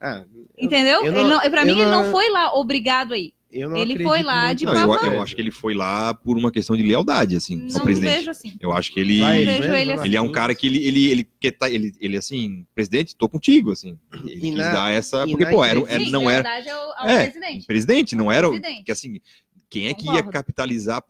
[0.00, 0.24] Ah,
[0.58, 1.04] Entendeu?
[1.04, 3.32] eu não- ele não, pra mim, ele não- não foi lá obrigado aí.
[3.52, 6.14] Eu não ele foi lá muito de Não, eu, eu acho que ele foi lá
[6.14, 8.16] por uma questão de lealdade, assim, ao Não presidente.
[8.18, 8.52] vejo assim.
[8.60, 10.06] Eu acho que ele, Vai, Evandro, ele assim.
[10.06, 10.32] ele é um Marquinhos.
[10.34, 13.98] cara que ele, ele, ele, quer tá, ele, ele assim, presidente, tô contigo, assim.
[14.24, 16.68] Ele E quis na- dar essa, porque, na pô, era, era- Sim, não era lealdade
[16.70, 17.66] ao, ao É, presidente.
[17.66, 18.84] presidente, não era, o- Presidente.
[18.84, 19.20] que assim,
[19.68, 20.30] quem é que ia Concordo.
[20.32, 21.00] capitalizar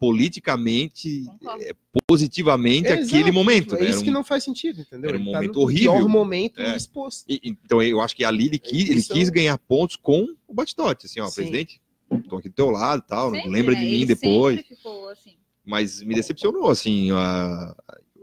[0.47, 1.25] politicamente,
[1.59, 1.73] eh,
[2.07, 5.09] positivamente Exato, aquele momento, É isso um- que não faz sentido, entendeu?
[5.09, 5.93] era um Ele tá momento no horrível.
[5.93, 6.75] pior momento É.
[6.75, 7.25] exposto.
[7.27, 10.53] E- então eu acho que ali ele quis, ele é quis ganhar pontos com o
[10.53, 11.35] Batistote, assim, ó, Sim.
[11.35, 11.81] presidente,
[12.21, 13.79] tô aqui do teu lado e tal, Sempre, lembra né?
[13.81, 15.33] de mim Ele depois, ficou assim.
[15.65, 17.75] mas me decepcionou, assim, a-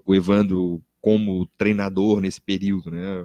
[0.04, 3.24] o Evandro como treinador nesse período, né?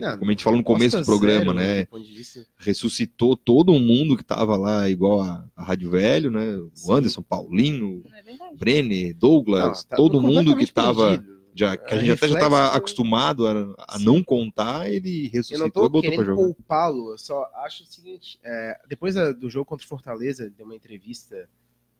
[0.00, 1.86] Não, como a gente falou no começo do programa, zero, né?
[2.16, 6.56] vista- Ressuscitou todo mundo que estava lá, igual a, a Rádio Velho, né?
[6.56, 6.92] O Sim.
[6.92, 8.56] Anderson, Paulinho, é?
[8.56, 11.33] Brenner, Douglas, Não, tá todo mundo que estava perdido.
[11.54, 15.26] Já que a É gente até já estava do- acostumado a, a não contar, ele
[15.26, 16.42] Eu não ressuscitou e tô botou para jogar.
[16.42, 20.66] culpá-lo, eu só acho o seguinte: é, depois da- do jogo contra o Fortaleza, deu
[20.66, 21.48] uma entrevista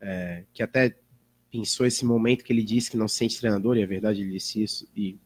[0.01, 0.95] é, que até
[1.51, 4.31] pensou esse momento que ele disse que não se sente treinador, e é verdade, ele
[4.31, 5.17] disse isso, e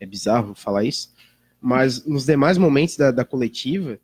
[0.00, 1.14] é bizarro falar isso.
[1.60, 4.00] Mas nos demais momentos da, da coletiva,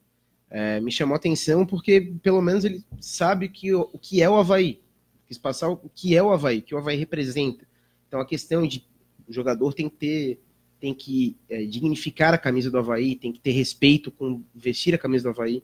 [0.48, 4.30] é, me chamou a atenção porque pelo menos ele sabe que, o o que é
[4.30, 4.80] o Havaí.
[5.26, 7.66] quis passar o que é o Havaí, o que o Havaí representa.
[8.06, 8.86] Então a questão de
[9.28, 10.40] o jogador tem que ter,
[10.80, 14.98] tem que é, dignificar a camisa do Havaí, tem que ter respeito com vestir a
[14.98, 15.62] camisa do Havaí.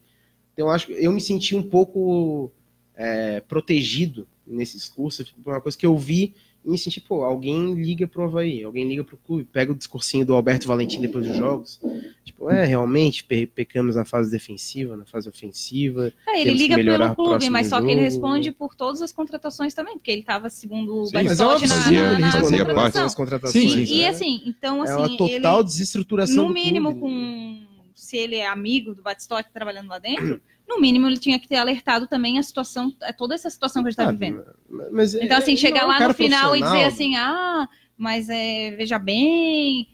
[0.53, 2.53] Então eu acho que eu me senti um pouco
[2.95, 6.35] é, protegido nesse discurso, tipo, uma coisa que eu vi
[6.65, 10.25] e me senti, pô, alguém liga pro Havaí, alguém liga pro clube, pega o discursinho
[10.25, 11.81] do Alberto Valentim depois dos jogos,
[12.25, 16.13] tipo, é, realmente, pe pecamos na fase defensiva, na fase ofensiva.
[16.29, 19.95] É, ele liga pelo clube, mas só que ele responde por todas as contratações também,
[19.95, 22.99] porque ele estava segundo o Batistotti na, fazia, na, na, fazia na parte.
[22.99, 23.73] as contratações.
[23.73, 24.09] Sim, e né?
[24.09, 27.01] assim, então assim, é uma total ele, desestruturação no do mínimo clube.
[27.01, 30.41] com se ele é amigo do Batistotti trabalhando lá dentro,
[30.75, 33.89] no mínimo ele tinha que ter alertado também a situação, é toda essa situação que
[33.89, 34.45] a gente está Ah, vivendo.
[34.91, 38.71] mas Então, assim, chegar é um lá no final e dizer assim, ah, mas é,
[38.73, 39.89] veja bem,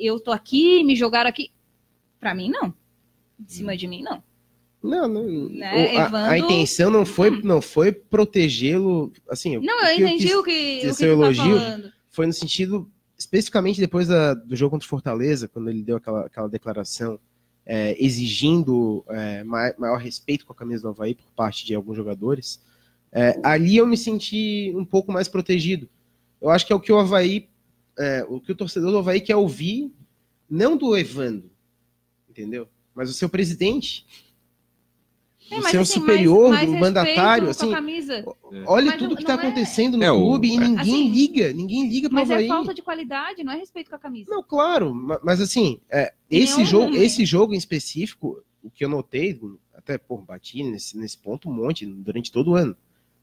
[0.00, 1.50] eu tô aqui, me jogaram aqui.
[2.18, 2.74] Pra mim, não.
[3.38, 4.22] Em cima de mim, não.
[4.82, 5.48] Não, não.
[5.48, 6.36] Né, o- a, a Hum.
[6.36, 10.50] intenção não foi, não foi protegê-lo, assim, Não, o eu que entendi quis- o que,
[10.50, 11.92] o que seu tá elogio, falando.
[12.10, 16.26] foi no sentido, especificamente depois da- do jogo contra o Fortaleza, quando ele deu aquela,
[16.26, 17.18] aquela declaração
[17.66, 21.96] é, exigindo é, ma- maior respeito com a camisa do Havaí por parte de alguns
[21.96, 22.62] jogadores,
[23.10, 25.88] é, ali eu me senti um pouco mais protegido.
[26.40, 27.48] Eu acho que é o que o Havaí,
[27.98, 29.92] é, o que o torcedor do Havaí quer ouvir,
[30.48, 31.50] não do Evandro,
[32.28, 32.68] entendeu?
[32.94, 34.06] Mas o seu presidente,
[35.50, 38.24] É, o mas, seu assim, superior, mais- do mais mandatário, respeito com a assim, camisa.
[38.66, 41.08] Olha Mas tudo não- que está é- acontecendo no É, o- clube e ninguém assim,
[41.10, 43.98] liga, ninguém liga para o Mas é falta de qualidade, não é respeito com a
[43.98, 44.30] camisa.
[44.30, 48.84] Não, claro, ma- mas assim, é, esse, nenhum jogo, esse jogo em específico, o que
[48.84, 49.40] eu notei,
[49.74, 52.76] até por bati nesse, nesse ponto um monte durante todo o ano.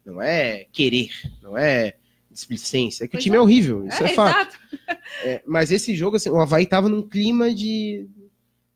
[0.05, 1.09] Não é querer,
[1.41, 1.95] não é
[2.31, 3.41] displicência, é que Pois o time é, é.
[3.41, 4.57] horrível, isso é, fato.
[4.71, 4.97] exato.
[5.23, 8.07] É, mas esse jogo, assim, o Havaí tava num clima de.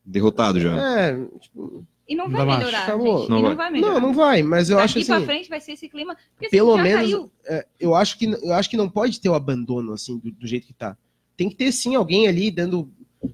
[0.06, 1.00] Derrotado já.
[1.02, 3.20] É, tipo, E não Não vai melhorar, Acabou.
[3.20, 3.30] gente.
[3.30, 3.50] Não e vai.
[3.52, 3.94] não vai melhorar.
[3.94, 5.08] não, não vai, mas eu Daqui acho assim.
[5.08, 6.16] pra frente vai ser esse clima.
[6.32, 9.28] Porque, assim, pelo já menos é, eu acho que eu acho que não pode ter
[9.30, 10.96] o abandono assim do, do jeito que tá.
[11.36, 12.90] Tem que ter sim alguém ali dando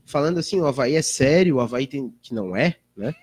[0.05, 3.13] falando assim, o Havaí é sério, o Havaí tem que não é, né?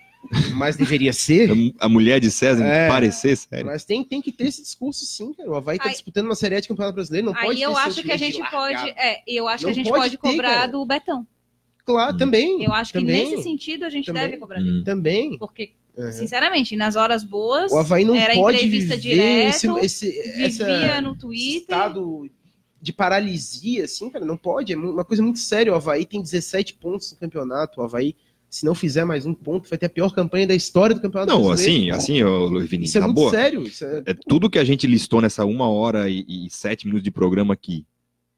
[0.55, 1.49] Mas deveria ser.
[1.79, 2.87] A mulher de César É.
[2.87, 3.65] parecer sério.
[3.65, 5.49] Mas tem, tem que ter esse discurso sim, cara.
[5.49, 7.79] O Havaí tá Aí- disputando uma série de campeonato brasileiro, não pode Aí eu ter
[7.79, 8.89] acho que a gente de pode.
[8.91, 10.67] É, eu acho que Não a gente pode pode, ter, cobrar cara.
[10.67, 11.27] do Betão.
[11.85, 12.63] Claro, também.
[12.63, 14.23] Eu acho que também, nesse sentido a gente Também.
[14.23, 14.79] deve cobrar dele.
[14.79, 14.83] Hum.
[14.83, 15.37] Também.
[15.37, 16.11] Porque, Uhum.
[16.11, 21.01] sinceramente, nas horas boas, O Havaí não era pode entrevista viver esse, esse, vivia essa
[21.01, 21.61] no Twitter.
[21.61, 22.29] estado
[22.81, 24.73] de paralisia, assim, cara, não pode.
[24.73, 25.71] É uma coisa muito séria.
[25.71, 27.79] O Havaí tem 17 pontos no campeonato.
[27.81, 28.15] O Havaí,
[28.49, 31.31] se não fizer mais um ponto, vai ter a pior campanha da história do campeonato
[31.33, 31.95] Não, brasileiro.
[31.95, 33.31] assim, assim, ô, Luiz Vinícius, Isso é na muito boa.
[33.31, 33.61] sério.
[33.63, 34.03] Isso é...
[34.07, 37.53] É tudo que a gente listou nessa uma hora e, e sete minutos de programa
[37.53, 37.85] aqui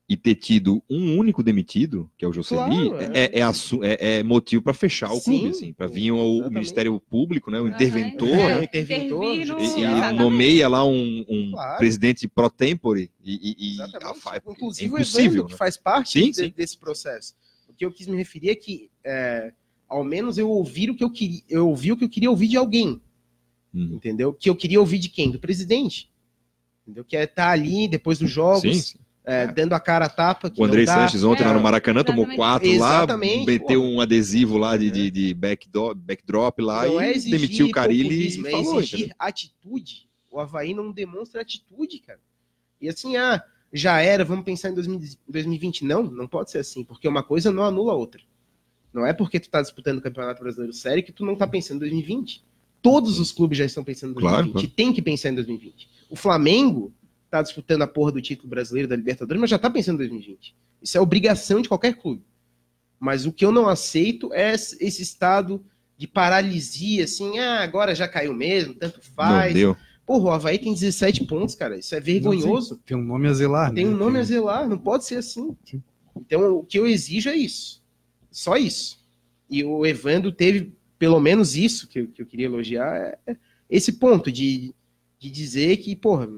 [0.08, 4.18] e ter tido um único demitido, que é o Joseli, Claro, é, é, assu- é-
[4.18, 6.51] é motivo para fechar o Sim, clube, assim, para vir o, o.
[6.51, 11.78] Ministério Público, né, o interventor, É, né, o interventor, e, nomeia lá um, um Claro.
[11.78, 15.45] presidente pro tempore e, e, a fa- é Inclusive o impossível.
[15.45, 15.58] Que né?
[15.58, 16.54] faz parte Sim, de- sim.
[16.56, 17.34] desse processo.
[17.70, 19.54] O que eu quis me referir é que, é,
[19.88, 22.49] ao menos eu ouvi o que eu queria, eu ouvi o que eu queria ouvir
[22.49, 23.01] de alguém,
[23.74, 23.93] Uhum.
[23.95, 24.34] entendeu?
[24.34, 25.32] Que eu queria ouvir de quem?
[25.32, 26.12] Do presidente.
[26.86, 27.06] Entendeu?
[27.06, 28.97] Que é estar ali depois dos jogos, sim.
[29.26, 30.49] É, dando a cara a tapa.
[30.49, 30.86] Que O dá.
[30.86, 34.91] Sanches ontem É, lá no Maracanã tomou quatro Exatamente, lá, meteu um adesivo lá de,
[34.91, 38.78] de, de backdo- backdrop lá Não e é exigir demitiu o Carilli e é falou.
[38.80, 39.15] exigir entendeu?
[39.19, 40.07] atitude.
[40.30, 42.19] O Havaí não demonstra atitude, cara.
[42.82, 45.86] E assim, ah, já era, vamos pensar em 2000 2020.
[45.86, 48.21] Não, não pode ser assim, porque uma coisa não anula a outra.
[48.93, 51.78] Não é porque tu tá disputando o Campeonato Brasileiro sério que tu não tá pensando
[51.78, 52.43] em 2020.
[52.82, 54.53] Todos os clubes já estão pensando em Claro, 2020.
[54.53, 54.67] claro.
[54.67, 55.89] E tem que pensar em 2020.
[56.09, 56.93] O Flamengo
[57.38, 60.55] tá disputando a porra do título brasileiro da Libertadores, mas já tá pensando em 2020.
[60.84, 62.23] Isso é obrigação de qualquer clube.
[62.99, 65.65] Mas o que eu não aceito é esse estado
[65.97, 69.53] de paralisia, assim, ah, agora já caiu mesmo, tanto Não faz.
[69.53, 69.76] deu.
[70.05, 71.76] Porra, o Havaí tem 17 pontos, cara.
[71.77, 72.80] Isso é vergonhoso.
[72.85, 73.91] Tem um nome a zelar, Tem né?
[73.91, 75.55] um nome a zelar, não pode ser assim.
[76.15, 77.81] Então, o que eu exijo é isso.
[78.30, 78.99] Só isso.
[79.49, 83.38] E o Evandro teve, pelo menos isso que eu, que eu queria elogiar, é é
[83.69, 84.73] esse ponto de,
[85.18, 86.30] de dizer que, porra,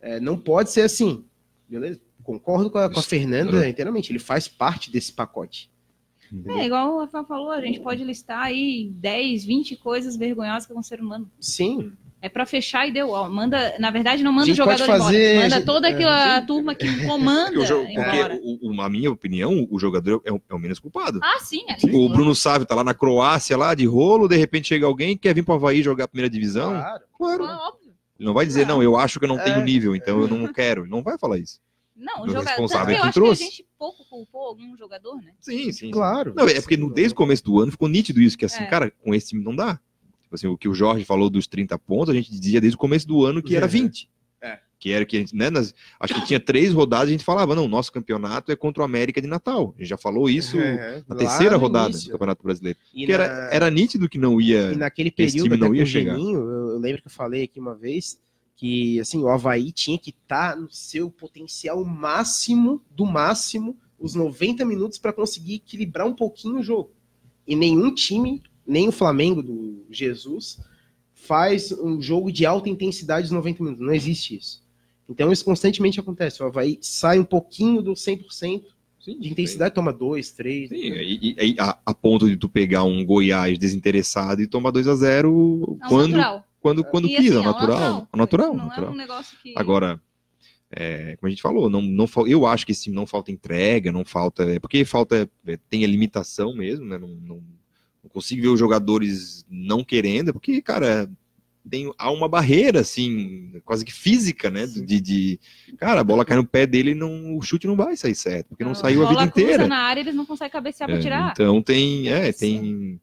[0.00, 1.24] é, não pode ser assim.
[1.68, 2.00] Beleza?
[2.22, 4.10] Concordo com a, com a Fernanda inteiramente.
[4.12, 5.70] Ele faz parte desse pacote.
[6.46, 10.72] É, igual o Rafa falou, a gente pode listar aí 10, 20 coisas vergonhosas que
[10.72, 11.28] é um ser humano.
[11.40, 11.92] Sim.
[12.22, 13.10] É pra fechar e deu.
[13.10, 15.48] Ó, manda, na verdade, não manda A o gente jogador pode fazer- embora.
[15.48, 16.46] Manda toda é, aquela sim.
[16.46, 20.40] turma que comanda o jogo- porque o- o- na minha opinião, o jogador é o,
[20.48, 21.18] é o menos culpado.
[21.22, 21.62] Ah, sim.
[21.66, 21.76] É.
[21.96, 25.22] O Bruno Sávio tá lá na Croácia, lá de rolo, de repente chega alguém que
[25.22, 26.72] quer vir pro Havaí jogar a primeira divisão.
[26.72, 27.02] Claro.
[27.16, 27.44] Claro.
[27.44, 27.79] Ah, óbvio.
[28.20, 29.64] Ele não vai dizer, não, eu acho que eu não tenho É.
[29.64, 30.82] nível, então eu não quero.
[30.82, 31.58] Ele não vai falar isso.
[31.96, 32.48] Não, o O jogador.
[32.48, 33.38] responsável Tanto que eu acho trouxe.
[33.42, 35.32] que a gente pouco culpou algum jogador, né?
[35.40, 35.90] Sim, sim.
[35.90, 36.32] Claro.
[36.36, 38.66] Não, é porque no- desde o começo do ano ficou nítido isso, que assim, É.
[38.66, 39.80] cara, com esse time não dá.
[40.22, 42.78] Tipo assim, o que o Jorge falou dos 30 pontos, a gente dizia desde o
[42.78, 43.72] começo do ano que era Uhum.
[43.72, 44.08] 20.
[44.42, 44.58] É.
[44.78, 47.54] Que era que a gente, né, nas- acho que tinha três rodadas, a gente falava,
[47.54, 49.74] não, nosso campeonato é contra o América de Natal.
[49.76, 52.06] A gente já falou isso É, na terceira rodada início.
[52.08, 52.78] do Campeonato Brasileiro.
[52.94, 54.72] E Porque na- era, era nítido que não ia.
[54.72, 56.14] E naquele esse período, time até não ia o chegar.
[56.16, 56.40] Geninho,
[56.70, 58.18] eu, lembro que eu falei aqui uma vez
[58.56, 64.64] que assim, o Havaí tinha que estar no seu potencial máximo, do máximo, os 90
[64.64, 66.90] minutos para conseguir equilibrar um pouquinho o jogo.
[67.46, 70.60] E nenhum time, nem o Flamengo do Jesus,
[71.14, 73.86] faz um jogo de alta intensidade dos 90 minutos.
[73.86, 74.62] Não existe isso.
[75.08, 76.42] Então isso constantemente acontece.
[76.42, 78.62] O Havaí sai um pouquinho do 100%
[79.00, 80.68] Sim, de intensidade, toma dois, três.
[80.68, 84.70] Sim, e, e- e a, a ponto de tu pegar um Goiás desinteressado e tomar
[84.70, 86.46] 2 a 0 É quando, natural.
[86.60, 88.08] Quando, quando E, quis, assim, é natural.
[88.12, 88.90] É natural, Não natural.
[88.90, 89.54] é um negócio que.
[89.56, 90.00] Agora,
[90.70, 94.04] é, como a gente falou, não, não, eu acho que time não falta entrega, não
[94.04, 94.44] falta.
[94.44, 95.28] É porque falta.
[95.46, 96.98] é, tem a limitação mesmo, né?
[96.98, 97.42] Não, não,
[98.02, 101.10] não consigo ver os jogadores não querendo, porque, cara,
[101.68, 104.66] tem, há uma barreira, assim, quase que física, né?
[104.66, 105.40] De, de-
[105.76, 108.48] cara, a bola cai no pé dele e não, o chute não vai sair certo,
[108.48, 109.66] porque não saiu a vida bola cruza inteira.
[109.68, 111.32] na área, eles não conseguem cabecear É, pra tirar.
[111.32, 112.08] então tem.
[112.08, 113.00] É, tem.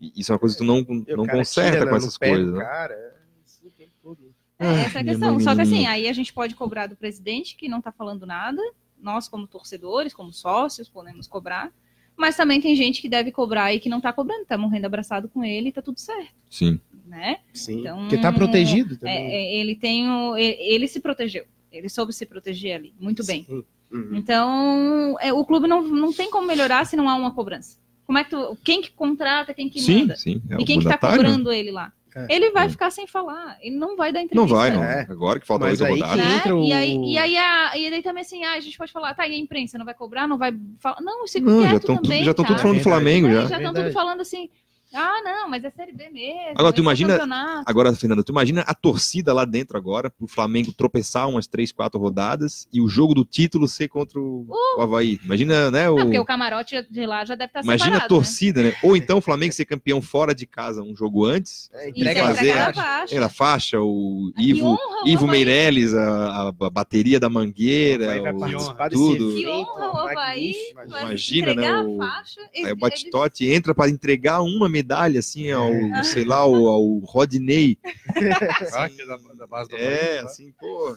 [0.00, 0.80] Isso é uma coisa que tu não,
[1.16, 2.54] não cara conserta tira com essas coisas.
[2.54, 2.64] Né?
[2.64, 3.14] Cara,
[3.46, 3.60] isso
[4.02, 4.34] todo.
[4.58, 5.40] É, essa é a questão.
[5.40, 8.60] Só que assim, aí a gente pode cobrar do presidente, que não tá falando nada.
[9.00, 11.72] Nós, como torcedores, como sócios, podemos cobrar.
[12.16, 15.28] Mas também tem gente que deve cobrar e que não tá cobrando, tá morrendo abraçado
[15.28, 16.80] com ele e tá tudo certo, Sim.
[17.04, 17.38] né?
[17.52, 19.32] Sim, Então, porque tá protegido É, também.
[19.32, 21.44] é, ele tem o, ele, ele se protegeu.
[21.72, 23.44] Ele soube se proteger ali, muito bem.
[23.44, 23.64] Sim.
[23.90, 24.14] Uhum.
[24.14, 27.78] Então, é, o clube não, não tem como melhorar se não há uma cobrança.
[28.06, 30.16] Como é que tu, quem que contrata, quem que Sim, manda?
[30.16, 30.42] sim.
[30.50, 31.16] É e quem que tá né?
[31.16, 31.92] cobrando ele lá?
[32.16, 32.26] É.
[32.32, 32.68] Ele vai É.
[32.68, 33.56] ficar sem falar.
[33.60, 34.54] Ele não vai dar Não entrevista.
[34.56, 34.84] vai, não.
[34.84, 35.04] É.
[35.10, 36.16] Agora que falta oito rodadas.
[36.16, 36.52] né?
[36.52, 39.14] o- E aí, e aí, a, e daí também assim, ah, a gente pode falar,
[39.14, 41.00] tá, e a imprensa não vai cobrar, não vai falar.
[41.00, 43.02] Não, isso Não, já quieto estão também, já estão tudo falando do Verdade.
[43.04, 43.46] Flamengo É, já.
[43.48, 44.48] já estão tudo falando assim,
[44.94, 46.52] ah, não, mas é Série B mesmo.
[46.56, 47.62] Agora, tu imagina-.
[47.66, 51.98] Agora, Fernanda, tu imagina a torcida lá dentro agora, pro Flamengo tropeçar umas três, quatro
[52.00, 54.46] rodadas e o jogo do título ser contra o,
[54.78, 55.18] o Havaí.
[55.24, 55.90] Imagina, né?
[55.90, 55.96] O...
[55.96, 58.74] Não, porque o camarote de lá já deve estar Imagina separado, a torcida, né?
[58.82, 61.92] Ou então o Flamengo ser campeão fora de casa um jogo antes, É, Né?
[61.94, 63.14] E entrega fazer- a faixa.
[63.16, 65.26] era faixa, o Que Ivo, honra o Ivo.
[65.26, 69.34] Meirelles, a, a bateria da Mangueira, o- tudo.
[69.34, 70.54] Que honra o Havaí.
[70.86, 72.40] Imagina, né, o- a faixa.
[72.64, 74.83] Aí o Batistotti entra para entregar uma medalha
[75.18, 76.02] assim ao, É.
[76.04, 77.76] sei lá, ao, ao Rodney.
[78.14, 80.26] Que é da, da base do É, tá?
[80.26, 80.96] assim, pô.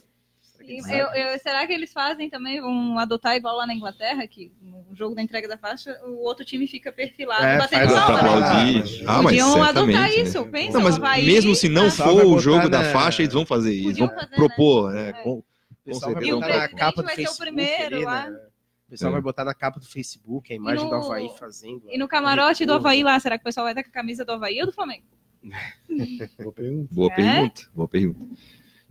[0.89, 4.93] eu- eu- será que eles fazem também, vão adotar igual lá na Inglaterra, que no
[4.95, 8.84] jogo da entrega da faixa, o outro time fica perfilado, É, batendo palma, né?
[9.07, 10.15] Ah, Podiam adotar né?
[10.15, 13.22] isso, pensa, Não, mas Havaí, mesmo se não for o botar jogo da na- faixa,
[13.22, 13.73] eles vão fazer.
[13.73, 14.35] Eles vão fazer, né?
[14.35, 15.09] propor, né?
[15.09, 15.14] É.
[15.14, 15.43] Com,
[15.85, 16.26] vai certeza.
[16.27, 18.30] E o na presidente vai ser o primeiro ali, lá.
[18.30, 18.39] né?
[18.88, 19.14] O pessoal É.
[19.14, 21.84] vai botar na capa do Facebook a imagem no- do Havaí fazendo.
[21.89, 24.23] E no camarote do Havaí lá, será que o pessoal vai estar com a camisa
[24.23, 25.03] do Havaí ou do Flamengo?
[26.39, 26.88] Boa pergunta.
[26.93, 27.15] Boa É?
[27.15, 28.35] pergunta, boa pergunta.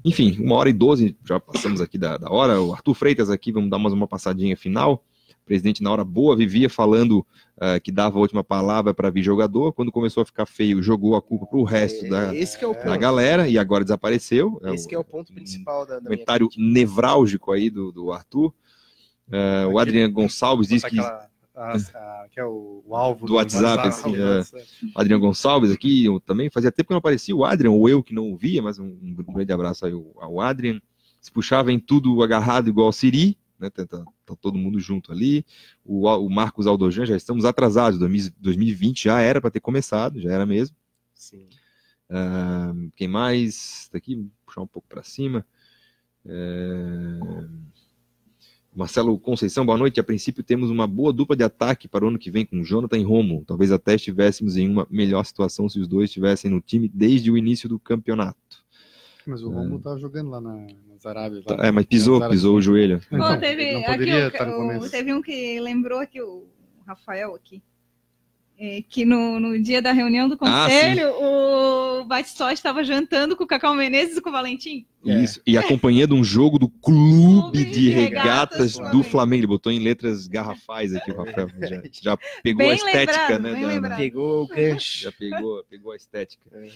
[0.04, 2.60] Enfim, uma hora e doze, já passamos aqui da, da hora.
[2.60, 5.02] O Arthur Freitas aqui, vamos dar mais uma passadinha final.
[5.42, 7.26] O presidente, na hora boa, vivia falando
[7.58, 9.72] ah, que dava a última palavra para vir jogador.
[9.72, 12.68] Quando começou a ficar feio, jogou a culpa para o resto da, Esse que é
[12.68, 14.60] o da galera e agora desapareceu.
[14.62, 18.52] É Esse que é o ponto principal da, da comentário nevrálgico aí do, do Arthur.
[19.32, 23.34] Ah, o Adriano Gonçalves diz que aquela- a- a- que é o, o alvo Do
[23.34, 24.36] WhatsApp, assim, do é.
[24.38, 24.66] WhatsApp.
[24.94, 28.14] Adriano Gonçalves aqui, eu também fazia tempo que não aparecia o Adrian, ou eu que
[28.14, 30.80] não o via, mas um, um grande abraço aí ao, ao Adrian.
[31.20, 33.70] Se puxava em tudo agarrado igual o Siri, né?
[33.70, 35.44] Tá, tá- tá todo mundo junto ali.
[35.84, 40.30] O, o Marcos Aldojan, já estamos atrasados, 2000 2020 já era para ter começado, já
[40.32, 40.76] era mesmo.
[41.14, 41.48] Sim.
[42.08, 43.88] Ah, quem mais?
[43.90, 45.44] Tá aqui, vou puxar um pouco para cima.
[46.24, 47.18] É,
[48.80, 49.98] Marcelo Conceição, boa noite.
[49.98, 52.98] A princípio temos uma boa dupla de ataque para o ano que vem com Jonathan
[52.98, 53.42] e Romo.
[53.46, 57.38] Talvez até estivéssemos em uma melhor situação se os dois estivessem no time desde o
[57.38, 58.36] início do campeonato.
[59.26, 61.42] Mas o Romulo tava jogando lá na, nas Arábias.
[61.46, 61.56] lá.
[61.56, 63.00] Tá, É, mas pisou, pisou o joelho.
[63.10, 64.90] Ele teve, não aqui poderia o- estar no começo.
[64.90, 66.44] teve um que lembrou aqui, o
[66.86, 67.62] Rafael aqui,
[68.58, 73.44] é, que no, no dia da reunião do Ah, conselho, o Batistotti estava jantando com
[73.44, 74.86] o Cacau Menezes e com o Valentim.
[75.04, 75.22] É.
[75.22, 75.40] Isso.
[75.46, 79.40] E acompanhando um jogo do Clube Clube de de Regatas Regatas do Flamengo.
[79.40, 81.48] Ele botou em letras garrafais aqui, o Rafael.
[81.60, 83.96] Já, já pegou Bem a estética, lembrado, né?
[83.96, 85.02] Pegou o gancho.
[85.02, 86.42] Já pegou, pegou a estética.
[86.52, 86.68] É.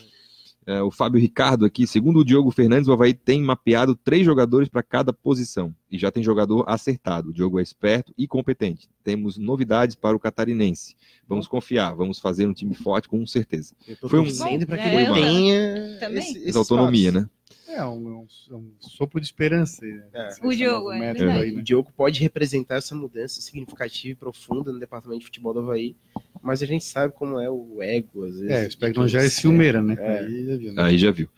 [0.70, 4.68] É, o Fábio Ricardo aqui, segundo o Diogo Fernandes, o Havaí tem mapeado três jogadores
[4.68, 5.74] para cada posição.
[5.90, 7.30] E já tem jogador acertado.
[7.30, 8.88] O Diogo é esperto e competente.
[9.02, 10.94] Temos novidades para o catarinense.
[11.26, 13.74] Vamos confiar, vamos fazer um time forte com certeza.
[13.88, 14.24] Eu tô Foi um-
[14.66, 16.18] para que É, ele tenha também.
[16.20, 17.28] esse, Essa autonomia, né?
[17.66, 18.26] É um, um,
[18.56, 19.84] um sopro de esperança.
[19.84, 20.04] né?
[20.12, 20.28] É.
[20.46, 21.62] O Diogo, é aí, O né?
[21.62, 25.96] Diogo pode representar essa mudança significativa e profunda no departamento de futebol do Havaí,
[26.42, 28.50] mas a gente sabe como é o ego, às vezes.
[28.50, 29.40] É, espero que de não quem gere segue.
[29.40, 29.96] ciumeira, né?
[29.98, 30.18] É.
[30.20, 30.82] Aí já viu, né?
[30.82, 31.28] Aí já viu.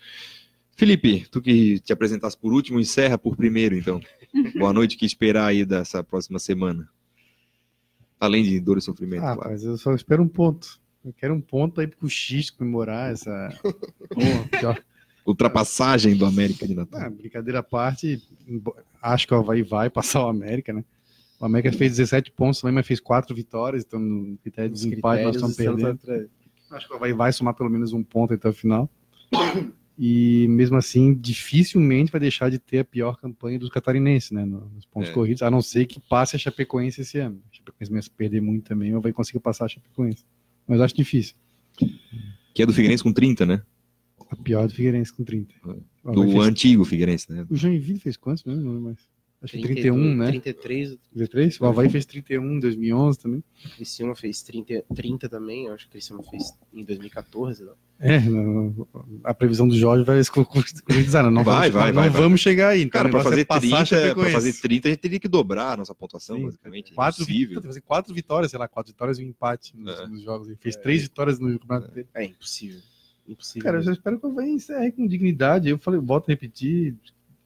[0.77, 4.01] Felipe, tu que te apresentasse por último, encerra por primeiro, então.
[4.59, 6.89] Boa noite, que esperar aí dessa próxima semana?
[8.19, 9.51] Além de dor e sofrimento, Ah, claro.
[9.51, 10.81] mas eu só espero um ponto.
[11.05, 13.49] Eu quero um ponto aí pro X comemorar essa.
[14.09, 14.79] Porra.
[15.27, 17.01] Ultrapassagem do América de Natal.
[17.01, 18.21] Ah, brincadeira à parte,
[19.01, 20.85] acho que o Havaí vai passar o América, né?
[21.43, 25.25] O América fez 17 pontos, o Lema fez 4 vitórias, então no critério de desempate
[25.25, 25.89] nós estamos perdendo.
[25.89, 26.29] atrás.
[26.71, 28.89] Acho que o Havaí vai somar pelo menos um ponto até o final.
[29.99, 34.45] E mesmo assim, dificilmente vai deixar de ter a pior campanha dos catarinenses, né?
[34.45, 35.13] no- Nos pontos É.
[35.13, 37.43] corridos, a não ser que passe a Chapecoense esse ano.
[37.53, 40.25] A Chapecoense vai perder muito também, mas vai conseguir passar a Chapecoense.
[40.67, 41.35] Mas acho difícil.
[42.55, 43.63] Que é do Figueirense com 30, né?
[44.31, 45.53] A pior do Figueirense com 30.
[45.67, 46.13] É.
[46.13, 47.45] Do fez- antigo Figueirense, né?
[47.51, 48.63] O Joinville fez quantos mesmo?
[48.63, 49.12] Não lembro mais.
[49.43, 50.27] Acho que 32, 31, né?
[50.29, 51.61] 33, 33?
[51.61, 53.45] O Havaí fez 31 em 2011 também.
[53.67, 57.75] o Criciúma fez 30, 30 também, eu acho que o Criciúma fez em 2014, não?
[58.05, 58.19] É,
[59.25, 61.23] a previsão do Jorge vai se concretizar.
[61.31, 62.21] Não, Vai, vamos, vai, não vai, vai.
[62.21, 62.83] vamos chegar aí.
[62.83, 64.33] Então, Cara, para negócio fazer, é passar a 30, pra Chapecoense.
[64.33, 66.93] fazer 30, a gente teria que dobrar a nossa pontuação, Sim, basicamente.
[66.93, 67.25] É Quatro,
[67.63, 70.07] fazer quatro vitórias, sei lá, quatro vitórias e um empate nos, É.
[70.09, 70.49] nos jogos.
[70.49, 72.09] Ele fez três vitórias no campeonato inteiro.
[72.15, 72.81] É impossível.
[73.29, 73.63] Impossível.
[73.63, 75.69] Cara, eu só espero que o Havaí encerre com dignidade.
[75.69, 76.97] Eu falei, volto a repetir.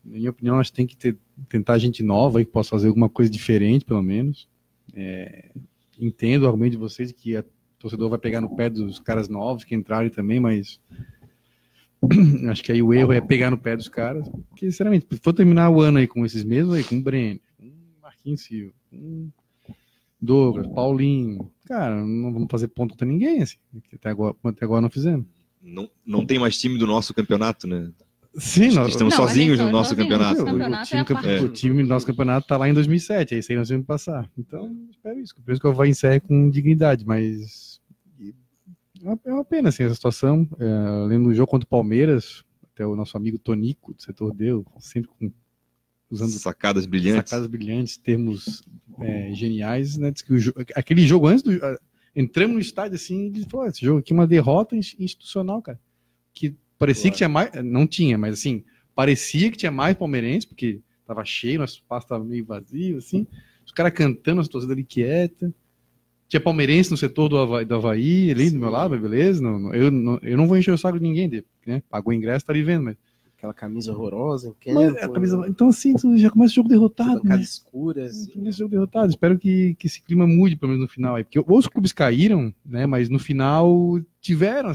[0.07, 1.19] Na minha opinião, acho que tem que ter,
[1.49, 4.49] tentar gente nova aí que possa fazer alguma coisa diferente, pelo menos.
[4.95, 5.51] É,
[5.99, 7.45] entendo o argumento de vocês que a
[7.78, 10.81] torcedor vai pegar no pé dos caras novos que entrarem também, mas
[12.51, 14.28] acho que aí o erro é pegar no pé dos caras.
[14.49, 17.41] Porque, sinceramente, se for terminar o ano aí com esses mesmos aí, com o Breno,
[17.57, 19.33] com o Marquinhos Silva, com o
[20.20, 23.59] Douglas, Paulinho, cara, não vamos fazer ponto contra ninguém, assim,
[23.89, 25.27] que até agora, até agora não fizemos.
[25.61, 27.91] Não, não tem mais time do nosso campeonato, né?
[28.39, 30.09] Sim, nós, Estamos Não, sozinhos então, no nosso sozinhos.
[30.11, 30.35] campeonato.
[30.39, 30.43] Nosso
[30.95, 33.51] o, campeonato time, é o time do nosso campeonato tá lá em 2007, é isso
[33.53, 34.31] aí nós vamos passar.
[34.37, 35.35] Então, espero isso.
[35.37, 37.81] Por isso que eu vou encerrar com dignidade, mas
[39.03, 40.49] é uma, é uma pena assim, essa situação.
[40.59, 42.45] É, lendo o jogo contra o Palmeiras,
[42.75, 45.33] até o nosso amigo Tonico, do setor deu, sempre com,
[46.11, 47.31] usando Sacadas brilhantes.
[47.31, 48.63] sacadas brilhantes, termos
[49.01, 50.11] é, geniais, né?
[50.11, 50.39] Diz que o
[50.75, 51.53] aquele jogo antes do.
[51.65, 51.79] ah,
[52.15, 55.79] Entramos no estádio assim, e pô, esse jogo aqui é uma derrota ins- institucional, cara.
[56.33, 57.51] Que parecia que tinha mais.
[57.65, 62.24] Não tinha, mas assim, parecia que tinha mais palmeirense, porque tava cheio, nosso espaço tava
[62.24, 63.27] meio vazio, assim.
[63.65, 65.53] Os caras cantando, as torcidas ali quieta.
[66.28, 69.40] Tinha palmeirense no setor do Havaí, do Havaí ali do meu lado, beleza?
[69.40, 71.82] Não, eu, não, eu não vou encher o saco de ninguém, né?
[71.89, 72.97] Pagou o ingresso, tá ali vendo, mas.
[73.36, 74.98] Aquela camisa horrorosa campo.
[74.98, 77.39] a camisa- então, assim, já começa o jogo derrotado, né?
[77.39, 78.07] escura.
[78.07, 78.32] assim.
[78.48, 79.11] Esse jogo derrotado.
[79.11, 81.15] Espero que, que esse clima mude, pelo menos no final.
[81.16, 82.86] aí, Porque os clubes caíram, né?
[82.86, 84.73] Mas no final tiveram,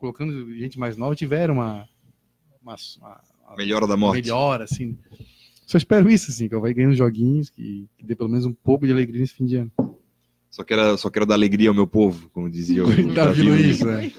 [0.00, 1.86] colocando gente mais nova, tiveram uma,
[2.62, 4.22] uma, uma- uma Melhora da morte.
[4.22, 4.96] melhora, assim.
[5.66, 8.52] Só espero isso, assim, que eu vai ganhando joguinhos, que, que dê pelo menos um
[8.52, 9.72] pouco de alegria nesse fim de ano.
[10.50, 13.80] Só quero, só quero dar alegria ao meu povo, como dizia o Davi Davi Luiz,
[13.80, 13.80] Luiz.
[13.82, 14.12] né?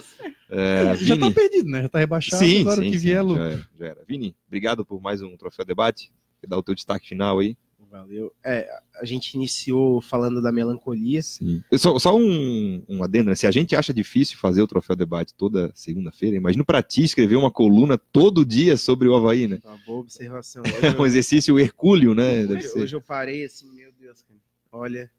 [0.50, 1.82] É, Já tá perdido, né?
[1.84, 4.04] Já tá rebaixado, sim, agora sim, que vier, já era, já era.
[4.08, 6.12] Vini, obrigado por mais um Troféu Debate.
[6.48, 7.56] Dar o teu destaque final aí?
[7.92, 8.34] Valeu.
[8.42, 8.70] É,
[9.02, 11.22] a gente iniciou falando da melancolia.
[11.22, 11.62] Sim.
[11.74, 13.36] Só, só um, um adendo, né?
[13.36, 17.36] Se a gente acha difícil fazer o Troféu Debate toda segunda-feira, imagina pra ti escrever
[17.36, 19.60] uma coluna todo dia sobre o Havaí, né?
[19.66, 20.64] Uma boa observação.
[20.82, 22.46] É um exercício hercúleo, né?
[22.46, 24.40] hoje, hoje eu parei assim, meu Deus, cara.
[24.72, 25.12] Olha,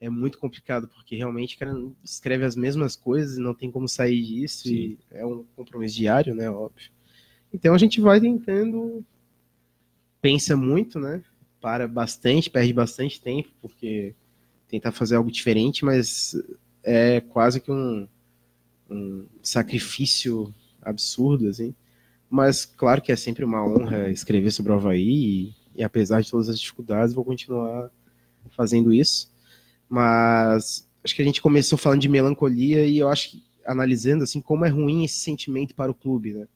[0.00, 3.86] é muito complicado, porque realmente o cara escreve as mesmas coisas e não tem como
[3.86, 4.66] sair disso.
[4.66, 6.48] E é um compromisso diário, né?
[6.50, 6.90] Óbvio.
[7.52, 9.04] Então a gente vai tentando.
[10.22, 11.22] Pensa muito, né?
[11.60, 14.14] Para bastante, perde bastante tempo, porque
[14.68, 16.36] tentar fazer algo diferente, mas
[16.82, 18.06] é quase que um,
[18.88, 21.74] um sacrifício absurdo, assim.
[22.30, 26.30] Mas claro que é sempre uma honra escrever sobre o Havaí e, e apesar de
[26.30, 27.90] todas as dificuldades, vou continuar
[28.50, 29.32] fazendo isso.
[29.88, 34.40] Mas acho que a gente começou falando de melancolia e eu acho que analisando assim
[34.40, 36.46] como é ruim esse sentimento para o clube, né?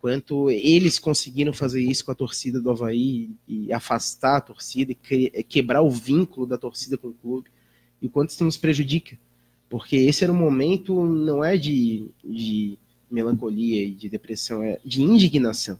[0.00, 4.94] Quanto eles conseguiram fazer isso com a torcida do Havaí e afastar a torcida e
[4.94, 7.50] que- quebrar o vínculo da torcida com o clube
[8.00, 9.18] e o quanto isso nos prejudica.
[9.68, 12.78] Porque esse era um momento, não é de, de
[13.10, 15.78] melancolia e de depressão, é de indignação.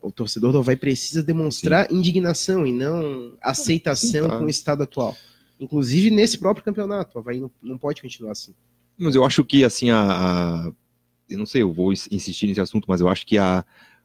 [0.00, 4.38] O torcedor do Havaí precisa demonstrar indignação e não aceitação Sim, tá.
[4.38, 5.16] com o estado atual.
[5.58, 8.54] Inclusive nesse próprio campeonato, o Havaí não, não pode continuar assim.
[8.98, 10.70] Mas eu acho que, assim, a-
[11.28, 13.64] Eu não sei, eu vou ins- insistir nesse assunto, mas eu acho que a,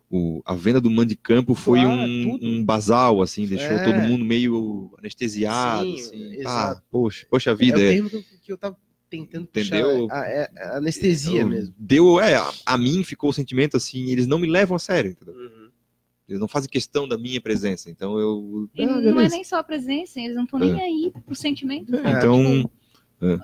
[0.10, 3.84] o- a venda do mando de campo foi Claro, um, um basal, assim, deixou É.
[3.84, 5.85] todo mundo meio anestesiado.
[5.85, 6.34] Sim, assim.
[6.39, 6.80] exato.
[6.80, 7.77] Ah, poxa, poxa É vida.
[7.77, 8.77] o é- termo que eu, que eu tava
[9.10, 10.07] tentando Entendeu?
[10.07, 10.22] puxar.
[10.23, 11.73] A, é- a anestesia eu- mesmo.
[11.77, 15.11] Deu, é, a, a mim ficou o sentimento assim, eles não me levam a sério,
[15.11, 15.34] entendeu?
[15.35, 15.69] Uhum.
[16.30, 18.69] Eles não fazem questão da minha presença, então eu.
[18.73, 21.93] E Ah, não é nem só a presença, eles não estão nem aí pro sentimento.
[21.93, 22.69] É, Então,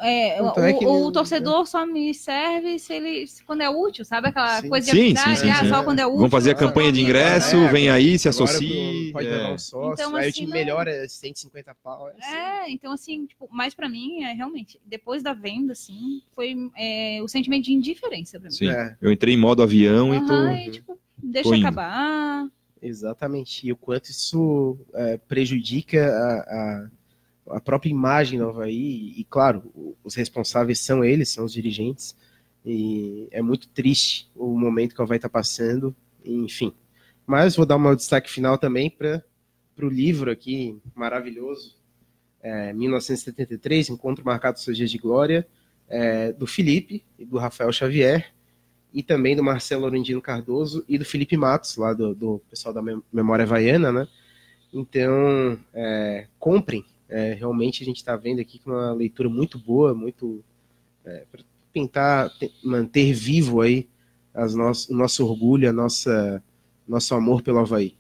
[0.02, 3.70] É, Então o, é que o torcedor só me serve se ele se- quando é
[3.70, 4.70] útil, sabe aquela Sim.
[4.70, 5.70] coisa de Sim, sim, sim, ah, sim.
[5.70, 6.18] só quando é útil.
[6.18, 9.12] Vamos fazer a campanha de ingresso, É, vem aí, se associe.
[9.14, 9.32] Pode é.
[9.32, 12.08] levar um sócio, Então, aí o assim, time não- melhora 150 pau.
[12.08, 12.36] assim.
[12.36, 17.20] É, então assim, tipo, mas pra mim, é realmente, depois da venda, assim, foi é,
[17.22, 18.56] o sentimento de indiferença pra mim.
[18.56, 18.70] Sim.
[18.70, 20.48] É, Eu entrei em modo avião e tô.
[20.50, 21.68] E, tipo, deixa tô indo.
[21.68, 22.48] acabar.
[22.82, 23.68] exatamente.
[23.68, 26.88] E o quanto isso é, prejudica a, a,
[27.50, 29.14] a própria imagem do Havaí.
[29.18, 32.16] E, claro, os responsáveis são eles, são os dirigentes.
[32.66, 35.96] E é muito triste o momento que o Havaí está passando.
[36.24, 36.74] Enfim.
[37.26, 39.24] Mas vou dar um destaque final também para
[39.82, 41.76] o livro aqui, maravilhoso.
[42.42, 45.46] É, 1973, Encontro Marcado Seus Dias de Glória,
[45.90, 48.34] é, do Felipe e do Rafael Xavier,
[48.94, 52.82] e também do Marcelo Orendino Cardoso e do Felipe Matos, lá do, do pessoal da
[52.82, 54.08] Mem- Memória Havaiana, né?
[54.74, 56.86] Então, é, comprem.
[57.10, 60.44] É, realmente a gente está vendo aqui com uma leitura muito boa, muito
[61.06, 61.42] é, para
[61.74, 63.88] tentar te- manter vivo aí
[64.34, 66.44] as nosso, o nosso orgulho, a nossa
[66.88, 67.96] nosso amor pelo Havaí.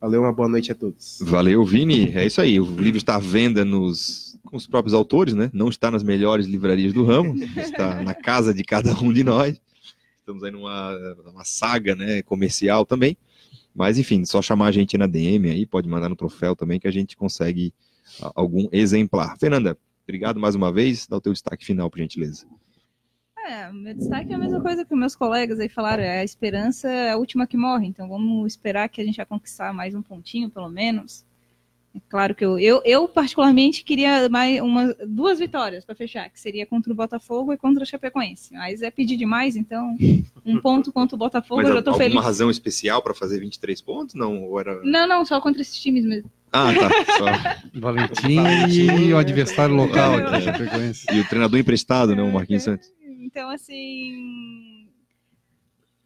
[0.00, 1.18] Valeu, uma boa noite a todos.
[1.22, 2.10] Valeu, Vini.
[2.14, 2.60] É isso aí.
[2.60, 5.50] O livro está à venda nos, com os próprios autores, né?
[5.52, 9.58] Não está nas melhores livrarias do ramo, está na casa de cada um de nós.
[10.20, 10.94] Estamos aí numa
[11.32, 13.16] uma saga né, comercial também.
[13.74, 16.86] Mas, enfim, só chamar a gente na DM aí, pode mandar no troféu também, que
[16.86, 17.72] a gente consegue
[18.34, 19.36] algum exemplar.
[19.38, 21.06] Fernanda, obrigado mais uma vez.
[21.06, 22.46] Dá o teu destaque final, por gentileza.
[23.46, 26.20] É, o meu destaque é a mesma coisa que os meus colegas aí falaram, é
[26.20, 29.70] a esperança é a última que morre, então vamos esperar que a gente vai conquistar
[29.70, 31.26] mais um pontinho, pelo menos.
[31.94, 36.40] É claro que eu, eu, eu particularmente queria mais uma, duas vitórias para fechar, que
[36.40, 38.52] seria contra o Botafogo e contra o Chapecoense.
[38.54, 39.94] Mas é pedir demais, então
[40.44, 42.24] um ponto contra o Botafogo Mas eu já tô alguma feliz.
[42.24, 44.14] razão especial para fazer 23 pontos?
[44.14, 44.82] Não, ou era...
[44.82, 46.30] Não, não, só contra esses times mesmo.
[46.56, 46.88] Ah, tá.
[47.18, 48.38] Só- Valentim
[49.02, 50.22] e o adversário local É.
[50.36, 51.06] aqui, Chapecoense.
[51.12, 52.22] E o treinador emprestado, né?
[52.22, 52.88] O Marquinhos Santos.
[53.20, 54.88] Então, assim.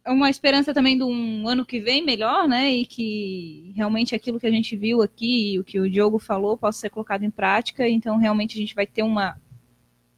[0.03, 2.71] É uma esperança também de um ano que vem melhor, né?
[2.71, 6.57] E que realmente aquilo que a gente viu aqui, e o que o Diogo falou,
[6.57, 7.87] possa ser colocado em prática.
[7.87, 9.39] Então, realmente, a gente vai ter uma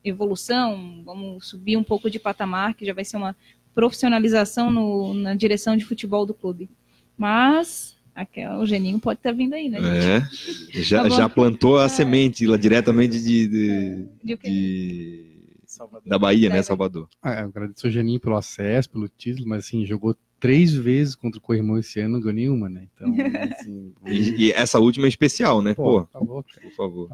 [0.03, 3.35] evolução, vamos subir um pouco de patamar, que já vai ser uma
[3.75, 6.69] profissionalização no- na direção de futebol do clube.
[7.17, 9.79] Mas aquela, o Geninho pode estar vindo aí, né?
[9.81, 10.77] gente?
[10.77, 14.49] É, já, Tá já plantou a semente lá diretamente de, de- De o quê?
[14.49, 15.31] de-
[15.65, 16.09] Salvador.
[16.09, 16.61] da Bahia, né.
[16.61, 17.07] Salvador?
[17.21, 21.37] Ah, eu agradeço o Geninho pelo acesso, pelo título, mas assim, jogou três vezes contra
[21.39, 22.87] o Corrimão esse ano, não ganhou nenhuma, né?
[22.93, 23.07] Então,
[23.57, 23.93] assim.
[24.05, 25.73] E, e essa última é especial, né?
[25.73, 26.43] Pô, Pô, tá por
[26.75, 27.09] favor.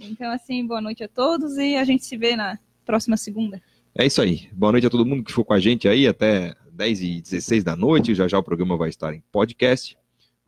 [0.00, 3.62] Então, assim, boa noite a todos e a gente se vê na próxima segunda.
[3.94, 4.48] É isso aí.
[4.52, 7.62] Boa noite a todo mundo que ficou com a gente aí até 10 e 16
[7.62, 8.14] da noite.
[8.14, 9.96] Já já o programa vai estar em podcast.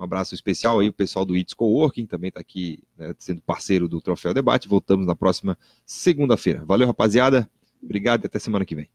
[0.03, 3.87] Um abraço especial aí, o pessoal do It's Coworking, também está aqui né, sendo parceiro
[3.87, 4.67] do Troféu Debate.
[4.67, 5.57] Voltamos na próxima
[5.87, 6.65] segunda-feira.
[6.65, 7.49] Valeu, rapaziada.
[7.81, 8.89] Obrigado e até semana que vem.